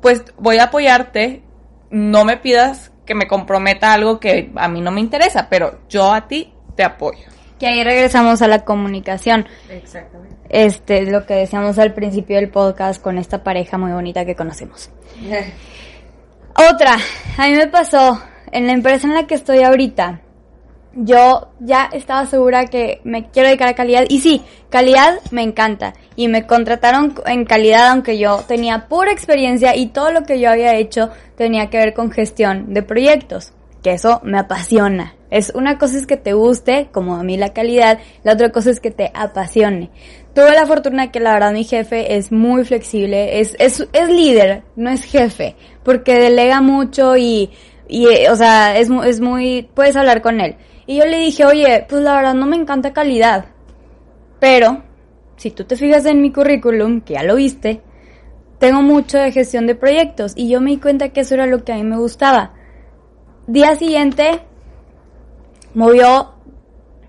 pues 0.00 0.24
voy 0.38 0.58
a 0.58 0.64
apoyarte, 0.64 1.42
no 1.90 2.24
me 2.24 2.36
pidas 2.36 2.92
que 3.04 3.14
me 3.14 3.26
comprometa 3.26 3.92
algo 3.92 4.20
que 4.20 4.52
a 4.56 4.68
mí 4.68 4.80
no 4.80 4.90
me 4.90 5.00
interesa, 5.00 5.48
pero 5.48 5.80
yo 5.88 6.12
a 6.12 6.28
ti 6.28 6.52
te 6.76 6.84
apoyo. 6.84 7.24
Que 7.58 7.66
ahí 7.66 7.82
regresamos 7.82 8.40
a 8.42 8.48
la 8.48 8.64
comunicación. 8.64 9.46
Exactamente. 9.68 10.36
Este, 10.48 11.10
lo 11.10 11.26
que 11.26 11.34
decíamos 11.34 11.78
al 11.78 11.92
principio 11.92 12.36
del 12.36 12.50
podcast 12.50 13.02
con 13.02 13.18
esta 13.18 13.42
pareja 13.42 13.78
muy 13.78 13.92
bonita 13.92 14.24
que 14.24 14.36
conocemos. 14.36 14.90
Otra, 16.72 16.96
a 17.36 17.46
mí 17.46 17.54
me 17.54 17.66
pasó 17.66 18.20
en 18.52 18.66
la 18.66 18.72
empresa 18.72 19.06
en 19.06 19.14
la 19.14 19.26
que 19.26 19.34
estoy 19.34 19.62
ahorita. 19.62 20.20
Yo 21.00 21.48
ya 21.60 21.88
estaba 21.92 22.26
segura 22.26 22.66
que 22.66 23.00
me 23.04 23.30
quiero 23.30 23.48
dedicar 23.48 23.68
a 23.68 23.74
calidad 23.74 24.04
y 24.08 24.18
sí, 24.18 24.42
calidad 24.68 25.20
me 25.30 25.42
encanta 25.42 25.94
y 26.16 26.26
me 26.26 26.46
contrataron 26.46 27.14
en 27.26 27.44
calidad 27.44 27.90
aunque 27.90 28.18
yo 28.18 28.38
tenía 28.48 28.88
pura 28.88 29.12
experiencia 29.12 29.76
y 29.76 29.86
todo 29.86 30.10
lo 30.10 30.24
que 30.24 30.40
yo 30.40 30.50
había 30.50 30.74
hecho 30.74 31.10
tenía 31.36 31.70
que 31.70 31.78
ver 31.78 31.94
con 31.94 32.10
gestión 32.10 32.74
de 32.74 32.82
proyectos, 32.82 33.52
que 33.80 33.92
eso 33.92 34.20
me 34.24 34.40
apasiona, 34.40 35.14
es 35.30 35.52
una 35.54 35.78
cosa 35.78 35.98
es 35.98 36.06
que 36.06 36.16
te 36.16 36.32
guste, 36.32 36.88
como 36.90 37.16
a 37.16 37.22
mí 37.22 37.36
la 37.36 37.52
calidad, 37.52 37.98
la 38.22 38.32
otra 38.32 38.50
cosa 38.50 38.70
es 38.70 38.80
que 38.80 38.90
te 38.90 39.10
apasione. 39.14 39.90
Tuve 40.34 40.52
la 40.52 40.66
fortuna 40.66 41.10
que 41.10 41.20
la 41.20 41.34
verdad 41.34 41.52
mi 41.52 41.64
jefe 41.64 42.16
es 42.16 42.32
muy 42.32 42.64
flexible, 42.64 43.40
es, 43.40 43.54
es, 43.58 43.86
es 43.92 44.08
líder, 44.08 44.62
no 44.76 44.90
es 44.90 45.04
jefe, 45.04 45.54
porque 45.82 46.14
delega 46.14 46.60
mucho 46.62 47.16
y, 47.16 47.50
y 47.88 48.06
o 48.26 48.36
sea, 48.36 48.78
es, 48.78 48.88
es 49.04 49.20
muy, 49.20 49.68
puedes 49.74 49.96
hablar 49.96 50.22
con 50.22 50.40
él. 50.40 50.56
Y 50.88 50.96
yo 50.96 51.04
le 51.04 51.18
dije, 51.18 51.44
oye, 51.44 51.84
pues 51.86 52.00
la 52.00 52.16
verdad 52.16 52.32
no 52.32 52.46
me 52.46 52.56
encanta 52.56 52.94
calidad, 52.94 53.44
pero 54.40 54.84
si 55.36 55.50
tú 55.50 55.64
te 55.64 55.76
fijas 55.76 56.06
en 56.06 56.22
mi 56.22 56.32
currículum, 56.32 57.02
que 57.02 57.12
ya 57.12 57.22
lo 57.22 57.36
viste, 57.36 57.82
tengo 58.58 58.80
mucho 58.80 59.18
de 59.18 59.30
gestión 59.30 59.66
de 59.66 59.74
proyectos 59.74 60.32
y 60.34 60.48
yo 60.48 60.62
me 60.62 60.70
di 60.70 60.78
cuenta 60.78 61.10
que 61.10 61.20
eso 61.20 61.34
era 61.34 61.44
lo 61.44 61.62
que 61.62 61.72
a 61.72 61.74
mí 61.74 61.82
me 61.82 61.98
gustaba. 61.98 62.54
Día 63.46 63.76
siguiente 63.76 64.40
movió 65.74 66.32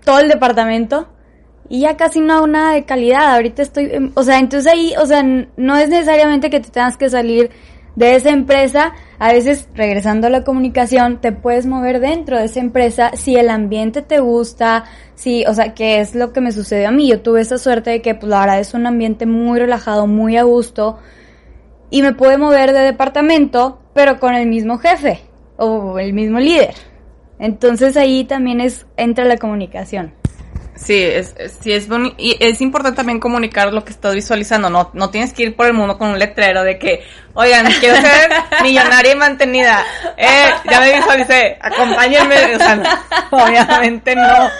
todo 0.04 0.20
el 0.20 0.28
departamento 0.28 1.08
y 1.70 1.80
ya 1.80 1.96
casi 1.96 2.20
no 2.20 2.34
hago 2.34 2.46
nada 2.48 2.74
de 2.74 2.84
calidad. 2.84 3.34
Ahorita 3.34 3.62
estoy, 3.62 4.12
o 4.14 4.22
sea, 4.22 4.40
entonces 4.40 4.70
ahí, 4.70 4.92
o 5.00 5.06
sea, 5.06 5.22
no 5.22 5.76
es 5.78 5.88
necesariamente 5.88 6.50
que 6.50 6.60
te 6.60 6.68
tengas 6.68 6.98
que 6.98 7.08
salir 7.08 7.48
de 7.96 8.14
esa 8.14 8.30
empresa. 8.30 8.92
A 9.18 9.32
veces, 9.32 9.68
regresando 9.74 10.26
a 10.26 10.30
la 10.30 10.44
comunicación, 10.44 11.20
te 11.20 11.32
puedes 11.32 11.66
mover 11.66 12.00
dentro 12.00 12.38
de 12.38 12.46
esa 12.46 12.60
empresa 12.60 13.10
si 13.14 13.36
el 13.36 13.50
ambiente 13.50 14.02
te 14.02 14.20
gusta, 14.20 14.84
si, 15.14 15.44
o 15.46 15.54
sea, 15.54 15.74
que 15.74 16.00
es 16.00 16.14
lo 16.14 16.32
que 16.32 16.40
me 16.40 16.52
sucedió 16.52 16.88
a 16.88 16.92
mí. 16.92 17.08
Yo 17.08 17.20
tuve 17.20 17.40
esa 17.40 17.58
suerte 17.58 17.90
de 17.90 18.02
que, 18.02 18.14
pues, 18.14 18.30
la 18.30 18.40
verdad 18.40 18.60
es 18.60 18.74
un 18.74 18.86
ambiente 18.86 19.26
muy 19.26 19.58
relajado, 19.58 20.06
muy 20.06 20.36
a 20.36 20.42
gusto. 20.42 20.98
Y 21.90 22.02
me 22.02 22.14
pude 22.14 22.38
mover 22.38 22.72
de 22.72 22.80
departamento, 22.80 23.80
pero 23.94 24.20
con 24.20 24.34
el 24.34 24.48
mismo 24.48 24.78
jefe 24.78 25.20
o 25.56 25.98
el 25.98 26.12
mismo 26.12 26.38
líder. 26.38 26.74
Entonces 27.38 27.96
ahí 27.96 28.24
también 28.24 28.60
es 28.60 28.86
entra 28.96 29.24
la 29.24 29.38
comunicación. 29.38 30.19
Sí, 30.82 30.94
es, 30.94 31.34
sí 31.60 31.72
es 31.72 31.88
y 32.16 32.36
es 32.40 32.60
importante 32.62 32.96
también 32.96 33.20
comunicar 33.20 33.72
lo 33.72 33.84
que 33.84 33.92
estás 33.92 34.14
visualizando. 34.14 34.70
No, 34.70 34.90
no 34.94 35.10
tienes 35.10 35.34
que 35.34 35.42
ir 35.42 35.56
por 35.56 35.66
el 35.66 35.74
mundo 35.74 35.98
con 35.98 36.08
un 36.08 36.18
letrero 36.18 36.64
de 36.64 36.78
que, 36.78 37.02
oigan, 37.34 37.70
quiero 37.80 37.96
ser 37.96 38.30
millonaria 38.62 39.12
y 39.12 39.16
mantenida. 39.16 39.84
Eh, 40.16 40.48
ya 40.70 40.80
me 40.80 40.94
visualicé, 40.94 41.58
acompáñenme. 41.60 42.56
O 42.56 42.58
sea, 42.58 43.00
obviamente 43.30 44.16
no. 44.16 44.50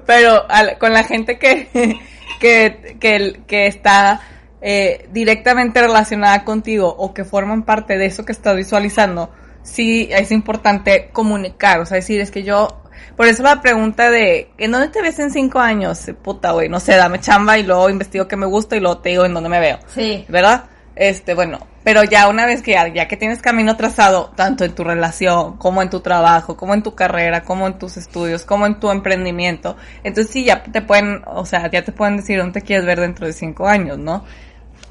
Pero 0.06 0.46
con 0.78 0.92
la 0.92 1.04
gente 1.04 1.38
que, 1.38 1.68
que, 2.40 2.96
que, 3.00 3.40
que 3.46 3.66
está 3.66 4.20
eh, 4.60 5.08
directamente 5.12 5.80
relacionada 5.80 6.44
contigo 6.44 6.94
o 6.94 7.14
que 7.14 7.24
forman 7.24 7.62
parte 7.62 7.96
de 7.96 8.06
eso 8.06 8.26
que 8.26 8.32
estás 8.32 8.54
visualizando, 8.54 9.30
sí 9.62 10.08
es 10.10 10.30
importante 10.30 11.08
comunicar, 11.10 11.80
o 11.80 11.86
sea, 11.86 11.96
decir, 11.96 12.20
es 12.20 12.30
que 12.30 12.42
yo, 12.42 12.81
por 13.16 13.26
eso 13.26 13.42
la 13.42 13.60
pregunta 13.60 14.10
de, 14.10 14.50
¿en 14.58 14.72
dónde 14.72 14.88
te 14.88 15.02
ves 15.02 15.18
en 15.18 15.30
cinco 15.30 15.58
años? 15.58 16.10
Puta, 16.22 16.52
güey, 16.52 16.68
no 16.68 16.80
sé, 16.80 16.96
dame 16.96 17.20
chamba 17.20 17.58
y 17.58 17.62
luego 17.62 17.90
investigo 17.90 18.28
qué 18.28 18.36
me 18.36 18.46
gusta 18.46 18.76
y 18.76 18.80
luego 18.80 18.98
te 18.98 19.10
digo 19.10 19.24
en 19.24 19.34
dónde 19.34 19.48
me 19.48 19.60
veo. 19.60 19.78
Sí. 19.88 20.24
¿Verdad? 20.28 20.64
Este, 20.94 21.34
bueno, 21.34 21.58
pero 21.84 22.04
ya 22.04 22.28
una 22.28 22.44
vez 22.44 22.62
que 22.62 22.72
ya, 22.72 23.08
que 23.08 23.16
tienes 23.16 23.40
camino 23.40 23.76
trazado, 23.76 24.32
tanto 24.36 24.64
en 24.64 24.74
tu 24.74 24.84
relación, 24.84 25.56
como 25.56 25.82
en 25.82 25.88
tu 25.88 26.00
trabajo, 26.00 26.56
como 26.56 26.74
en 26.74 26.82
tu 26.82 26.94
carrera, 26.94 27.42
como 27.42 27.66
en 27.66 27.78
tus 27.78 27.96
estudios, 27.96 28.44
como 28.44 28.66
en 28.66 28.78
tu 28.78 28.90
emprendimiento, 28.90 29.76
entonces 30.04 30.32
sí, 30.32 30.44
ya 30.44 30.62
te 30.62 30.82
pueden, 30.82 31.22
o 31.26 31.46
sea, 31.46 31.70
ya 31.70 31.82
te 31.82 31.92
pueden 31.92 32.18
decir 32.18 32.38
dónde 32.38 32.60
te 32.60 32.66
quieres 32.66 32.84
ver 32.84 33.00
dentro 33.00 33.26
de 33.26 33.32
cinco 33.32 33.66
años, 33.66 33.98
¿no? 33.98 34.24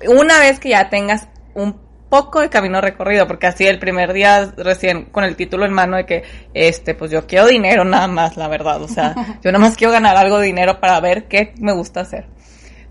Una 0.07 0.39
vez 0.39 0.59
que 0.59 0.69
ya 0.69 0.89
tengas 0.89 1.27
un 1.53 1.75
poco 2.11 2.41
de 2.41 2.49
camino 2.49 2.81
recorrido, 2.81 3.25
porque 3.25 3.47
así 3.47 3.65
el 3.65 3.79
primer 3.79 4.11
día 4.11 4.53
recién 4.57 5.05
con 5.05 5.23
el 5.23 5.37
título 5.37 5.65
en 5.65 5.71
mano 5.71 5.95
de 5.95 6.05
que, 6.05 6.23
este, 6.53 6.93
pues 6.93 7.09
yo 7.09 7.25
quiero 7.25 7.47
dinero 7.47 7.85
nada 7.85 8.07
más, 8.07 8.35
la 8.35 8.49
verdad, 8.49 8.81
o 8.81 8.87
sea, 8.89 9.15
yo 9.41 9.51
nada 9.51 9.59
más 9.63 9.77
quiero 9.77 9.93
ganar 9.93 10.17
algo 10.17 10.37
de 10.37 10.47
dinero 10.47 10.81
para 10.81 10.99
ver 10.99 11.29
qué 11.29 11.53
me 11.59 11.71
gusta 11.71 12.01
hacer. 12.01 12.27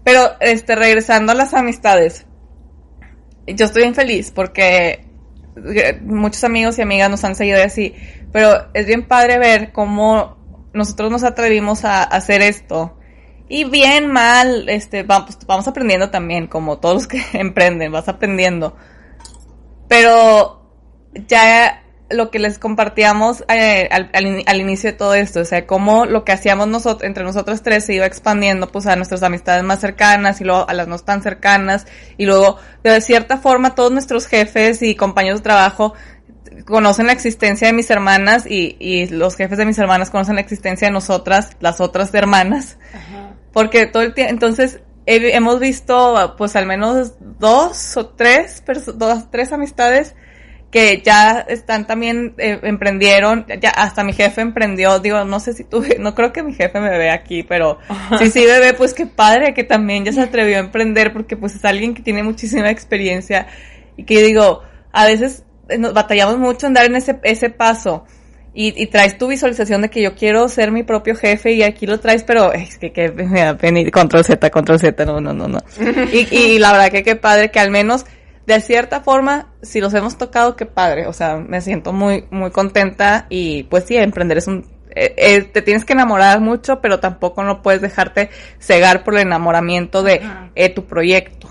Pero, 0.02 0.22
este, 0.40 0.74
regresando 0.74 1.32
a 1.32 1.34
las 1.34 1.52
amistades, 1.52 2.24
yo 3.46 3.66
estoy 3.66 3.82
bien 3.82 3.94
feliz 3.94 4.30
porque 4.30 5.04
eh, 5.56 6.00
muchos 6.02 6.42
amigos 6.44 6.78
y 6.78 6.82
amigas 6.82 7.10
nos 7.10 7.22
han 7.22 7.34
seguido 7.34 7.62
así, 7.62 7.94
pero 8.32 8.68
es 8.72 8.86
bien 8.86 9.06
padre 9.06 9.38
ver 9.38 9.70
cómo 9.70 10.38
nosotros 10.72 11.10
nos 11.10 11.24
atrevimos 11.24 11.84
a 11.84 12.04
hacer 12.04 12.40
esto. 12.40 12.96
Y 13.50 13.64
bien, 13.64 14.10
mal, 14.10 14.66
este, 14.70 15.02
vamos, 15.02 15.36
vamos 15.46 15.68
aprendiendo 15.68 16.08
también, 16.08 16.46
como 16.46 16.78
todos 16.78 16.94
los 16.94 17.06
que 17.06 17.22
emprenden, 17.34 17.92
vas 17.92 18.08
aprendiendo. 18.08 18.76
Pero 19.90 20.62
ya 21.26 21.82
lo 22.10 22.30
que 22.30 22.38
les 22.38 22.60
compartíamos 22.60 23.42
eh, 23.48 23.88
al, 23.90 24.60
inicio 24.60 24.92
de 24.92 24.96
todo 24.96 25.14
esto, 25.14 25.40
o 25.40 25.44
sea, 25.44 25.66
cómo 25.66 26.06
lo 26.06 26.24
que 26.24 26.30
hacíamos 26.30 26.68
nosotros, 26.68 27.02
entre 27.08 27.24
nosotros 27.24 27.60
tres 27.62 27.86
se 27.86 27.94
iba 27.94 28.06
expandiendo 28.06 28.68
pues 28.68 28.86
a 28.86 28.94
nuestras 28.94 29.24
amistades 29.24 29.64
más 29.64 29.80
cercanas 29.80 30.40
y 30.40 30.44
luego 30.44 30.64
a 30.68 30.74
las 30.74 30.86
no 30.86 30.96
tan 31.00 31.24
cercanas 31.24 31.88
y 32.16 32.26
luego 32.26 32.56
de 32.84 33.00
cierta 33.00 33.38
forma 33.38 33.74
todos 33.74 33.90
nuestros 33.90 34.28
jefes 34.28 34.80
y 34.80 34.94
compañeros 34.94 35.40
de 35.40 35.44
trabajo 35.44 35.94
conocen 36.66 37.08
la 37.08 37.12
existencia 37.12 37.66
de 37.66 37.72
mis 37.72 37.90
hermanas 37.90 38.46
y, 38.46 38.76
y 38.78 39.08
los 39.08 39.34
jefes 39.34 39.58
de 39.58 39.66
mis 39.66 39.78
hermanas 39.78 40.10
conocen 40.10 40.36
la 40.36 40.40
existencia 40.40 40.86
de 40.86 40.92
nosotras, 40.92 41.56
las 41.58 41.80
otras 41.80 42.14
hermanas. 42.14 42.78
Porque 43.52 43.86
todo 43.86 44.04
el 44.04 44.14
tiempo, 44.14 44.30
entonces 44.30 44.78
hemos 45.06 45.60
visto 45.60 46.34
pues 46.36 46.56
al 46.56 46.66
menos 46.66 47.14
dos 47.38 47.96
o 47.96 48.08
tres, 48.08 48.62
dos, 48.96 49.30
tres 49.30 49.52
amistades 49.52 50.14
que 50.70 51.02
ya 51.04 51.40
están 51.40 51.86
también, 51.86 52.34
eh, 52.38 52.60
emprendieron, 52.62 53.44
ya 53.60 53.70
hasta 53.70 54.04
mi 54.04 54.12
jefe 54.12 54.40
emprendió, 54.40 55.00
digo, 55.00 55.24
no 55.24 55.40
sé 55.40 55.52
si 55.52 55.64
tú, 55.64 55.84
no 55.98 56.14
creo 56.14 56.32
que 56.32 56.42
mi 56.42 56.54
jefe 56.54 56.80
me 56.80 56.96
ve 56.96 57.10
aquí, 57.10 57.42
pero 57.42 57.78
sí, 58.18 58.30
sí, 58.30 58.46
bebé, 58.46 58.74
pues 58.74 58.94
qué 58.94 59.06
padre 59.06 59.52
que 59.52 59.64
también 59.64 60.04
ya 60.04 60.12
se 60.12 60.20
atrevió 60.20 60.58
a 60.58 60.60
emprender 60.60 61.12
porque 61.12 61.36
pues 61.36 61.56
es 61.56 61.64
alguien 61.64 61.94
que 61.94 62.02
tiene 62.02 62.22
muchísima 62.22 62.70
experiencia 62.70 63.48
y 63.96 64.04
que 64.04 64.22
digo, 64.22 64.62
a 64.92 65.06
veces 65.06 65.44
nos 65.78 65.92
batallamos 65.92 66.38
mucho 66.38 66.66
en 66.68 66.74
dar 66.74 66.86
en 66.86 66.96
ese, 66.96 67.18
ese 67.24 67.50
paso 67.50 68.04
y, 68.52 68.86
traes 68.88 69.16
tu 69.16 69.28
visualización 69.28 69.82
de 69.82 69.90
que 69.90 70.02
yo 70.02 70.14
quiero 70.14 70.48
ser 70.48 70.72
mi 70.72 70.82
propio 70.82 71.14
jefe 71.14 71.52
y 71.52 71.62
aquí 71.62 71.86
lo 71.86 72.00
traes, 72.00 72.24
pero 72.24 72.52
es 72.52 72.78
que, 72.78 72.92
que 72.92 73.10
me 73.10 73.40
da 73.40 73.56
pena 73.56 73.80
control 73.90 74.24
Z, 74.24 74.50
control 74.50 74.78
Z, 74.78 75.04
no, 75.04 75.20
no, 75.20 75.32
no, 75.32 75.48
no. 75.48 75.58
y, 76.12 76.34
y 76.34 76.58
la 76.58 76.72
verdad 76.72 76.90
que 76.90 77.02
qué 77.02 77.16
padre 77.16 77.50
que 77.50 77.60
al 77.60 77.70
menos 77.70 78.04
de 78.46 78.60
cierta 78.60 79.00
forma, 79.00 79.52
si 79.62 79.80
los 79.80 79.94
hemos 79.94 80.18
tocado, 80.18 80.56
qué 80.56 80.66
padre. 80.66 81.06
O 81.06 81.12
sea, 81.12 81.36
me 81.36 81.60
siento 81.60 81.92
muy, 81.92 82.24
muy 82.30 82.50
contenta 82.50 83.26
y 83.28 83.64
pues 83.64 83.84
sí, 83.84 83.96
emprender 83.96 84.38
es 84.38 84.48
un, 84.48 84.66
eh, 84.94 85.14
eh, 85.16 85.42
te 85.42 85.62
tienes 85.62 85.84
que 85.84 85.92
enamorar 85.92 86.40
mucho, 86.40 86.80
pero 86.80 86.98
tampoco 87.00 87.44
no 87.44 87.62
puedes 87.62 87.80
dejarte 87.80 88.30
cegar 88.58 89.04
por 89.04 89.14
el 89.14 89.22
enamoramiento 89.22 90.02
de 90.02 90.20
eh, 90.54 90.68
tu 90.70 90.86
proyecto. 90.86 91.49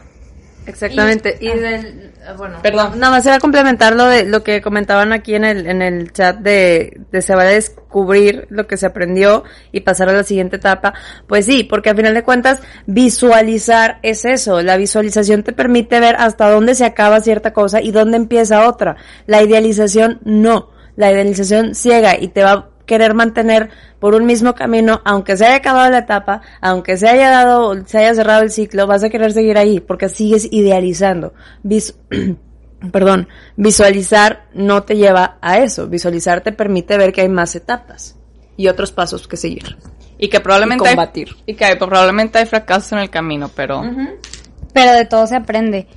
Exactamente. 0.65 1.37
Y, 1.39 1.47
del, 1.47 2.11
ah, 2.27 2.33
bueno, 2.37 2.57
Perdón. 2.61 2.99
nada 2.99 3.11
más 3.13 3.25
era 3.25 3.39
complementar 3.39 3.95
lo 3.95 4.05
de 4.05 4.25
lo 4.25 4.43
que 4.43 4.61
comentaban 4.61 5.13
aquí 5.13 5.35
en 5.35 5.43
el, 5.43 5.65
en 5.65 5.81
el 5.81 6.11
chat 6.11 6.37
de, 6.37 7.01
de 7.11 7.21
se 7.21 7.35
va 7.35 7.43
a 7.43 7.45
descubrir 7.45 8.45
lo 8.49 8.67
que 8.67 8.77
se 8.77 8.85
aprendió 8.85 9.43
y 9.71 9.81
pasar 9.81 10.09
a 10.09 10.13
la 10.13 10.23
siguiente 10.23 10.57
etapa. 10.57 10.93
Pues 11.27 11.45
sí, 11.45 11.63
porque 11.63 11.89
al 11.89 11.95
final 11.95 12.13
de 12.13 12.23
cuentas, 12.23 12.61
visualizar 12.85 13.99
es 14.03 14.25
eso. 14.25 14.61
La 14.61 14.77
visualización 14.77 15.43
te 15.43 15.53
permite 15.53 15.99
ver 15.99 16.15
hasta 16.17 16.49
dónde 16.49 16.75
se 16.75 16.85
acaba 16.85 17.21
cierta 17.21 17.51
cosa 17.51 17.81
y 17.81 17.91
dónde 17.91 18.17
empieza 18.17 18.67
otra. 18.67 18.97
La 19.25 19.41
idealización 19.41 20.19
no. 20.23 20.69
La 20.95 21.11
idealización 21.11 21.75
ciega 21.75 22.19
y 22.19 22.27
te 22.27 22.43
va 22.43 22.69
querer 22.89 23.13
mantener 23.13 23.69
por 23.99 24.15
un 24.15 24.25
mismo 24.25 24.55
camino, 24.55 25.01
aunque 25.05 25.37
se 25.37 25.45
haya 25.45 25.57
acabado 25.57 25.91
la 25.91 25.99
etapa, 25.99 26.41
aunque 26.59 26.97
se 26.97 27.07
haya 27.07 27.29
dado, 27.29 27.85
se 27.85 27.99
haya 27.99 28.15
cerrado 28.15 28.41
el 28.41 28.49
ciclo, 28.49 28.87
vas 28.87 29.03
a 29.03 29.09
querer 29.11 29.31
seguir 29.31 29.59
ahí, 29.59 29.79
porque 29.79 30.09
sigues 30.09 30.47
idealizando. 30.51 31.35
perdón, 32.91 33.27
visualizar 33.55 34.47
no 34.53 34.81
te 34.83 34.95
lleva 34.95 35.37
a 35.39 35.59
eso. 35.59 35.87
Visualizar 35.87 36.41
te 36.41 36.51
permite 36.51 36.97
ver 36.97 37.11
que 37.11 37.21
hay 37.21 37.29
más 37.29 37.55
etapas 37.55 38.17
y 38.57 38.67
otros 38.67 38.91
pasos 38.91 39.27
que 39.27 39.37
seguir. 39.37 39.77
Y 40.17 40.29
que 40.29 40.39
probablemente 40.39 40.89
combatir. 40.89 41.35
y 41.45 41.53
que 41.53 41.75
probablemente 41.75 42.39
hay 42.39 42.47
fracasos 42.47 42.93
en 42.93 42.99
el 42.99 43.09
camino, 43.11 43.51
pero... 43.55 43.83
Pero 44.73 44.93
de 44.93 45.05
todo 45.05 45.27
se 45.27 45.35
aprende. 45.35 45.87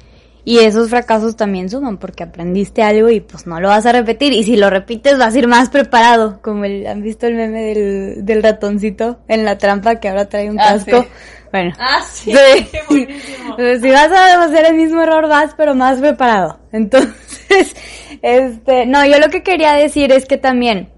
Y 0.44 0.58
esos 0.58 0.90
fracasos 0.90 1.36
también 1.36 1.70
suman 1.70 1.98
porque 1.98 2.24
aprendiste 2.24 2.82
algo 2.82 3.08
y 3.10 3.20
pues 3.20 3.46
no 3.46 3.60
lo 3.60 3.68
vas 3.68 3.86
a 3.86 3.92
repetir. 3.92 4.32
Y 4.32 4.42
si 4.42 4.56
lo 4.56 4.70
repites 4.70 5.16
vas 5.18 5.34
a 5.34 5.38
ir 5.38 5.46
más 5.46 5.70
preparado. 5.70 6.40
Como 6.42 6.64
el, 6.64 6.86
han 6.86 7.00
visto 7.02 7.26
el 7.26 7.34
meme 7.36 7.62
del, 7.62 8.24
del 8.24 8.42
ratoncito 8.42 9.20
en 9.28 9.44
la 9.44 9.56
trampa 9.58 10.00
que 10.00 10.08
ahora 10.08 10.28
trae 10.28 10.50
un 10.50 10.58
ah, 10.58 10.64
casco. 10.64 11.06
Bueno. 11.52 11.72
Ah, 11.78 12.00
sí. 12.10 12.32
si 12.90 13.90
vas 13.90 14.10
a 14.10 14.42
hacer 14.42 14.66
el 14.66 14.74
mismo 14.74 15.02
error 15.02 15.28
vas 15.28 15.54
pero 15.56 15.74
más 15.74 16.00
preparado. 16.00 16.58
Entonces, 16.72 17.76
este, 18.22 18.86
no, 18.86 19.06
yo 19.06 19.20
lo 19.20 19.28
que 19.28 19.42
quería 19.42 19.74
decir 19.74 20.10
es 20.10 20.24
que 20.24 20.38
también 20.38 20.88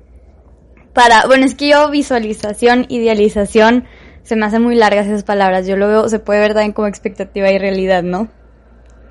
para, 0.94 1.26
bueno, 1.26 1.44
es 1.44 1.54
que 1.56 1.68
yo 1.68 1.90
visualización, 1.90 2.86
idealización, 2.88 3.84
se 4.22 4.36
me 4.36 4.46
hacen 4.46 4.62
muy 4.62 4.76
largas 4.76 5.06
esas 5.06 5.24
palabras. 5.24 5.66
Yo 5.66 5.76
lo 5.76 5.88
veo, 5.88 6.08
se 6.08 6.20
puede 6.20 6.40
ver 6.40 6.54
también 6.54 6.72
como 6.72 6.86
expectativa 6.86 7.50
y 7.50 7.58
realidad, 7.58 8.04
¿no? 8.04 8.28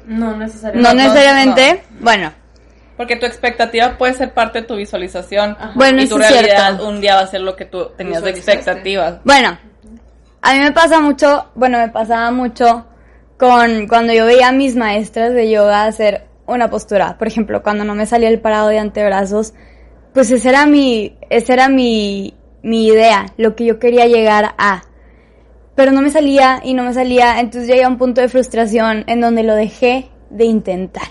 No 0.05 0.35
necesariamente. 0.35 0.89
No 0.89 1.03
necesariamente. 1.03 1.83
Bueno. 1.99 2.31
Porque 2.97 3.15
tu 3.15 3.25
expectativa 3.25 3.97
puede 3.97 4.13
ser 4.13 4.33
parte 4.33 4.61
de 4.61 4.67
tu 4.67 4.75
visualización. 4.75 5.57
Bueno, 5.75 6.01
y 6.01 6.07
tu 6.07 6.17
realidad 6.17 6.81
un 6.81 7.01
día 7.01 7.15
va 7.15 7.21
a 7.21 7.27
ser 7.27 7.41
lo 7.41 7.55
que 7.55 7.65
tú 7.65 7.89
tenías 7.97 8.23
de 8.23 8.29
expectativas. 8.29 9.19
Bueno, 9.23 9.57
a 10.41 10.53
mí 10.53 10.59
me 10.59 10.71
pasa 10.71 10.99
mucho, 10.99 11.49
bueno, 11.55 11.79
me 11.79 11.89
pasaba 11.89 12.29
mucho 12.31 12.85
con 13.37 13.87
cuando 13.87 14.13
yo 14.13 14.25
veía 14.25 14.49
a 14.49 14.51
mis 14.51 14.75
maestras 14.75 15.33
de 15.33 15.49
yoga 15.49 15.85
hacer 15.85 16.27
una 16.45 16.69
postura. 16.69 17.17
Por 17.17 17.27
ejemplo, 17.27 17.63
cuando 17.63 17.83
no 17.83 17.95
me 17.95 18.05
salía 18.05 18.29
el 18.29 18.39
parado 18.39 18.67
de 18.67 18.79
antebrazos, 18.79 19.53
pues 20.13 20.29
esa 20.31 20.49
era 20.49 20.65
mi, 20.65 21.17
esa 21.29 21.53
era 21.53 21.69
mi, 21.69 22.35
mi 22.61 22.87
idea, 22.87 23.25
lo 23.37 23.55
que 23.55 23.65
yo 23.65 23.79
quería 23.79 24.05
llegar 24.05 24.53
a 24.57 24.83
pero 25.76 25.91
no 25.91 26.01
me 26.01 26.09
salía 26.09 26.61
y 26.63 26.74
no 26.74 26.84
me 26.84 26.93
salía, 26.93 27.39
entonces 27.39 27.67
llegué 27.67 27.84
a 27.84 27.89
un 27.89 27.97
punto 27.97 28.21
de 28.21 28.30
frustración 28.30 29.03
en 29.07 29.21
donde 29.21 29.43
lo 29.43 29.55
dejé 29.55 30.09
de 30.30 30.45
intentar. 30.45 31.07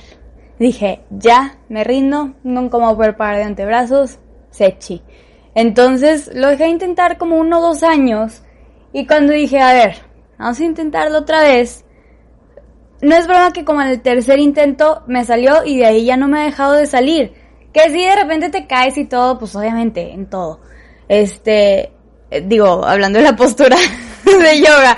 Dije, 0.58 1.00
ya, 1.10 1.58
me 1.68 1.82
rindo, 1.82 2.34
nunca 2.44 2.78
me 2.78 2.84
voy 2.84 2.94
poder 2.94 3.16
parar 3.16 3.38
de 3.38 3.44
antebrazos, 3.44 4.18
sechi. 4.50 5.02
Entonces 5.54 6.30
lo 6.34 6.48
dejé 6.48 6.64
de 6.64 6.70
intentar 6.70 7.18
como 7.18 7.36
uno 7.36 7.58
o 7.58 7.62
dos 7.62 7.82
años 7.82 8.42
y 8.92 9.06
cuando 9.06 9.32
dije, 9.32 9.60
a 9.60 9.72
ver, 9.72 9.96
vamos 10.38 10.60
a 10.60 10.64
intentarlo 10.64 11.18
otra 11.18 11.42
vez, 11.42 11.84
no 13.02 13.16
es 13.16 13.26
broma 13.26 13.52
que 13.52 13.64
como 13.64 13.82
en 13.82 13.88
el 13.88 14.00
tercer 14.00 14.38
intento 14.38 15.02
me 15.08 15.24
salió 15.24 15.64
y 15.64 15.78
de 15.78 15.86
ahí 15.86 16.04
ya 16.04 16.16
no 16.16 16.28
me 16.28 16.40
ha 16.40 16.44
dejado 16.44 16.74
de 16.74 16.86
salir. 16.86 17.34
Que 17.72 17.90
si 17.90 18.04
de 18.04 18.14
repente 18.14 18.48
te 18.50 18.66
caes 18.66 18.96
y 18.96 19.06
todo, 19.06 19.38
pues 19.38 19.56
obviamente, 19.56 20.12
en 20.12 20.30
todo. 20.30 20.60
Este, 21.08 21.90
eh, 22.30 22.44
digo, 22.46 22.84
hablando 22.84 23.18
de 23.18 23.24
la 23.24 23.34
postura, 23.34 23.76
de 24.42 24.60
yoga. 24.60 24.96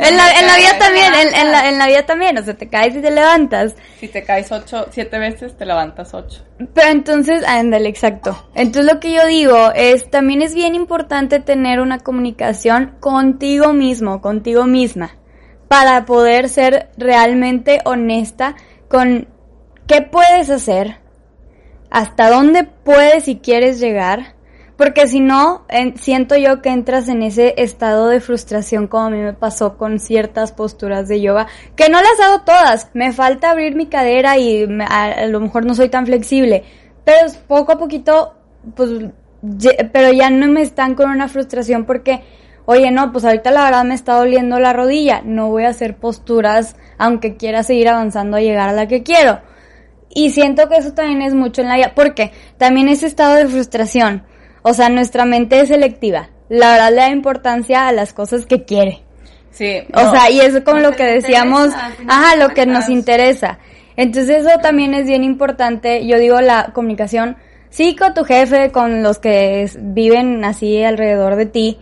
En 0.00 0.16
la, 0.16 0.40
en 0.40 0.46
la 0.46 0.56
vida 0.56 0.78
también, 0.78 1.12
en, 1.14 1.52
la, 1.52 1.68
en 1.68 1.78
la 1.78 1.86
vida 1.86 2.04
también, 2.04 2.38
o 2.38 2.42
sea, 2.42 2.54
te 2.54 2.68
caes 2.68 2.96
y 2.96 3.00
te 3.00 3.10
levantas. 3.10 3.74
Si 3.98 4.08
te 4.08 4.22
caes 4.22 4.50
ocho, 4.50 4.86
siete 4.90 5.18
veces, 5.18 5.56
te 5.56 5.66
levantas 5.66 6.14
ocho. 6.14 6.42
Pero 6.74 6.88
entonces, 6.88 7.44
ándale, 7.46 7.88
exacto. 7.88 8.48
Entonces 8.54 8.92
lo 8.92 9.00
que 9.00 9.12
yo 9.12 9.26
digo 9.26 9.72
es, 9.74 10.10
también 10.10 10.42
es 10.42 10.54
bien 10.54 10.74
importante 10.74 11.40
tener 11.40 11.80
una 11.80 11.98
comunicación 11.98 12.96
contigo 13.00 13.72
mismo, 13.72 14.20
contigo 14.20 14.66
misma, 14.66 15.16
para 15.68 16.04
poder 16.04 16.48
ser 16.48 16.90
realmente 16.96 17.80
honesta 17.84 18.56
con 18.88 19.28
qué 19.86 20.02
puedes 20.02 20.50
hacer, 20.50 20.98
hasta 21.90 22.30
dónde 22.30 22.64
puedes 22.64 23.28
y 23.28 23.36
quieres 23.36 23.78
llegar, 23.80 24.31
porque 24.76 25.06
si 25.06 25.20
no, 25.20 25.64
siento 25.96 26.36
yo 26.36 26.62
que 26.62 26.70
entras 26.70 27.08
en 27.08 27.22
ese 27.22 27.54
estado 27.58 28.08
de 28.08 28.20
frustración 28.20 28.86
como 28.86 29.04
a 29.04 29.10
mí 29.10 29.18
me 29.18 29.34
pasó 29.34 29.76
con 29.76 29.98
ciertas 29.98 30.52
posturas 30.52 31.08
de 31.08 31.20
yoga, 31.20 31.46
que 31.76 31.88
no 31.88 31.98
las 32.00 32.20
hago 32.20 32.42
todas, 32.42 32.88
me 32.94 33.12
falta 33.12 33.50
abrir 33.50 33.76
mi 33.76 33.86
cadera 33.86 34.38
y 34.38 34.66
a, 34.88 35.26
lo 35.26 35.40
mejor 35.40 35.66
no 35.66 35.74
soy 35.74 35.88
tan 35.88 36.06
flexible, 36.06 36.64
pero 37.04 37.18
poco 37.46 37.72
a 37.72 37.78
poquito, 37.78 38.34
pues, 38.74 38.90
pero 39.92 40.12
ya 40.12 40.30
no 40.30 40.46
me 40.48 40.62
están 40.62 40.94
con 40.94 41.10
una 41.10 41.28
frustración 41.28 41.84
porque, 41.84 42.22
oye, 42.64 42.90
no, 42.90 43.12
pues 43.12 43.24
ahorita 43.24 43.50
la 43.50 43.64
verdad 43.64 43.84
me 43.84 43.94
está 43.94 44.14
doliendo 44.14 44.58
la 44.58 44.72
rodilla, 44.72 45.20
no 45.24 45.50
voy 45.50 45.64
a 45.64 45.70
hacer 45.70 45.96
posturas 45.96 46.76
aunque 46.96 47.36
quiera 47.36 47.62
seguir 47.62 47.88
avanzando 47.88 48.36
a 48.36 48.40
llegar 48.40 48.68
a 48.68 48.72
la 48.72 48.88
que 48.88 49.02
quiero. 49.02 49.40
Y 50.14 50.30
siento 50.30 50.68
que 50.68 50.76
eso 50.76 50.92
también 50.92 51.22
es 51.22 51.34
mucho 51.34 51.62
en 51.62 51.68
la 51.68 51.94
porque 51.94 52.32
también 52.58 52.88
ese 52.88 53.06
estado 53.06 53.34
de 53.34 53.46
frustración 53.46 54.24
o 54.62 54.72
sea, 54.74 54.88
nuestra 54.88 55.24
mente 55.24 55.60
es 55.60 55.68
selectiva. 55.68 56.30
La 56.48 56.72
verdad 56.72 56.90
le 56.90 56.96
da 56.96 57.10
importancia 57.10 57.88
a 57.88 57.92
las 57.92 58.12
cosas 58.12 58.46
que 58.46 58.64
quiere. 58.64 59.02
Sí. 59.50 59.82
O 59.94 60.10
sea, 60.10 60.30
y 60.30 60.40
eso 60.40 60.64
como 60.64 60.80
lo 60.80 60.92
que 60.92 61.04
decíamos, 61.04 61.70
ajá, 62.08 62.36
lo 62.36 62.50
que 62.50 62.66
nos 62.66 62.88
interesa. 62.88 63.58
Entonces 63.96 64.44
eso 64.44 64.58
también 64.60 64.94
es 64.94 65.06
bien 65.06 65.24
importante. 65.24 66.06
Yo 66.06 66.18
digo 66.18 66.40
la 66.40 66.70
comunicación, 66.72 67.36
sí, 67.68 67.94
con 67.96 68.14
tu 68.14 68.24
jefe, 68.24 68.70
con 68.70 69.02
los 69.02 69.18
que 69.18 69.70
viven 69.78 70.44
así 70.44 70.82
alrededor 70.82 71.36
de 71.36 71.46
ti, 71.46 71.78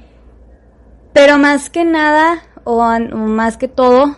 pero 1.12 1.38
más 1.38 1.70
que 1.70 1.84
nada, 1.84 2.42
o, 2.64 2.82
más 3.12 3.56
que 3.56 3.68
todo, 3.68 4.16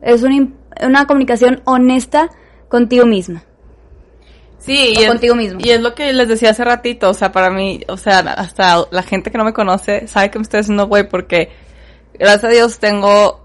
es 0.00 0.22
una, 0.22 0.48
una 0.84 1.06
comunicación 1.06 1.62
honesta 1.64 2.28
contigo 2.68 3.06
misma. 3.06 3.44
Sí, 4.64 4.94
y 4.96 5.06
contigo 5.06 5.34
mismo. 5.34 5.60
Y 5.62 5.70
es 5.70 5.80
lo 5.80 5.94
que 5.94 6.12
les 6.12 6.28
decía 6.28 6.50
hace 6.50 6.64
ratito, 6.64 7.10
o 7.10 7.14
sea, 7.14 7.32
para 7.32 7.50
mí, 7.50 7.80
o 7.88 7.96
sea, 7.96 8.20
hasta 8.20 8.86
la 8.90 9.02
gente 9.02 9.30
que 9.30 9.38
no 9.38 9.44
me 9.44 9.52
conoce 9.52 10.06
sabe 10.06 10.30
que 10.30 10.38
me 10.38 10.44
estoy 10.44 10.60
haciendo 10.60 10.86
güey 10.86 11.08
porque 11.08 11.50
gracias 12.14 12.44
a 12.44 12.48
Dios 12.48 12.78
tengo 12.78 13.42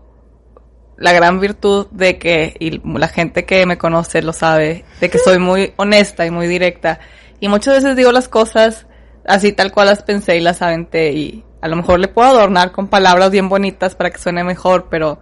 la 0.98 1.14
gran 1.14 1.40
virtud 1.40 1.88
de 1.92 2.18
que, 2.18 2.56
y 2.60 2.82
la 2.98 3.08
gente 3.08 3.46
que 3.46 3.66
me 3.66 3.78
conoce 3.78 4.22
lo 4.22 4.34
sabe, 4.34 4.86
de 5.00 5.10
que 5.10 5.18
soy 5.18 5.40
muy 5.40 5.74
honesta 5.78 6.26
y 6.26 6.32
muy 6.32 6.48
directa. 6.48 7.00
Y 7.40 7.48
muchas 7.50 7.76
veces 7.76 7.96
digo 7.96 8.12
las 8.12 8.28
cosas 8.28 8.88
así 9.26 9.52
tal 9.52 9.72
cual 9.72 9.88
las 9.88 10.04
pensé 10.04 10.38
y 10.38 10.42
las 10.42 10.62
aventé 10.62 11.12
y 11.12 11.44
a 11.62 11.68
lo 11.68 11.76
mejor 11.76 12.00
le 12.00 12.08
puedo 12.08 12.30
adornar 12.30 12.72
con 12.72 12.88
palabras 12.88 13.32
bien 13.32 13.50
bonitas 13.50 13.96
para 13.96 14.10
que 14.10 14.20
suene 14.20 14.44
mejor, 14.44 14.88
pero 14.90 15.20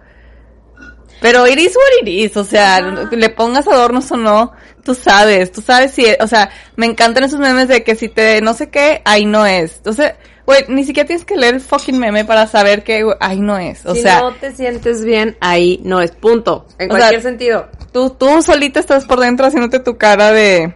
pero 1.22 1.48
iris 1.48 1.76
what 1.76 2.08
iris, 2.08 2.38
o 2.38 2.44
sea, 2.44 2.82
le 2.82 3.30
pongas 3.30 3.68
adornos 3.68 4.12
o 4.12 4.18
no, 4.18 4.54
tú 4.84 4.94
sabes, 4.94 5.52
tú 5.52 5.62
sabes 5.62 5.92
si, 5.92 6.06
o 6.20 6.28
sea, 6.28 6.50
me 6.76 6.86
encantan 6.86 7.24
esos 7.24 7.40
memes 7.40 7.68
de 7.68 7.84
que 7.84 7.96
si 7.96 8.10
te 8.10 8.42
no 8.42 8.54
sé 8.54 8.70
qué, 8.70 9.02
ahí 9.06 9.26
no 9.26 9.46
es. 9.46 9.78
Entonces, 9.78 10.14
güey, 10.46 10.66
ni 10.68 10.84
siquiera 10.84 11.08
tienes 11.08 11.26
que 11.26 11.36
leer 11.36 11.56
el 11.56 11.62
fucking 11.62 11.98
meme 11.98 12.26
para 12.26 12.48
saber 12.48 12.84
que 12.84 13.04
ahí 13.20 13.40
no 13.40 13.58
es. 13.58 13.86
O 13.86 13.96
si 13.96 14.02
sea, 14.02 14.22
no 14.22 14.34
te 14.34 14.54
sientes 14.54 15.04
bien, 15.04 15.38
ahí 15.42 15.80
no 15.84 16.02
es, 16.02 16.12
punto. 16.12 16.68
En 16.78 16.90
cualquier 16.90 17.22
sentido. 17.22 17.68
Tú, 17.92 18.12
tú 18.12 18.42
solita 18.42 18.80
estás 18.80 19.06
por 19.06 19.20
dentro 19.20 19.46
haciéndote 19.46 19.80
tu 19.80 19.98
cara 19.98 20.32
de, 20.32 20.76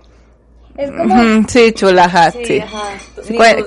es 0.80 0.92
como... 0.92 1.44
sí, 1.50 1.74
chulaja, 1.74 2.32
sí. 2.32 2.64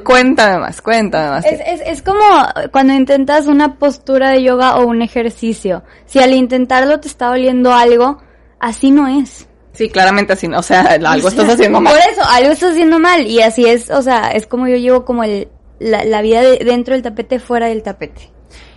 cuéntame 0.02 0.58
más, 0.60 0.80
cuéntame 0.80 1.28
más. 1.28 1.44
Es, 1.44 1.60
es, 1.60 1.82
es, 1.84 2.02
como 2.02 2.24
cuando 2.70 2.94
intentas 2.94 3.46
una 3.46 3.78
postura 3.78 4.30
de 4.30 4.42
yoga 4.42 4.78
o 4.78 4.86
un 4.86 5.02
ejercicio. 5.02 5.82
Si 6.06 6.20
al 6.20 6.32
intentarlo 6.32 7.00
te 7.00 7.08
está 7.08 7.26
doliendo 7.26 7.74
algo, 7.74 8.22
así 8.58 8.90
no 8.90 9.08
es. 9.08 9.46
Sí, 9.74 9.90
claramente 9.90 10.32
así, 10.32 10.48
no, 10.48 10.60
o 10.60 10.62
sea, 10.62 10.80
algo 11.06 11.28
estás 11.28 11.50
haciendo 11.50 11.82
mal. 11.82 11.92
Por 11.92 12.02
eso, 12.10 12.22
algo 12.30 12.52
estás 12.52 12.70
haciendo 12.72 12.98
mal 12.98 13.26
y 13.26 13.42
así 13.42 13.66
es, 13.66 13.90
o 13.90 14.00
sea, 14.00 14.30
es 14.30 14.46
como 14.46 14.66
yo 14.66 14.76
llevo 14.76 15.04
como 15.04 15.22
el, 15.22 15.48
la, 15.80 16.04
la 16.04 16.22
vida 16.22 16.40
de, 16.40 16.58
dentro 16.64 16.94
del 16.94 17.02
tapete, 17.02 17.38
fuera 17.38 17.66
del 17.66 17.82
tapete. 17.82 18.30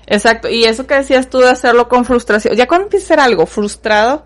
Exacto, 0.07 0.49
y 0.49 0.65
eso 0.65 0.85
que 0.85 0.95
decías 0.95 1.29
tú 1.29 1.39
de 1.39 1.49
hacerlo 1.49 1.87
con 1.87 2.03
frustración, 2.03 2.53
ya 2.55 2.67
cuando 2.67 2.87
empiezas 2.87 3.11
a 3.11 3.13
hacer 3.13 3.25
algo 3.25 3.45
frustrado, 3.45 4.25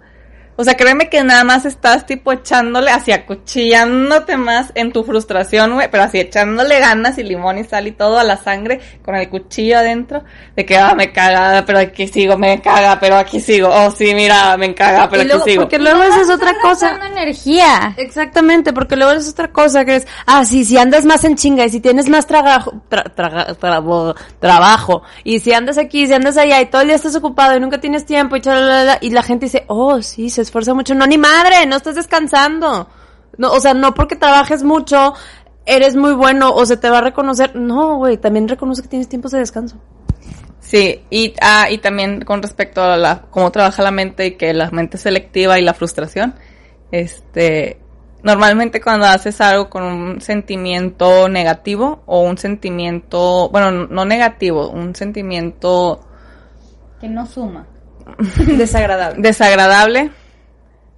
O 0.59 0.63
sea, 0.65 0.75
créeme 0.75 1.09
que 1.09 1.23
nada 1.23 1.45
más 1.45 1.63
estás 1.63 2.05
tipo 2.05 2.33
echándole, 2.33 2.91
así 2.91 3.13
acuchillándote 3.13 4.35
más 4.35 4.73
en 4.75 4.91
tu 4.91 5.05
frustración, 5.05 5.75
güey, 5.75 5.89
pero 5.89 6.03
así 6.03 6.19
echándole 6.19 6.81
ganas 6.81 7.17
y 7.17 7.23
limón 7.23 7.59
y 7.59 7.63
sal 7.63 7.87
y 7.87 7.93
todo 7.93 8.19
a 8.19 8.25
la 8.25 8.35
sangre 8.35 8.81
con 9.01 9.15
el 9.15 9.29
cuchillo 9.29 9.77
adentro, 9.77 10.21
de 10.57 10.65
que, 10.65 10.77
ah, 10.77 10.93
me 10.95 11.13
caga, 11.13 11.63
pero 11.65 11.79
aquí 11.79 12.09
sigo, 12.09 12.37
me 12.37 12.61
caga, 12.61 12.99
pero 12.99 13.15
aquí 13.15 13.39
sigo, 13.39 13.69
oh, 13.69 13.89
sí, 13.89 14.13
mira, 14.13 14.57
me 14.57 14.75
caga, 14.75 15.07
pero 15.09 15.21
aquí 15.21 15.49
sigo. 15.49 15.61
Porque 15.61 15.79
luego 15.79 16.03
esa 16.03 16.23
es 16.23 16.29
otra 16.29 16.53
cosa. 16.61 16.99
energía. 17.09 17.95
Exactamente, 17.95 18.73
porque 18.73 18.97
luego 18.97 19.13
es 19.13 19.29
otra 19.29 19.53
cosa 19.53 19.85
que 19.85 19.95
es, 19.95 20.07
ah, 20.25 20.43
sí, 20.43 20.65
si 20.65 20.77
andas 20.77 21.05
más 21.05 21.23
en 21.23 21.37
chinga 21.37 21.63
y 21.63 21.69
si 21.69 21.79
tienes 21.79 22.09
más 22.09 22.27
trabajo, 22.27 22.73
trabajo, 24.41 25.03
y 25.23 25.39
si 25.39 25.53
andas 25.53 25.77
aquí, 25.77 26.05
si 26.05 26.13
andas 26.13 26.35
allá 26.35 26.59
y 26.59 26.65
todo 26.65 26.81
el 26.81 26.87
día 26.87 26.97
estás 26.97 27.15
ocupado 27.15 27.55
y 27.55 27.61
nunca 27.61 27.79
tienes 27.79 28.05
tiempo 28.05 28.35
y, 28.35 28.41
y 28.99 29.09
la 29.11 29.23
gente 29.23 29.45
dice, 29.45 29.63
oh, 29.67 30.01
sí, 30.01 30.29
se 30.29 30.48
esfuerza 30.49 30.73
mucho. 30.73 30.95
No, 30.95 31.07
ni 31.07 31.17
madre, 31.17 31.65
no 31.67 31.77
estás 31.77 31.95
descansando. 31.95 32.89
No, 33.37 33.51
o 33.51 33.59
sea, 33.59 33.73
no 33.73 33.93
porque 33.93 34.15
trabajes 34.15 34.63
mucho, 34.63 35.13
eres 35.65 35.95
muy 35.95 36.13
bueno 36.13 36.53
o 36.53 36.65
se 36.65 36.77
te 36.77 36.89
va 36.89 36.97
a 36.97 37.01
reconocer. 37.01 37.55
No, 37.55 37.97
güey, 37.97 38.17
también 38.17 38.47
reconoce 38.47 38.81
que 38.81 38.89
tienes 38.89 39.07
tiempos 39.07 39.31
de 39.31 39.39
descanso. 39.39 39.77
Sí, 40.59 41.03
y, 41.09 41.33
ah, 41.41 41.67
y 41.69 41.77
también 41.77 42.21
con 42.21 42.41
respecto 42.41 42.83
a 42.83 42.97
la, 42.97 43.21
cómo 43.29 43.51
trabaja 43.51 43.81
la 43.81 43.91
mente 43.91 44.27
y 44.27 44.31
que 44.31 44.53
la 44.53 44.69
mente 44.71 44.97
es 44.97 45.03
selectiva 45.03 45.57
y 45.57 45.63
la 45.63 45.73
frustración, 45.73 46.35
este, 46.91 47.79
normalmente 48.23 48.81
cuando 48.81 49.05
haces 49.05 49.39
algo 49.41 49.69
con 49.69 49.83
un 49.83 50.21
sentimiento 50.21 51.29
negativo 51.29 52.03
o 52.05 52.21
un 52.21 52.37
sentimiento, 52.37 53.49
bueno, 53.49 53.87
no 53.87 54.05
negativo, 54.05 54.69
un 54.69 54.95
sentimiento 54.95 56.01
que 56.99 57.07
no 57.07 57.25
suma. 57.25 57.65
Desagradable. 58.57 59.21
Desagradable. 59.21 60.11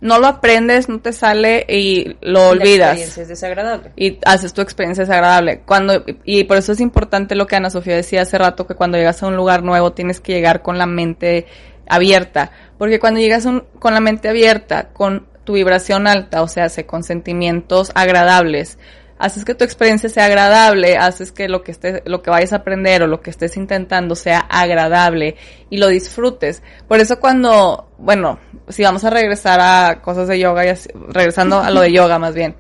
No 0.02 0.20
lo 0.20 0.28
aprendes, 0.28 0.90
no 0.90 1.00
te 1.00 1.14
sale 1.14 1.66
y 1.70 2.18
lo 2.22 2.50
olvidas. 2.50 3.00
es 3.00 3.28
desagradable. 3.28 3.92
Y 3.96 4.18
haces 4.26 4.52
tu 4.54 4.62
experiencia 4.62 5.04
desagradable. 5.04 5.62
Cuando, 5.66 6.04
y 6.26 6.44
por 6.46 6.58
eso 6.58 6.72
es 6.72 6.80
importante 6.80 7.36
lo 7.36 7.48
que 7.48 7.56
Ana 7.56 7.70
Sofía 7.70 7.96
decía 7.96 8.24
hace 8.24 8.38
rato, 8.38 8.66
que 8.66 8.76
cuando 8.76 8.98
llegas 8.98 9.22
a 9.22 9.28
un 9.28 9.36
lugar 9.36 9.64
nuevo 9.64 9.94
tienes 9.94 10.20
que 10.20 10.34
llegar 10.34 10.64
con 10.64 10.80
la 10.80 10.88
mente 10.88 11.46
abierta. 11.88 12.52
Porque 12.80 13.00
cuando 13.00 13.20
llegas 13.20 13.48
con 13.80 13.94
la 13.94 14.00
mente 14.00 14.28
abierta, 14.28 14.90
con 14.90 15.28
tu 15.44 15.54
vibración 15.54 16.08
alta, 16.08 16.42
o 16.42 16.48
sea, 16.48 16.68
con 16.86 17.04
sentimientos 17.04 17.92
agradables, 17.96 18.78
haces 19.22 19.46
que 19.46 19.54
tu 19.54 19.64
experiencia 19.64 20.10
sea 20.10 20.26
agradable, 20.26 20.98
haces 20.98 21.32
que 21.32 21.48
lo 21.48 21.64
que 21.64 21.72
estés, 21.72 22.02
lo 22.06 22.24
que 22.24 22.32
vayas 22.32 22.54
a 22.54 22.58
aprender 22.58 23.04
o 23.04 23.08
lo 23.08 23.22
que 23.22 23.30
estés 23.30 23.56
intentando 23.56 24.16
sea 24.16 24.40
agradable 24.40 25.36
y 25.70 25.78
lo 25.78 25.88
disfrutes. 25.88 26.64
Por 26.88 27.00
eso 27.00 27.20
cuando, 27.20 27.92
bueno, 28.00 28.40
si 28.68 28.84
vamos 28.84 29.04
a 29.06 29.12
regresar 29.12 29.60
a 29.62 30.02
cosas 30.02 30.28
de 30.28 30.40
yoga, 30.40 30.66
y 30.66 30.74
regresando 31.10 31.60
a 31.60 31.70
lo 31.70 31.82
de 31.82 31.94
yoga 31.94 32.18
más 32.18 32.34
bien. 32.34 32.56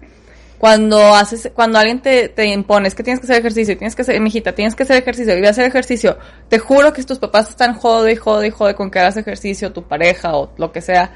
Cuando 0.60 1.16
haces, 1.16 1.50
cuando 1.56 1.80
alguien 1.80 2.02
te, 2.04 2.30
te 2.30 2.46
impone, 2.46 2.88
es 2.88 2.94
que 2.94 3.02
tienes 3.02 3.20
que 3.20 3.26
hacer 3.26 3.40
ejercicio, 3.40 3.76
tienes 3.76 3.96
que 3.96 4.04
hacer, 4.04 4.22
mijita, 4.22 4.54
tienes 4.54 4.76
que 4.76 4.84
hacer 4.84 4.98
ejercicio, 4.98 5.34
y 5.34 5.40
voy 5.40 5.48
a 5.48 5.50
hacer 5.50 5.66
ejercicio, 5.66 6.20
te 6.50 6.60
juro 6.60 6.94
que 6.94 7.04
tus 7.04 7.18
papás 7.18 7.50
están 7.50 7.74
jode 7.74 8.12
y 8.12 8.16
jode 8.16 8.48
y 8.48 8.52
jode 8.52 8.76
con 8.76 8.92
que 8.92 9.00
hagas 9.00 9.18
ejercicio, 9.18 9.74
tu 9.74 9.88
pareja 9.88 10.36
o 10.36 10.54
lo 10.58 10.72
que 10.72 10.82
sea, 10.82 11.12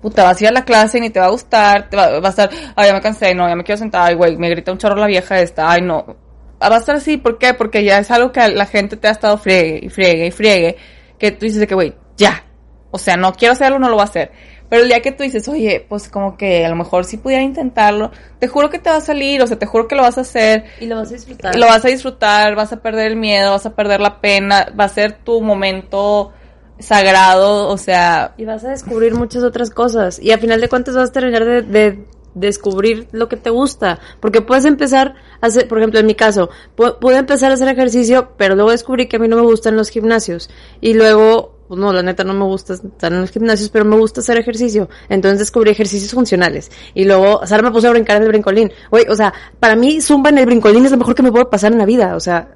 puta, 0.00 0.24
vas 0.24 0.40
a 0.40 0.44
ir 0.44 0.48
a 0.48 0.52
la 0.52 0.64
clase 0.64 0.98
y 0.98 1.00
ni 1.00 1.10
te 1.10 1.20
va 1.20 1.26
a 1.26 1.30
gustar, 1.30 1.88
te 1.88 1.96
va, 1.96 2.04
a 2.16 2.28
estar, 2.28 2.50
ay, 2.76 2.88
ya 2.88 2.94
me 2.94 3.00
cansé, 3.00 3.34
no, 3.34 3.48
ya 3.48 3.56
me 3.56 3.64
quiero 3.64 3.78
sentar, 3.78 4.08
ay, 4.08 4.14
güey, 4.14 4.36
me 4.36 4.48
grita 4.50 4.72
un 4.72 4.78
chorro 4.78 4.96
la 4.96 5.06
vieja 5.06 5.40
esta, 5.40 5.70
ay, 5.70 5.82
no. 5.82 6.16
Va 6.62 6.76
a 6.76 6.78
estar 6.78 6.96
así, 6.96 7.16
¿por 7.16 7.38
qué? 7.38 7.54
Porque 7.54 7.84
ya 7.84 7.98
es 7.98 8.10
algo 8.10 8.32
que 8.32 8.46
la 8.48 8.66
gente 8.66 8.96
te 8.96 9.08
ha 9.08 9.10
estado 9.10 9.36
friegue 9.36 9.80
y 9.82 9.88
friegue 9.88 10.26
y 10.26 10.30
friegue, 10.30 10.76
que 11.18 11.30
tú 11.32 11.44
dices 11.44 11.60
de 11.60 11.66
que, 11.66 11.74
güey, 11.74 11.94
ya. 12.16 12.44
O 12.90 12.98
sea, 12.98 13.16
no 13.16 13.32
quiero 13.34 13.52
hacerlo, 13.52 13.78
no 13.78 13.88
lo 13.88 13.96
va 13.96 14.02
a 14.02 14.06
hacer. 14.06 14.32
Pero 14.68 14.82
el 14.82 14.88
día 14.88 15.00
que 15.00 15.12
tú 15.12 15.22
dices, 15.22 15.46
oye, 15.48 15.84
pues 15.88 16.08
como 16.08 16.36
que 16.36 16.64
a 16.64 16.68
lo 16.68 16.76
mejor 16.76 17.04
sí 17.04 17.18
pudiera 17.18 17.42
intentarlo, 17.42 18.10
te 18.40 18.48
juro 18.48 18.68
que 18.68 18.78
te 18.78 18.90
va 18.90 18.96
a 18.96 19.00
salir, 19.00 19.40
o 19.42 19.46
sea, 19.46 19.58
te 19.58 19.66
juro 19.66 19.86
que 19.86 19.94
lo 19.94 20.02
vas 20.02 20.18
a 20.18 20.22
hacer. 20.22 20.64
Y 20.80 20.86
lo 20.86 20.96
vas 20.96 21.10
a 21.10 21.14
disfrutar. 21.14 21.56
Lo 21.56 21.66
vas 21.66 21.84
a 21.84 21.88
disfrutar, 21.88 22.54
vas 22.56 22.72
a 22.72 22.80
perder 22.82 23.08
el 23.08 23.16
miedo, 23.16 23.52
vas 23.52 23.66
a 23.66 23.74
perder 23.76 24.00
la 24.00 24.20
pena, 24.20 24.66
va 24.78 24.84
a 24.84 24.88
ser 24.88 25.18
tu 25.18 25.40
momento 25.40 26.32
sagrado, 26.78 27.68
o 27.68 27.78
sea... 27.78 28.34
Y 28.36 28.44
vas 28.44 28.64
a 28.64 28.70
descubrir 28.70 29.14
muchas 29.14 29.42
otras 29.42 29.70
cosas. 29.70 30.18
Y 30.20 30.32
a 30.32 30.38
final 30.38 30.60
de 30.60 30.68
cuentas 30.68 30.94
vas 30.94 31.10
a 31.10 31.12
terminar 31.12 31.44
de, 31.44 32.04
descubrir 32.34 33.08
lo 33.12 33.28
que 33.28 33.36
te 33.36 33.50
gusta. 33.50 33.98
Porque 34.20 34.42
puedes 34.42 34.64
empezar 34.64 35.14
a 35.40 35.46
hacer, 35.46 35.68
por 35.68 35.78
ejemplo, 35.78 35.98
en 35.98 36.06
mi 36.06 36.14
caso, 36.14 36.50
pude 36.76 37.16
empezar 37.16 37.50
a 37.50 37.54
hacer 37.54 37.68
ejercicio, 37.68 38.32
pero 38.36 38.54
luego 38.54 38.70
descubrí 38.70 39.08
que 39.08 39.16
a 39.16 39.18
mí 39.18 39.28
no 39.28 39.36
me 39.36 39.42
gustan 39.42 39.76
los 39.76 39.88
gimnasios. 39.88 40.50
Y 40.80 40.92
luego, 40.94 41.58
pues 41.66 41.80
no, 41.80 41.92
la 41.92 42.02
neta 42.02 42.24
no 42.24 42.34
me 42.34 42.44
gusta 42.44 42.74
estar 42.74 43.12
en 43.12 43.22
los 43.22 43.30
gimnasios, 43.30 43.70
pero 43.70 43.86
me 43.86 43.96
gusta 43.96 44.20
hacer 44.20 44.36
ejercicio. 44.36 44.88
Entonces 45.08 45.38
descubrí 45.38 45.70
ejercicios 45.70 46.12
funcionales. 46.12 46.70
Y 46.94 47.04
luego, 47.04 47.38
o 47.38 47.46
sea, 47.46 47.60
me 47.62 47.70
puse 47.70 47.86
a 47.86 47.90
brincar 47.90 48.18
en 48.18 48.24
el 48.24 48.28
brincolín. 48.28 48.70
Oye, 48.90 49.06
o 49.08 49.14
sea, 49.14 49.32
para 49.58 49.74
mí 49.74 50.02
zumba 50.02 50.28
en 50.28 50.38
el 50.38 50.46
brincolín 50.46 50.84
es 50.84 50.92
lo 50.92 50.98
mejor 50.98 51.14
que 51.14 51.22
me 51.22 51.32
puede 51.32 51.46
pasar 51.46 51.72
en 51.72 51.78
la 51.78 51.86
vida. 51.86 52.16
O 52.16 52.20
sea, 52.20 52.55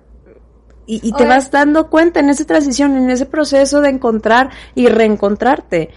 y, 0.86 1.12
te 1.12 1.24
vas 1.24 1.50
dando 1.50 1.88
cuenta 1.88 2.18
en 2.20 2.30
esa 2.30 2.44
transición, 2.44 2.96
en 2.96 3.10
ese 3.10 3.26
proceso 3.26 3.80
de 3.80 3.90
encontrar 3.90 4.50
y 4.74 4.88
reencontrarte, 4.88 5.90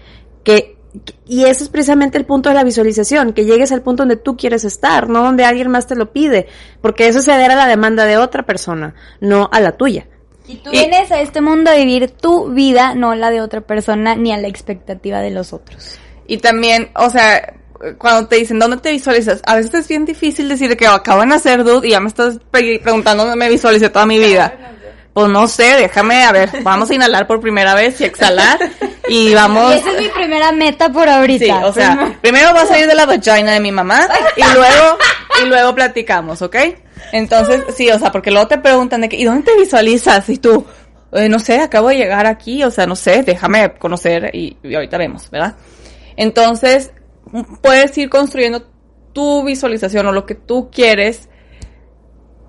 que, 0.43 0.77
y 1.25 1.45
ese 1.45 1.63
es 1.63 1.69
precisamente 1.69 2.17
el 2.17 2.25
punto 2.25 2.49
de 2.49 2.55
la 2.55 2.63
visualización, 2.63 3.33
que 3.33 3.45
llegues 3.45 3.71
al 3.71 3.81
punto 3.81 4.03
donde 4.03 4.17
tú 4.17 4.37
quieres 4.37 4.65
estar, 4.65 5.09
no 5.09 5.23
donde 5.23 5.45
alguien 5.45 5.69
más 5.69 5.87
te 5.87 5.95
lo 5.95 6.11
pide, 6.11 6.47
porque 6.81 7.07
eso 7.07 7.21
se 7.21 7.31
adhiera 7.31 7.53
a 7.55 7.57
la 7.57 7.67
demanda 7.67 8.05
de 8.05 8.17
otra 8.17 8.43
persona, 8.45 8.93
no 9.19 9.49
a 9.51 9.59
la 9.59 9.71
tuya. 9.71 10.05
Y 10.47 10.57
tú 10.57 10.71
vienes 10.71 11.11
a 11.11 11.21
este 11.21 11.41
mundo 11.41 11.71
a 11.71 11.75
vivir 11.75 12.11
tu 12.11 12.49
vida, 12.49 12.95
no 12.95 13.15
la 13.15 13.31
de 13.31 13.41
otra 13.41 13.61
persona, 13.61 14.15
ni 14.15 14.31
a 14.33 14.37
la 14.37 14.47
expectativa 14.47 15.21
de 15.21 15.31
los 15.31 15.53
otros. 15.53 15.97
Y 16.27 16.37
también, 16.37 16.89
o 16.95 17.09
sea, 17.09 17.55
cuando 17.97 18.27
te 18.27 18.37
dicen 18.37 18.59
dónde 18.59 18.77
te 18.77 18.91
visualizas, 18.91 19.41
a 19.45 19.55
veces 19.55 19.73
es 19.73 19.87
bien 19.87 20.05
difícil 20.05 20.49
decir 20.49 20.75
que 20.77 20.87
acabo 20.87 21.21
de 21.21 21.27
nacer, 21.27 21.63
dude, 21.63 21.87
y 21.87 21.91
ya 21.91 21.99
me 21.99 22.07
estás 22.07 22.39
preguntando 22.51 23.23
dónde 23.23 23.37
me 23.37 23.49
visualicé 23.49 23.89
toda 23.89 24.05
mi 24.05 24.19
vida. 24.19 24.53
Pues 25.13 25.29
no 25.29 25.47
sé, 25.47 25.75
déjame, 25.75 26.23
a 26.23 26.31
ver, 26.31 26.49
vamos 26.63 26.89
a 26.89 26.95
inhalar 26.95 27.27
por 27.27 27.39
primera 27.39 27.75
vez 27.75 28.01
y 28.01 28.05
exhalar 28.05 28.57
y 29.07 29.31
vamos. 29.35 29.75
esa 29.75 29.91
es 29.91 30.01
mi 30.01 30.07
primera 30.07 30.51
meta 30.51 30.89
por 30.89 31.07
ahorita. 31.07 31.45
Sí, 31.45 31.51
o 31.51 31.71
sea, 31.71 32.17
primero 32.19 32.51
va 32.53 32.61
a 32.61 32.65
salir 32.65 32.87
de 32.87 32.95
la 32.95 33.05
vagina 33.05 33.51
de 33.51 33.59
mi 33.59 33.71
mamá 33.71 34.07
y 34.35 34.41
luego, 34.55 34.97
y 35.43 35.45
luego 35.45 35.75
platicamos, 35.75 36.41
¿ok? 36.41 36.55
Entonces, 37.11 37.63
sí, 37.75 37.91
o 37.91 37.99
sea, 37.99 38.11
porque 38.11 38.31
luego 38.31 38.47
te 38.47 38.57
preguntan 38.57 39.01
de 39.01 39.09
que, 39.09 39.17
¿y 39.17 39.23
dónde 39.23 39.43
te 39.43 39.55
visualizas? 39.55 40.27
Y 40.29 40.37
tú, 40.37 40.65
eh, 41.11 41.29
no 41.29 41.37
sé, 41.37 41.59
acabo 41.59 41.89
de 41.89 41.97
llegar 41.97 42.25
aquí, 42.25 42.63
o 42.63 42.71
sea, 42.71 42.87
no 42.87 42.95
sé, 42.95 43.21
déjame 43.21 43.73
conocer 43.73 44.31
y, 44.33 44.57
y 44.63 44.73
ahorita 44.73 44.97
vemos, 44.97 45.29
¿verdad? 45.29 45.53
Entonces, 46.15 46.91
puedes 47.61 47.97
ir 47.97 48.09
construyendo 48.09 48.63
tu 49.13 49.43
visualización 49.43 50.07
o 50.07 50.11
lo 50.11 50.25
que 50.25 50.35
tú 50.35 50.69
quieres 50.71 51.29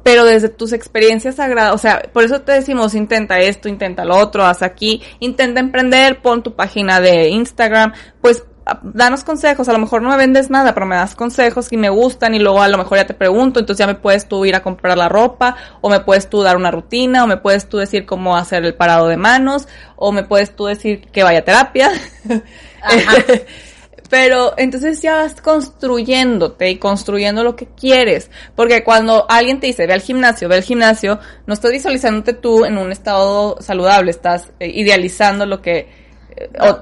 pero 0.05 0.25
desde 0.27 0.51
tus 0.51 0.73
experiencias 0.73 1.37
sagradas, 1.37 1.75
o 1.75 1.79
sea, 1.79 2.03
por 2.13 2.25
eso 2.25 2.43
te 2.43 2.53
decimos, 2.53 2.95
intenta 2.95 3.39
esto, 3.39 3.71
intenta 3.71 4.05
lo 4.05 4.17
otro, 4.17 4.45
haz 4.45 4.63
aquí, 4.63 5.03
intenta 5.19 5.61
emprender, 5.61 6.21
pon 6.21 6.43
tu 6.43 6.55
página 6.55 7.01
de 7.01 7.31
Instagram, 7.31 7.95
pues 8.21 8.45
danos 8.83 9.25
consejos, 9.25 9.69
a 9.69 9.73
lo 9.73 9.79
mejor 9.79 10.03
no 10.03 10.11
me 10.11 10.17
vendes 10.19 10.51
nada, 10.51 10.75
pero 10.75 10.87
me 10.87 10.95
das 10.95 11.15
consejos 11.15 11.73
y 11.73 11.79
me 11.79 11.89
gustan 11.89 12.35
y 12.35 12.39
luego 12.39 12.63
a 12.63 12.69
lo 12.69 12.79
mejor 12.79 12.99
ya 12.99 13.07
te 13.07 13.15
pregunto, 13.15 13.61
entonces 13.61 13.79
ya 13.79 13.87
me 13.87 13.95
puedes 13.95 14.29
tú 14.29 14.45
ir 14.45 14.55
a 14.55 14.63
comprar 14.63 14.97
la 14.99 15.09
ropa, 15.09 15.57
o 15.81 15.89
me 15.89 16.01
puedes 16.01 16.29
tú 16.29 16.43
dar 16.43 16.57
una 16.57 16.71
rutina, 16.71 17.25
o 17.25 17.27
me 17.27 17.39
puedes 17.39 17.69
tú 17.69 17.79
decir 17.79 18.05
cómo 18.05 18.37
hacer 18.37 18.65
el 18.65 18.75
parado 18.75 19.09
de 19.09 19.17
manos, 19.17 19.69
o 19.97 20.13
me 20.13 20.23
puedes 20.23 20.55
tú 20.55 20.67
decir 20.67 21.07
que 21.13 21.23
vaya 21.23 21.39
a 21.39 21.45
terapia. 21.45 21.91
Pero 24.11 24.55
entonces 24.57 25.01
ya 25.03 25.17
vas 25.17 25.41
construyéndote 25.41 26.71
y 26.71 26.77
construyendo 26.77 27.43
lo 27.43 27.57
que 27.57 27.67
quieres. 27.67 28.31
Porque 28.55 28.85
cuando 28.85 29.27
alguien 29.29 29.61
te 29.61 29.67
dice, 29.67 29.87
ve 29.87 29.95
al 29.95 30.03
gimnasio, 30.03 30.49
ve 30.49 30.57
al 30.57 30.63
gimnasio, 30.63 31.19
no 31.47 31.55
estás 31.55 31.73
visualizándote 31.73 32.35
tú 32.35 32.65
en 32.65 32.79
un 32.79 32.93
estado 32.93 33.57
saludable, 33.61 34.11
estás 34.11 34.51
eh, 34.61 34.71
idealizando 34.73 35.47
lo 35.47 35.63
que 35.63 36.04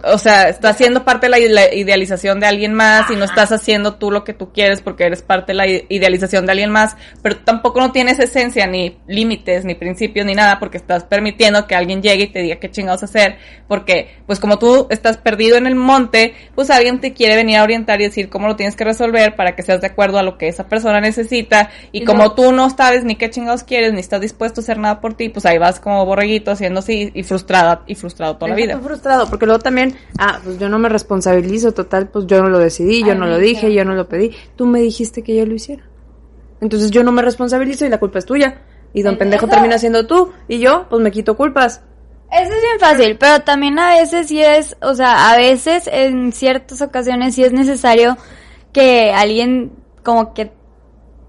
o, 0.04 0.18
sea, 0.18 0.48
estás 0.48 0.76
siendo 0.76 1.04
parte 1.04 1.28
de 1.28 1.48
la 1.48 1.74
idealización 1.74 2.40
de 2.40 2.46
alguien 2.46 2.72
más 2.72 3.10
y 3.10 3.16
no 3.16 3.24
estás 3.24 3.52
haciendo 3.52 3.94
tú 3.94 4.10
lo 4.10 4.24
que 4.24 4.32
tú 4.32 4.52
quieres 4.52 4.80
porque 4.80 5.04
eres 5.04 5.22
parte 5.22 5.52
de 5.52 5.56
la 5.56 5.66
idealización 5.66 6.46
de 6.46 6.52
alguien 6.52 6.70
más, 6.70 6.96
pero 7.22 7.36
tampoco 7.38 7.80
no 7.80 7.92
tienes 7.92 8.18
esencia, 8.18 8.66
ni 8.66 8.98
límites, 9.06 9.64
ni 9.64 9.74
principios, 9.74 10.24
ni 10.24 10.34
nada, 10.34 10.58
porque 10.58 10.78
estás 10.78 11.04
permitiendo 11.04 11.66
que 11.66 11.74
alguien 11.74 12.02
llegue 12.02 12.24
y 12.24 12.28
te 12.28 12.40
diga 12.40 12.56
qué 12.56 12.70
chingados 12.70 13.02
hacer, 13.02 13.36
porque 13.68 14.16
pues 14.26 14.40
como 14.40 14.58
tú 14.58 14.86
estás 14.90 15.18
perdido 15.18 15.56
en 15.56 15.66
el 15.66 15.74
monte, 15.74 16.34
pues 16.54 16.70
alguien 16.70 17.00
te 17.00 17.12
quiere 17.12 17.36
venir 17.36 17.58
a 17.58 17.62
orientar 17.62 18.00
y 18.00 18.04
decir 18.04 18.30
cómo 18.30 18.48
lo 18.48 18.56
tienes 18.56 18.76
que 18.76 18.84
resolver 18.84 19.36
para 19.36 19.54
que 19.54 19.62
seas 19.62 19.80
de 19.80 19.88
acuerdo 19.88 20.18
a 20.18 20.22
lo 20.22 20.38
que 20.38 20.48
esa 20.48 20.68
persona 20.68 21.00
necesita, 21.00 21.70
y, 21.92 22.04
como 22.04 22.34
tú 22.34 22.52
no 22.52 22.70
sabes 22.70 23.04
ni 23.04 23.16
qué 23.16 23.28
chingados 23.28 23.64
quieres, 23.64 23.92
ni 23.92 24.00
estás 24.00 24.20
dispuesto 24.20 24.60
a 24.60 24.62
hacer 24.62 24.78
nada 24.78 25.00
por 25.00 25.14
ti, 25.14 25.28
pues 25.28 25.44
ahí 25.46 25.58
vas 25.58 25.78
como 25.78 26.04
borreguito 26.06 26.50
haciendo 26.50 26.80
así 26.80 27.10
y 27.14 27.22
frustrada 27.22 27.82
y 27.86 27.94
frustrado 27.94 28.36
toda 28.36 28.50
la 28.50 28.54
vida. 28.54 28.78
frustrado, 28.78 29.28
porque 29.28 29.41
luego 29.46 29.60
también, 29.60 29.96
ah, 30.18 30.40
pues 30.42 30.58
yo 30.58 30.68
no 30.68 30.78
me 30.78 30.88
responsabilizo, 30.88 31.72
total, 31.72 32.08
pues 32.08 32.26
yo 32.26 32.42
no 32.42 32.48
lo 32.48 32.58
decidí, 32.58 33.04
yo 33.04 33.14
no 33.14 33.26
lo 33.26 33.38
dije, 33.38 33.72
yo 33.72 33.84
no 33.84 33.94
lo 33.94 34.08
pedí. 34.08 34.34
Tú 34.56 34.66
me 34.66 34.80
dijiste 34.80 35.22
que 35.22 35.34
yo 35.34 35.46
lo 35.46 35.54
hiciera. 35.54 35.84
Entonces 36.60 36.90
yo 36.90 37.02
no 37.02 37.12
me 37.12 37.22
responsabilizo 37.22 37.84
y 37.84 37.88
la 37.88 37.98
culpa 37.98 38.18
es 38.18 38.26
tuya. 38.26 38.62
Y 38.94 39.02
don 39.02 39.16
pendejo 39.16 39.48
termina 39.48 39.78
siendo 39.78 40.06
tú. 40.06 40.32
Y 40.48 40.58
yo, 40.58 40.86
pues 40.88 41.02
me 41.02 41.10
quito 41.10 41.36
culpas. 41.36 41.82
Eso 42.30 42.50
es 42.50 42.62
bien 42.62 42.80
fácil, 42.80 43.18
pero 43.18 43.40
también 43.40 43.78
a 43.78 43.90
veces 43.90 44.28
sí 44.28 44.40
es, 44.40 44.74
o 44.80 44.94
sea, 44.94 45.30
a 45.30 45.36
veces 45.36 45.86
en 45.92 46.32
ciertas 46.32 46.80
ocasiones 46.80 47.34
sí 47.34 47.44
es 47.44 47.52
necesario 47.52 48.16
que 48.72 49.12
alguien 49.12 49.72
como 50.02 50.32
que 50.32 50.50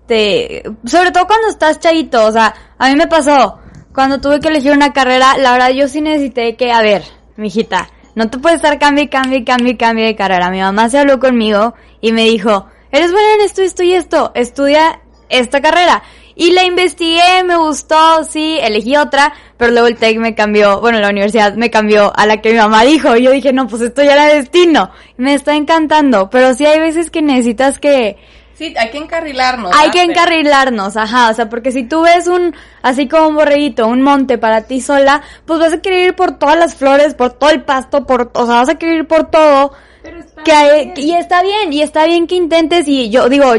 te, 0.08 0.64
sobre 0.86 1.12
todo 1.12 1.28
cuando 1.28 1.50
estás 1.50 1.80
chavito, 1.80 2.26
o 2.26 2.32
sea, 2.32 2.54
a 2.78 2.90
mí 2.90 2.96
me 2.96 3.08
pasó, 3.08 3.60
cuando 3.94 4.22
tuve 4.22 4.40
que 4.40 4.48
elegir 4.48 4.72
una 4.72 4.94
carrera, 4.94 5.38
la 5.38 5.52
verdad 5.52 5.72
yo 5.72 5.90
sí 5.90 6.00
necesité 6.00 6.56
que, 6.56 6.72
a 6.72 6.82
ver, 6.82 7.04
mijita, 7.36 7.90
no 8.16 8.30
te 8.30 8.38
puedes 8.38 8.58
estar 8.58 8.76
y 8.76 9.08
cambio 9.08 9.38
y 9.38 9.78
cambio 9.78 10.06
de 10.06 10.16
carrera. 10.16 10.50
Mi 10.50 10.60
mamá 10.60 10.90
se 10.90 11.00
habló 11.00 11.20
conmigo 11.20 11.74
y 12.02 12.12
me 12.12 12.24
dijo, 12.24 12.68
eres 12.92 13.12
buena 13.12 13.36
en 13.36 13.42
esto, 13.42 13.62
esto 13.62 13.84
y 13.84 13.94
esto, 13.94 14.32
estudia 14.36 15.02
esta 15.30 15.62
carrera. 15.62 16.04
Y 16.36 16.52
la 16.52 16.64
investigué, 16.64 17.44
me 17.46 17.58
gustó, 17.58 18.24
sí, 18.24 18.58
elegí 18.60 18.96
otra, 18.98 19.34
pero 19.58 19.72
luego 19.72 19.88
el 19.88 19.98
TEC 19.98 20.18
me 20.18 20.34
cambió, 20.34 20.80
bueno, 20.80 21.00
la 21.00 21.10
universidad 21.10 21.54
me 21.54 21.70
cambió 21.70 22.12
a 22.16 22.26
la 22.26 22.42
que 22.42 22.52
mi 22.52 22.58
mamá 22.58 22.84
dijo. 22.84 23.16
Y 23.16 23.24
yo 23.24 23.32
dije, 23.32 23.54
no, 23.54 23.68
pues 23.68 23.84
esto 23.84 24.04
ya 24.04 24.14
era 24.14 24.26
destino. 24.26 24.90
Me 25.18 25.36
está 25.36 25.56
encantando, 25.56 26.30
pero 26.32 26.56
sí 26.56 26.66
hay 26.66 26.80
veces 26.80 27.12
que 27.12 27.22
necesitas 27.22 27.78
que, 27.78 28.18
Sí, 28.64 28.74
hay 28.78 28.92
que 28.92 28.98
encarrilarnos. 28.98 29.72
Hay 29.76 29.90
que 29.92 30.04
encarrilarnos, 30.04 30.96
ajá, 30.96 31.30
o 31.30 31.34
sea, 31.34 31.50
porque 31.50 31.74
si 31.74 31.84
tú 31.84 32.04
ves 32.04 32.28
un, 32.28 32.56
así 32.82 33.10
como 33.10 33.28
un 33.28 33.36
borreguito, 33.36 33.86
un 33.88 34.02
monte 34.02 34.38
para 34.38 34.62
ti 34.62 34.80
sola, 34.80 35.22
pues 35.46 35.60
vas 35.60 35.74
a 35.74 35.82
querer 35.82 36.08
ir 36.08 36.16
por 36.16 36.38
todas 36.38 36.58
las 36.58 36.74
flores, 36.76 37.14
por 37.14 37.34
todo 37.34 37.50
el 37.50 37.64
pasto, 37.64 38.06
por, 38.06 38.32
o 38.34 38.46
sea, 38.46 38.56
vas 38.56 38.70
a 38.70 38.76
querer 38.76 39.00
ir 39.00 39.08
por 39.08 39.30
todo. 39.30 39.74
Pero 40.02 40.20
está 40.20 40.44
que 40.44 40.94
y 40.96 41.12
está 41.12 41.42
bien, 41.42 41.74
y 41.74 41.82
está 41.82 42.06
bien 42.06 42.26
que 42.26 42.36
intentes, 42.36 42.88
y 42.88 43.10
yo 43.10 43.28
digo, 43.28 43.54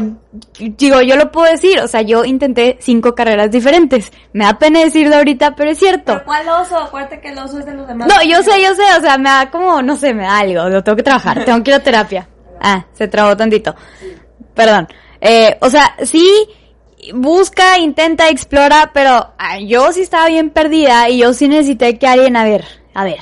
digo, 0.57 1.01
yo 1.01 1.15
lo 1.17 1.31
puedo 1.31 1.51
decir, 1.51 1.79
o 1.79 1.87
sea, 1.87 2.01
yo 2.01 2.25
intenté 2.25 2.77
cinco 2.79 3.13
carreras 3.13 3.51
diferentes. 3.51 4.11
Me 4.33 4.45
da 4.45 4.57
pena 4.57 4.79
decirlo 4.79 5.17
ahorita, 5.17 5.55
pero 5.55 5.69
es 5.69 5.77
cierto. 5.77 6.13
¿Pero 6.13 6.25
¿Cuál 6.25 6.49
oso? 6.49 6.79
Acuérdate 6.79 7.21
que 7.21 7.29
el 7.29 7.37
oso 7.37 7.59
es 7.59 7.67
de 7.67 7.75
los 7.75 7.87
demás. 7.87 8.07
No, 8.07 8.23
yo 8.27 8.41
sé, 8.41 8.59
yo 8.59 8.73
sé, 8.73 8.83
o 8.97 9.01
sea, 9.01 9.19
me 9.19 9.29
da 9.29 9.51
como, 9.51 9.83
no 9.83 9.95
sé, 9.97 10.15
me 10.15 10.23
da 10.23 10.39
algo, 10.39 10.67
lo 10.67 10.83
tengo 10.83 10.95
que 10.95 11.03
trabajar, 11.03 11.45
tengo 11.45 11.63
que 11.63 11.69
ir 11.69 11.75
a 11.75 11.83
terapia. 11.83 12.27
Ah, 12.59 12.85
se 12.93 13.07
trabó 13.07 13.37
tantito. 13.37 13.75
Perdón. 14.55 14.87
Eh, 15.21 15.57
o 15.61 15.69
sea, 15.69 15.95
sí, 16.03 16.47
busca, 17.13 17.77
intenta, 17.77 18.29
explora, 18.29 18.91
pero 18.93 19.33
ah, 19.37 19.59
yo 19.59 19.91
sí 19.91 20.01
estaba 20.01 20.27
bien 20.27 20.49
perdida 20.49 21.09
y 21.09 21.19
yo 21.19 21.33
sí 21.33 21.47
necesité 21.47 21.99
que 21.99 22.07
alguien, 22.07 22.35
a 22.37 22.43
ver, 22.43 22.65
a 22.93 23.03
ver, 23.03 23.19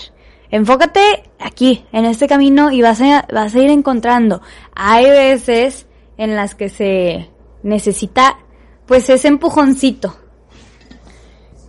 enfócate 0.52 1.24
aquí, 1.40 1.86
en 1.92 2.06
este 2.06 2.28
camino 2.28 2.72
y 2.72 2.82
vas 2.82 3.02
a, 3.02 3.26
vas 3.32 3.56
a 3.56 3.60
ir 3.60 3.70
encontrando. 3.70 4.42
Hay 4.76 5.10
veces 5.10 5.88
en 6.18 6.36
las 6.36 6.56
que 6.56 6.70
se 6.70 7.30
necesita, 7.64 8.38
pues, 8.86 9.10
ese 9.10 9.28
empujoncito. 9.28 10.18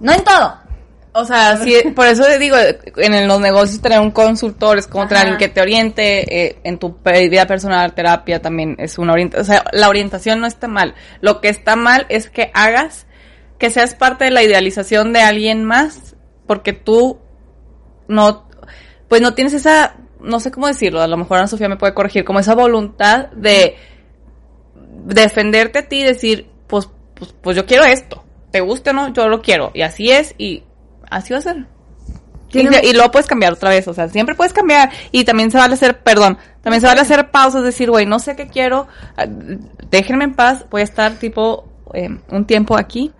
No 0.00 0.12
en 0.12 0.22
todo, 0.22 0.58
o 1.16 1.24
sea, 1.24 1.56
sí, 1.58 1.76
por 1.94 2.06
eso 2.06 2.24
digo, 2.40 2.56
en 2.96 3.28
los 3.28 3.40
negocios 3.40 3.80
tener 3.80 4.00
un 4.00 4.10
consultor 4.10 4.78
es 4.78 4.88
como 4.88 5.06
tener 5.06 5.22
alguien 5.22 5.38
que 5.38 5.48
te 5.48 5.60
oriente, 5.60 6.46
eh, 6.46 6.58
en 6.64 6.76
tu 6.78 6.98
vida 7.04 7.46
personal, 7.46 7.94
terapia 7.94 8.42
también 8.42 8.74
es 8.80 8.98
una 8.98 9.12
orientación, 9.12 9.42
o 9.42 9.44
sea, 9.44 9.64
la 9.72 9.88
orientación 9.88 10.40
no 10.40 10.48
está 10.48 10.66
mal. 10.66 10.96
Lo 11.20 11.40
que 11.40 11.50
está 11.50 11.76
mal 11.76 12.06
es 12.08 12.30
que 12.30 12.50
hagas, 12.52 13.06
que 13.58 13.70
seas 13.70 13.94
parte 13.94 14.24
de 14.24 14.32
la 14.32 14.42
idealización 14.42 15.12
de 15.12 15.22
alguien 15.22 15.62
más, 15.62 16.16
porque 16.48 16.72
tú 16.72 17.20
no, 18.08 18.48
pues 19.06 19.22
no 19.22 19.34
tienes 19.34 19.54
esa, 19.54 19.94
no 20.20 20.40
sé 20.40 20.50
cómo 20.50 20.66
decirlo, 20.66 21.00
a 21.00 21.06
lo 21.06 21.16
mejor 21.16 21.38
Ana 21.38 21.46
Sofía 21.46 21.68
me 21.68 21.76
puede 21.76 21.94
corregir, 21.94 22.24
como 22.24 22.40
esa 22.40 22.56
voluntad 22.56 23.28
de 23.36 23.76
defenderte 25.04 25.78
a 25.78 25.88
ti 25.88 26.00
y 26.00 26.02
decir, 26.02 26.50
pues, 26.66 26.90
pues, 27.14 27.32
pues 27.40 27.56
yo 27.56 27.66
quiero 27.66 27.84
esto, 27.84 28.24
te 28.50 28.60
guste 28.60 28.90
o 28.90 28.94
no, 28.94 29.12
yo 29.12 29.28
lo 29.28 29.42
quiero, 29.42 29.70
y 29.74 29.82
así 29.82 30.10
es, 30.10 30.34
y 30.38 30.64
así 31.10 31.32
va 31.32 31.38
a 31.38 31.42
ser. 31.42 31.66
Y, 32.54 32.92
luego 32.92 33.10
puedes 33.10 33.26
cambiar 33.26 33.52
otra 33.52 33.70
vez, 33.70 33.88
o 33.88 33.94
sea, 33.94 34.08
siempre 34.08 34.34
puedes 34.34 34.52
cambiar. 34.52 34.90
Y 35.10 35.24
también 35.24 35.50
se 35.50 35.58
vale 35.58 35.74
hacer, 35.74 35.98
perdón, 35.98 36.38
también 36.62 36.80
se 36.80 36.86
vale 36.86 37.00
hacer 37.00 37.30
pausas, 37.30 37.62
decir, 37.62 37.90
güey, 37.90 38.06
no 38.06 38.18
sé 38.18 38.36
qué 38.36 38.46
quiero, 38.46 38.86
ah, 39.16 39.26
déjenme 39.90 40.24
en 40.24 40.34
paz, 40.34 40.64
voy 40.70 40.82
a 40.82 40.84
estar 40.84 41.14
tipo 41.14 41.68
eh, 41.94 42.16
un 42.30 42.46
tiempo 42.46 42.76
aquí, 42.76 43.12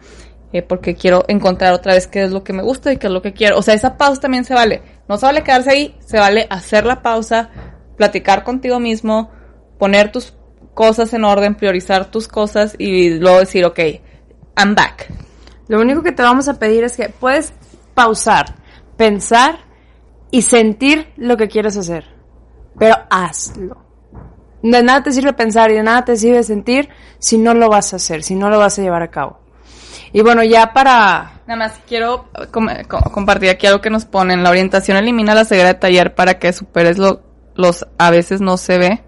eh, 0.52 0.62
porque 0.62 0.94
quiero 0.94 1.24
encontrar 1.26 1.72
otra 1.72 1.94
vez 1.94 2.06
qué 2.06 2.22
es 2.22 2.30
lo 2.30 2.44
que 2.44 2.52
me 2.52 2.62
gusta 2.62 2.92
y 2.92 2.96
qué 2.96 3.08
es 3.08 3.12
lo 3.12 3.22
que 3.22 3.32
quiero. 3.32 3.58
O 3.58 3.62
sea, 3.62 3.74
esa 3.74 3.96
pausa 3.96 4.20
también 4.20 4.44
se 4.44 4.54
vale. 4.54 4.82
No 5.08 5.18
se 5.18 5.26
vale 5.26 5.42
quedarse 5.42 5.70
ahí, 5.70 5.96
se 5.98 6.18
vale 6.18 6.46
hacer 6.48 6.86
la 6.86 7.02
pausa, 7.02 7.50
platicar 7.96 8.44
contigo 8.44 8.78
mismo, 8.78 9.30
poner 9.78 10.12
tus 10.12 10.32
cosas 10.74 11.12
en 11.12 11.24
orden, 11.24 11.54
priorizar 11.54 12.10
tus 12.10 12.28
cosas 12.28 12.74
y 12.78 13.10
luego 13.18 13.40
decir, 13.40 13.64
ok, 13.64 13.80
I'm 14.56 14.74
back. 14.74 15.12
Lo 15.66 15.80
único 15.80 16.02
que 16.02 16.12
te 16.12 16.22
vamos 16.22 16.48
a 16.48 16.58
pedir 16.58 16.84
es 16.84 16.96
que 16.96 17.08
puedes 17.08 17.52
pausar, 17.94 18.56
pensar 18.96 19.58
y 20.30 20.42
sentir 20.42 21.12
lo 21.16 21.36
que 21.36 21.48
quieres 21.48 21.76
hacer. 21.76 22.04
Pero 22.78 22.96
hazlo. 23.10 23.76
De 24.62 24.82
nada 24.82 25.02
te 25.02 25.12
sirve 25.12 25.32
pensar 25.32 25.70
y 25.70 25.74
de 25.74 25.82
nada 25.82 26.04
te 26.04 26.16
sirve 26.16 26.42
sentir 26.42 26.88
si 27.18 27.38
no 27.38 27.54
lo 27.54 27.68
vas 27.68 27.92
a 27.92 27.96
hacer, 27.96 28.22
si 28.22 28.34
no 28.34 28.48
lo 28.48 28.58
vas 28.58 28.78
a 28.78 28.82
llevar 28.82 29.02
a 29.02 29.10
cabo. 29.10 29.38
Y 30.12 30.22
bueno, 30.22 30.42
ya 30.42 30.72
para... 30.72 31.40
Nada 31.46 31.58
más 31.58 31.80
quiero 31.86 32.28
compartir 33.12 33.50
aquí 33.50 33.66
algo 33.66 33.80
que 33.80 33.90
nos 33.90 34.04
ponen. 34.04 34.42
La 34.42 34.50
orientación 34.50 34.96
elimina 34.96 35.34
la 35.34 35.44
ceguera 35.44 35.68
de 35.68 35.74
taller 35.74 36.14
para 36.14 36.38
que 36.38 36.52
superes 36.52 36.98
lo, 36.98 37.20
los 37.54 37.86
a 37.98 38.10
veces 38.10 38.40
no 38.40 38.56
se 38.56 38.78
ve. 38.78 39.02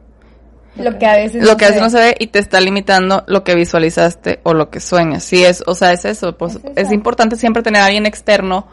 Lo 0.76 0.99
que 0.99 1.07
a 1.07 1.16
veces, 1.16 1.43
lo 1.43 1.57
que 1.57 1.64
a 1.64 1.68
veces 1.68 1.82
no 1.82 1.91
se 1.91 1.99
ve 1.99 2.16
y 2.18 2.26
te 2.26 2.39
está 2.39 2.61
limitando 2.61 3.24
lo 3.26 3.45
que 3.45 3.55
visualizaste 3.55 4.41
o 4.43 4.53
lo 4.53 4.68
que 4.68 4.80
sueñas. 4.80 5.24
Sí, 5.24 5.43
es, 5.43 5.62
o 5.66 5.74
sea, 5.74 5.93
es 5.93 6.05
eso. 6.05 6.37
Pues, 6.37 6.59
es, 6.74 6.93
importante 6.93 7.37
siempre 7.37 7.62
tener 7.62 7.80
a 7.80 7.87
alguien 7.87 8.05
externo 8.05 8.66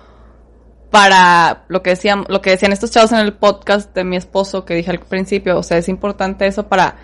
para 0.94 1.64
lo 1.70 1.82
que 1.82 1.90
decían, 1.90 2.24
lo 2.28 2.40
que 2.44 2.52
decían 2.52 2.72
estos 2.72 2.92
chavos 2.92 3.12
en 3.14 3.18
el 3.18 3.34
podcast 3.34 3.96
de 3.96 4.04
mi 4.04 4.16
esposo 4.16 4.64
que 4.64 4.76
dije 4.76 4.92
al 4.92 5.00
principio, 5.00 5.58
o 5.58 5.64
sea, 5.64 5.80
es 5.80 5.90
importante 5.90 6.46
eso 6.46 6.68
para 6.68 6.98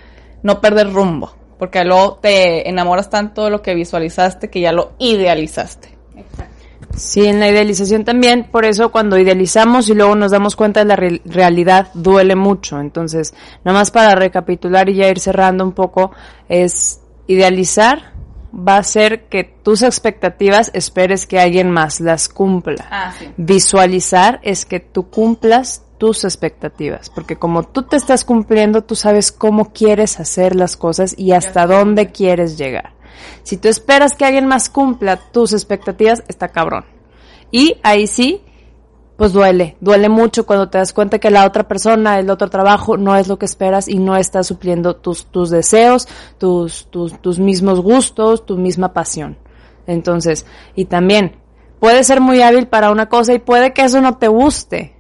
no 0.44 0.62
perder 0.62 0.94
rumbo, 0.94 1.36
porque 1.58 1.84
luego 1.84 2.20
te 2.22 2.70
enamoras 2.70 3.10
tanto 3.10 3.46
de 3.46 3.50
lo 3.50 3.64
que 3.64 3.74
visualizaste 3.74 4.52
que 4.52 4.62
ya 4.62 4.74
lo 4.74 4.92
idealizaste. 5.00 5.98
Exacto. 6.16 6.54
Sí, 6.96 7.26
en 7.26 7.40
la 7.40 7.50
idealización 7.50 8.06
también, 8.06 8.44
por 8.52 8.64
eso 8.64 8.92
cuando 8.92 9.18
idealizamos 9.18 9.90
y 9.90 9.96
luego 9.96 10.14
nos 10.14 10.30
damos 10.30 10.56
cuenta 10.56 10.82
de 10.82 10.86
la 10.86 10.96
realidad 10.96 11.88
duele 11.96 12.36
mucho. 12.36 12.80
Entonces, 12.80 13.34
nada 13.66 13.80
más 13.80 13.90
para 13.90 14.14
recapitular 14.14 14.88
y 14.88 14.98
ya 14.98 15.10
ir 15.10 15.20
cerrando 15.20 15.64
un 15.64 15.72
poco, 15.72 16.12
es 16.48 17.00
idealizar 17.26 18.14
va 18.54 18.78
a 18.78 18.84
ser 18.84 19.26
que 19.26 19.43
tus 19.43 19.82
expectativas 19.82 20.72
esperes 20.74 21.26
que 21.28 21.39
alguien 21.39 21.72
más 21.72 22.00
las 22.00 22.30
cumpla. 22.30 22.88
Ah, 22.89 23.14
Visualizar 23.38 24.39
es 24.43 24.66
que 24.66 24.80
tú 24.80 25.10
cumplas 25.10 25.84
tus 25.97 26.24
expectativas, 26.24 27.10
porque 27.10 27.36
como 27.36 27.64
tú 27.64 27.84
te 27.84 27.97
estás 27.97 28.24
cumpliendo, 28.24 28.84
tú 28.84 28.95
sabes 28.95 29.32
cómo 29.32 29.74
quieres 29.74 30.20
hacer 30.20 30.56
las 30.56 30.78
cosas 30.78 31.14
y 31.18 31.34
hasta 31.34 31.68
dónde 31.68 32.12
quieres 32.12 32.58
llegar. 32.58 32.93
Si 33.43 33.58
tú 33.58 33.68
esperas 33.68 34.16
que 34.16 34.26
alguien 34.26 34.47
más 34.47 34.70
cumpla 34.70 35.18
tus 35.18 35.52
expectativas, 35.52 36.24
está 36.28 36.47
cabrón. 36.47 36.86
Y 37.52 37.78
ahí 37.84 38.08
sí, 38.08 38.41
pues 39.20 39.34
duele, 39.34 39.76
duele 39.82 40.07
mucho 40.07 40.45
cuando 40.45 40.70
te 40.70 40.78
das 40.78 40.93
cuenta 40.93 41.20
que 41.20 41.30
la 41.30 41.45
otra 41.45 41.67
persona, 41.67 42.20
el 42.20 42.30
otro 42.30 42.49
trabajo 42.49 42.95
no 42.95 43.17
es 43.17 43.28
lo 43.28 43.38
que 43.38 43.45
esperas 43.45 43.89
y 43.89 43.99
no 43.99 44.15
está 44.15 44.43
supliendo 44.43 44.95
tus, 44.95 45.26
tus 45.26 45.49
deseos, 45.49 46.07
tus, 46.38 46.86
tus, 46.89 47.22
tus 47.22 47.38
mismos 47.38 47.82
gustos, 47.82 48.45
tu 48.45 48.55
misma 48.55 48.93
pasión. 48.93 49.38
Entonces, 49.88 50.45
y 50.74 50.86
también, 50.86 51.36
puede 51.82 52.05
ser 52.05 52.22
muy 52.22 52.41
hábil 52.41 52.67
para 52.67 52.91
una 52.91 53.09
cosa 53.09 53.34
y 53.34 53.39
puede 53.39 53.74
que 53.74 53.82
eso 53.82 53.99
no 53.99 54.17
te 54.17 54.30
guste, 54.30 54.95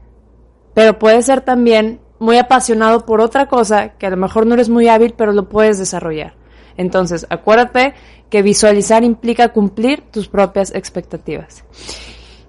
pero 0.73 0.99
puede 0.99 1.21
ser 1.21 1.39
también 1.39 2.01
muy 2.19 2.37
apasionado 2.39 3.05
por 3.05 3.21
otra 3.21 3.47
cosa 3.47 3.93
que 3.93 4.05
a 4.05 4.09
lo 4.09 4.17
mejor 4.17 4.45
no 4.45 4.55
eres 4.55 4.67
muy 4.67 4.89
hábil, 4.89 5.13
pero 5.15 5.31
lo 5.31 5.47
puedes 5.47 5.79
desarrollar. 5.79 6.33
Entonces, 6.75 7.25
acuérdate 7.29 7.93
que 8.29 8.41
visualizar 8.41 9.05
implica 9.05 9.53
cumplir 9.53 10.01
tus 10.11 10.27
propias 10.27 10.75
expectativas. 10.75 11.63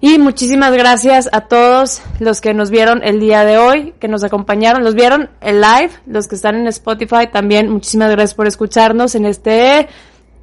Y 0.03 0.19
muchísimas 0.19 0.73
gracias 0.73 1.29
a 1.31 1.43
todos 1.43 2.01
los 2.21 2.41
que 2.41 2.55
nos 2.55 2.71
vieron 2.71 3.03
el 3.05 3.21
día 3.21 3.45
de 3.45 3.59
hoy, 3.59 3.95
que 4.01 4.09
nos 4.09 4.25
acompañaron, 4.25 4.83
los 4.83 4.95
vieron 4.95 5.29
el 5.43 5.61
live, 5.61 5.91
los 6.07 6.27
que 6.27 6.37
están 6.37 6.57
en 6.57 6.67
Spotify 6.69 7.29
también, 7.31 7.71
muchísimas 7.71 8.11
gracias 8.11 8.35
por 8.35 8.47
escucharnos 8.47 9.15
en 9.15 9.27
este 9.27 9.89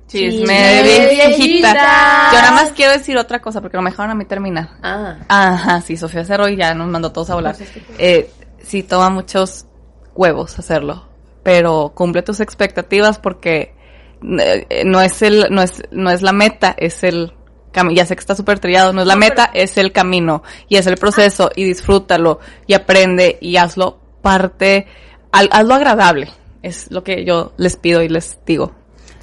chisme 0.07 0.83
de 0.83 1.09
viejita. 1.09 1.73
Yo 1.73 2.39
nada 2.39 2.51
más 2.51 2.71
quiero 2.73 2.91
decir 2.91 3.17
otra 3.17 3.39
cosa 3.41 3.59
porque 3.59 3.77
lo 3.77 3.83
mejor 3.83 4.07
a 4.07 4.13
mí 4.13 4.25
terminar. 4.25 4.69
Ah. 4.83 5.17
Ajá, 5.27 5.81
sí, 5.81 5.97
Sofía 5.97 6.23
Cerro 6.23 6.47
ya 6.49 6.75
nos 6.75 6.87
mandó 6.87 7.11
todos 7.11 7.31
a 7.31 7.35
volar. 7.35 7.55
Pues 7.57 7.69
eh, 7.97 8.29
sí, 8.61 8.83
toma 8.83 9.09
muchos 9.09 9.65
huevos 10.13 10.59
hacerlo, 10.59 11.07
pero 11.41 11.93
cumple 11.95 12.21
tus 12.21 12.41
expectativas 12.41 13.17
porque 13.17 13.73
eh, 14.21 14.83
no 14.85 15.01
es 15.01 15.21
el, 15.23 15.47
no 15.49 15.63
es, 15.63 15.81
no 15.89 16.11
es 16.11 16.21
la 16.21 16.31
meta, 16.31 16.75
es 16.77 17.03
el 17.03 17.33
ya 17.91 18.05
sé 18.05 18.15
que 18.15 18.19
está 18.19 18.35
súper 18.35 18.59
trillado, 18.59 18.93
no 18.93 19.01
es 19.01 19.07
la 19.07 19.15
meta, 19.15 19.49
es 19.53 19.77
el 19.77 19.91
camino 19.91 20.43
y 20.67 20.77
es 20.77 20.87
el 20.87 20.97
proceso 20.97 21.49
y 21.55 21.63
disfrútalo 21.63 22.39
y 22.65 22.73
aprende 22.73 23.37
y 23.41 23.57
hazlo 23.57 23.99
parte, 24.21 24.87
hazlo 25.31 25.73
agradable, 25.73 26.29
es 26.61 26.91
lo 26.91 27.03
que 27.03 27.25
yo 27.25 27.53
les 27.57 27.75
pido 27.75 28.01
y 28.01 28.09
les 28.09 28.39
digo. 28.45 28.73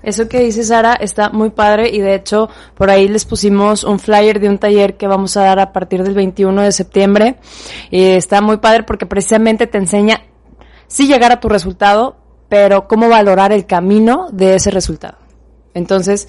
Eso 0.05 0.29
que 0.29 0.41
dice 0.41 0.63
Sara 0.65 0.93
está 0.95 1.31
muy 1.31 1.49
padre 1.49 1.89
y 1.89 2.01
de 2.01 2.15
hecho 2.15 2.51
por 2.75 2.91
ahí 2.91 3.09
les 3.09 3.25
pusimos 3.25 3.85
un 3.85 3.99
flyer 3.99 4.39
de 4.39 4.51
un 4.51 4.59
taller 4.59 4.99
que 4.99 5.07
vamos 5.07 5.35
a 5.39 5.45
dar 5.45 5.59
a 5.59 5.73
partir 5.73 6.03
del 6.03 6.15
21 6.15 6.61
de 6.61 6.73
septiembre. 6.73 7.37
Y 7.91 8.03
está 8.03 8.43
muy 8.43 8.59
padre 8.59 8.83
porque 8.83 9.07
precisamente 9.07 9.67
te 9.67 9.79
enseña 9.79 10.21
sí 10.89 11.07
llegar 11.07 11.33
a 11.33 11.41
tu 11.41 11.49
resultado, 11.49 12.17
pero 12.51 12.87
cómo 12.87 13.09
valorar 13.09 13.51
el 13.53 13.65
camino 13.65 14.29
de 14.31 14.57
ese 14.57 14.71
resultado. 14.71 15.17
Entonces, 15.73 16.29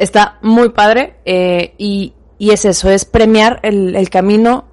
está 0.00 0.38
muy 0.40 0.70
padre 0.70 1.16
eh, 1.24 1.74
y, 1.78 2.14
y, 2.38 2.50
es 2.50 2.64
eso, 2.64 2.90
es 2.90 3.04
premiar 3.04 3.60
el, 3.62 3.94
el 3.94 4.08
camino 4.08 4.64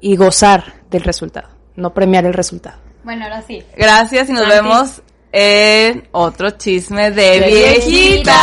y 0.00 0.16
gozar 0.16 0.74
del 0.88 1.02
resultado, 1.02 1.48
no 1.74 1.92
premiar 1.92 2.24
el 2.24 2.32
resultado. 2.32 2.78
Bueno, 3.02 3.24
ahora 3.24 3.42
sí. 3.42 3.62
Gracias 3.76 4.30
y 4.30 4.32
nos 4.32 4.48
vemos 4.48 5.02
en 5.32 6.08
otro 6.12 6.50
chisme 6.50 7.10
de, 7.10 7.40
viejitas. 7.84 8.36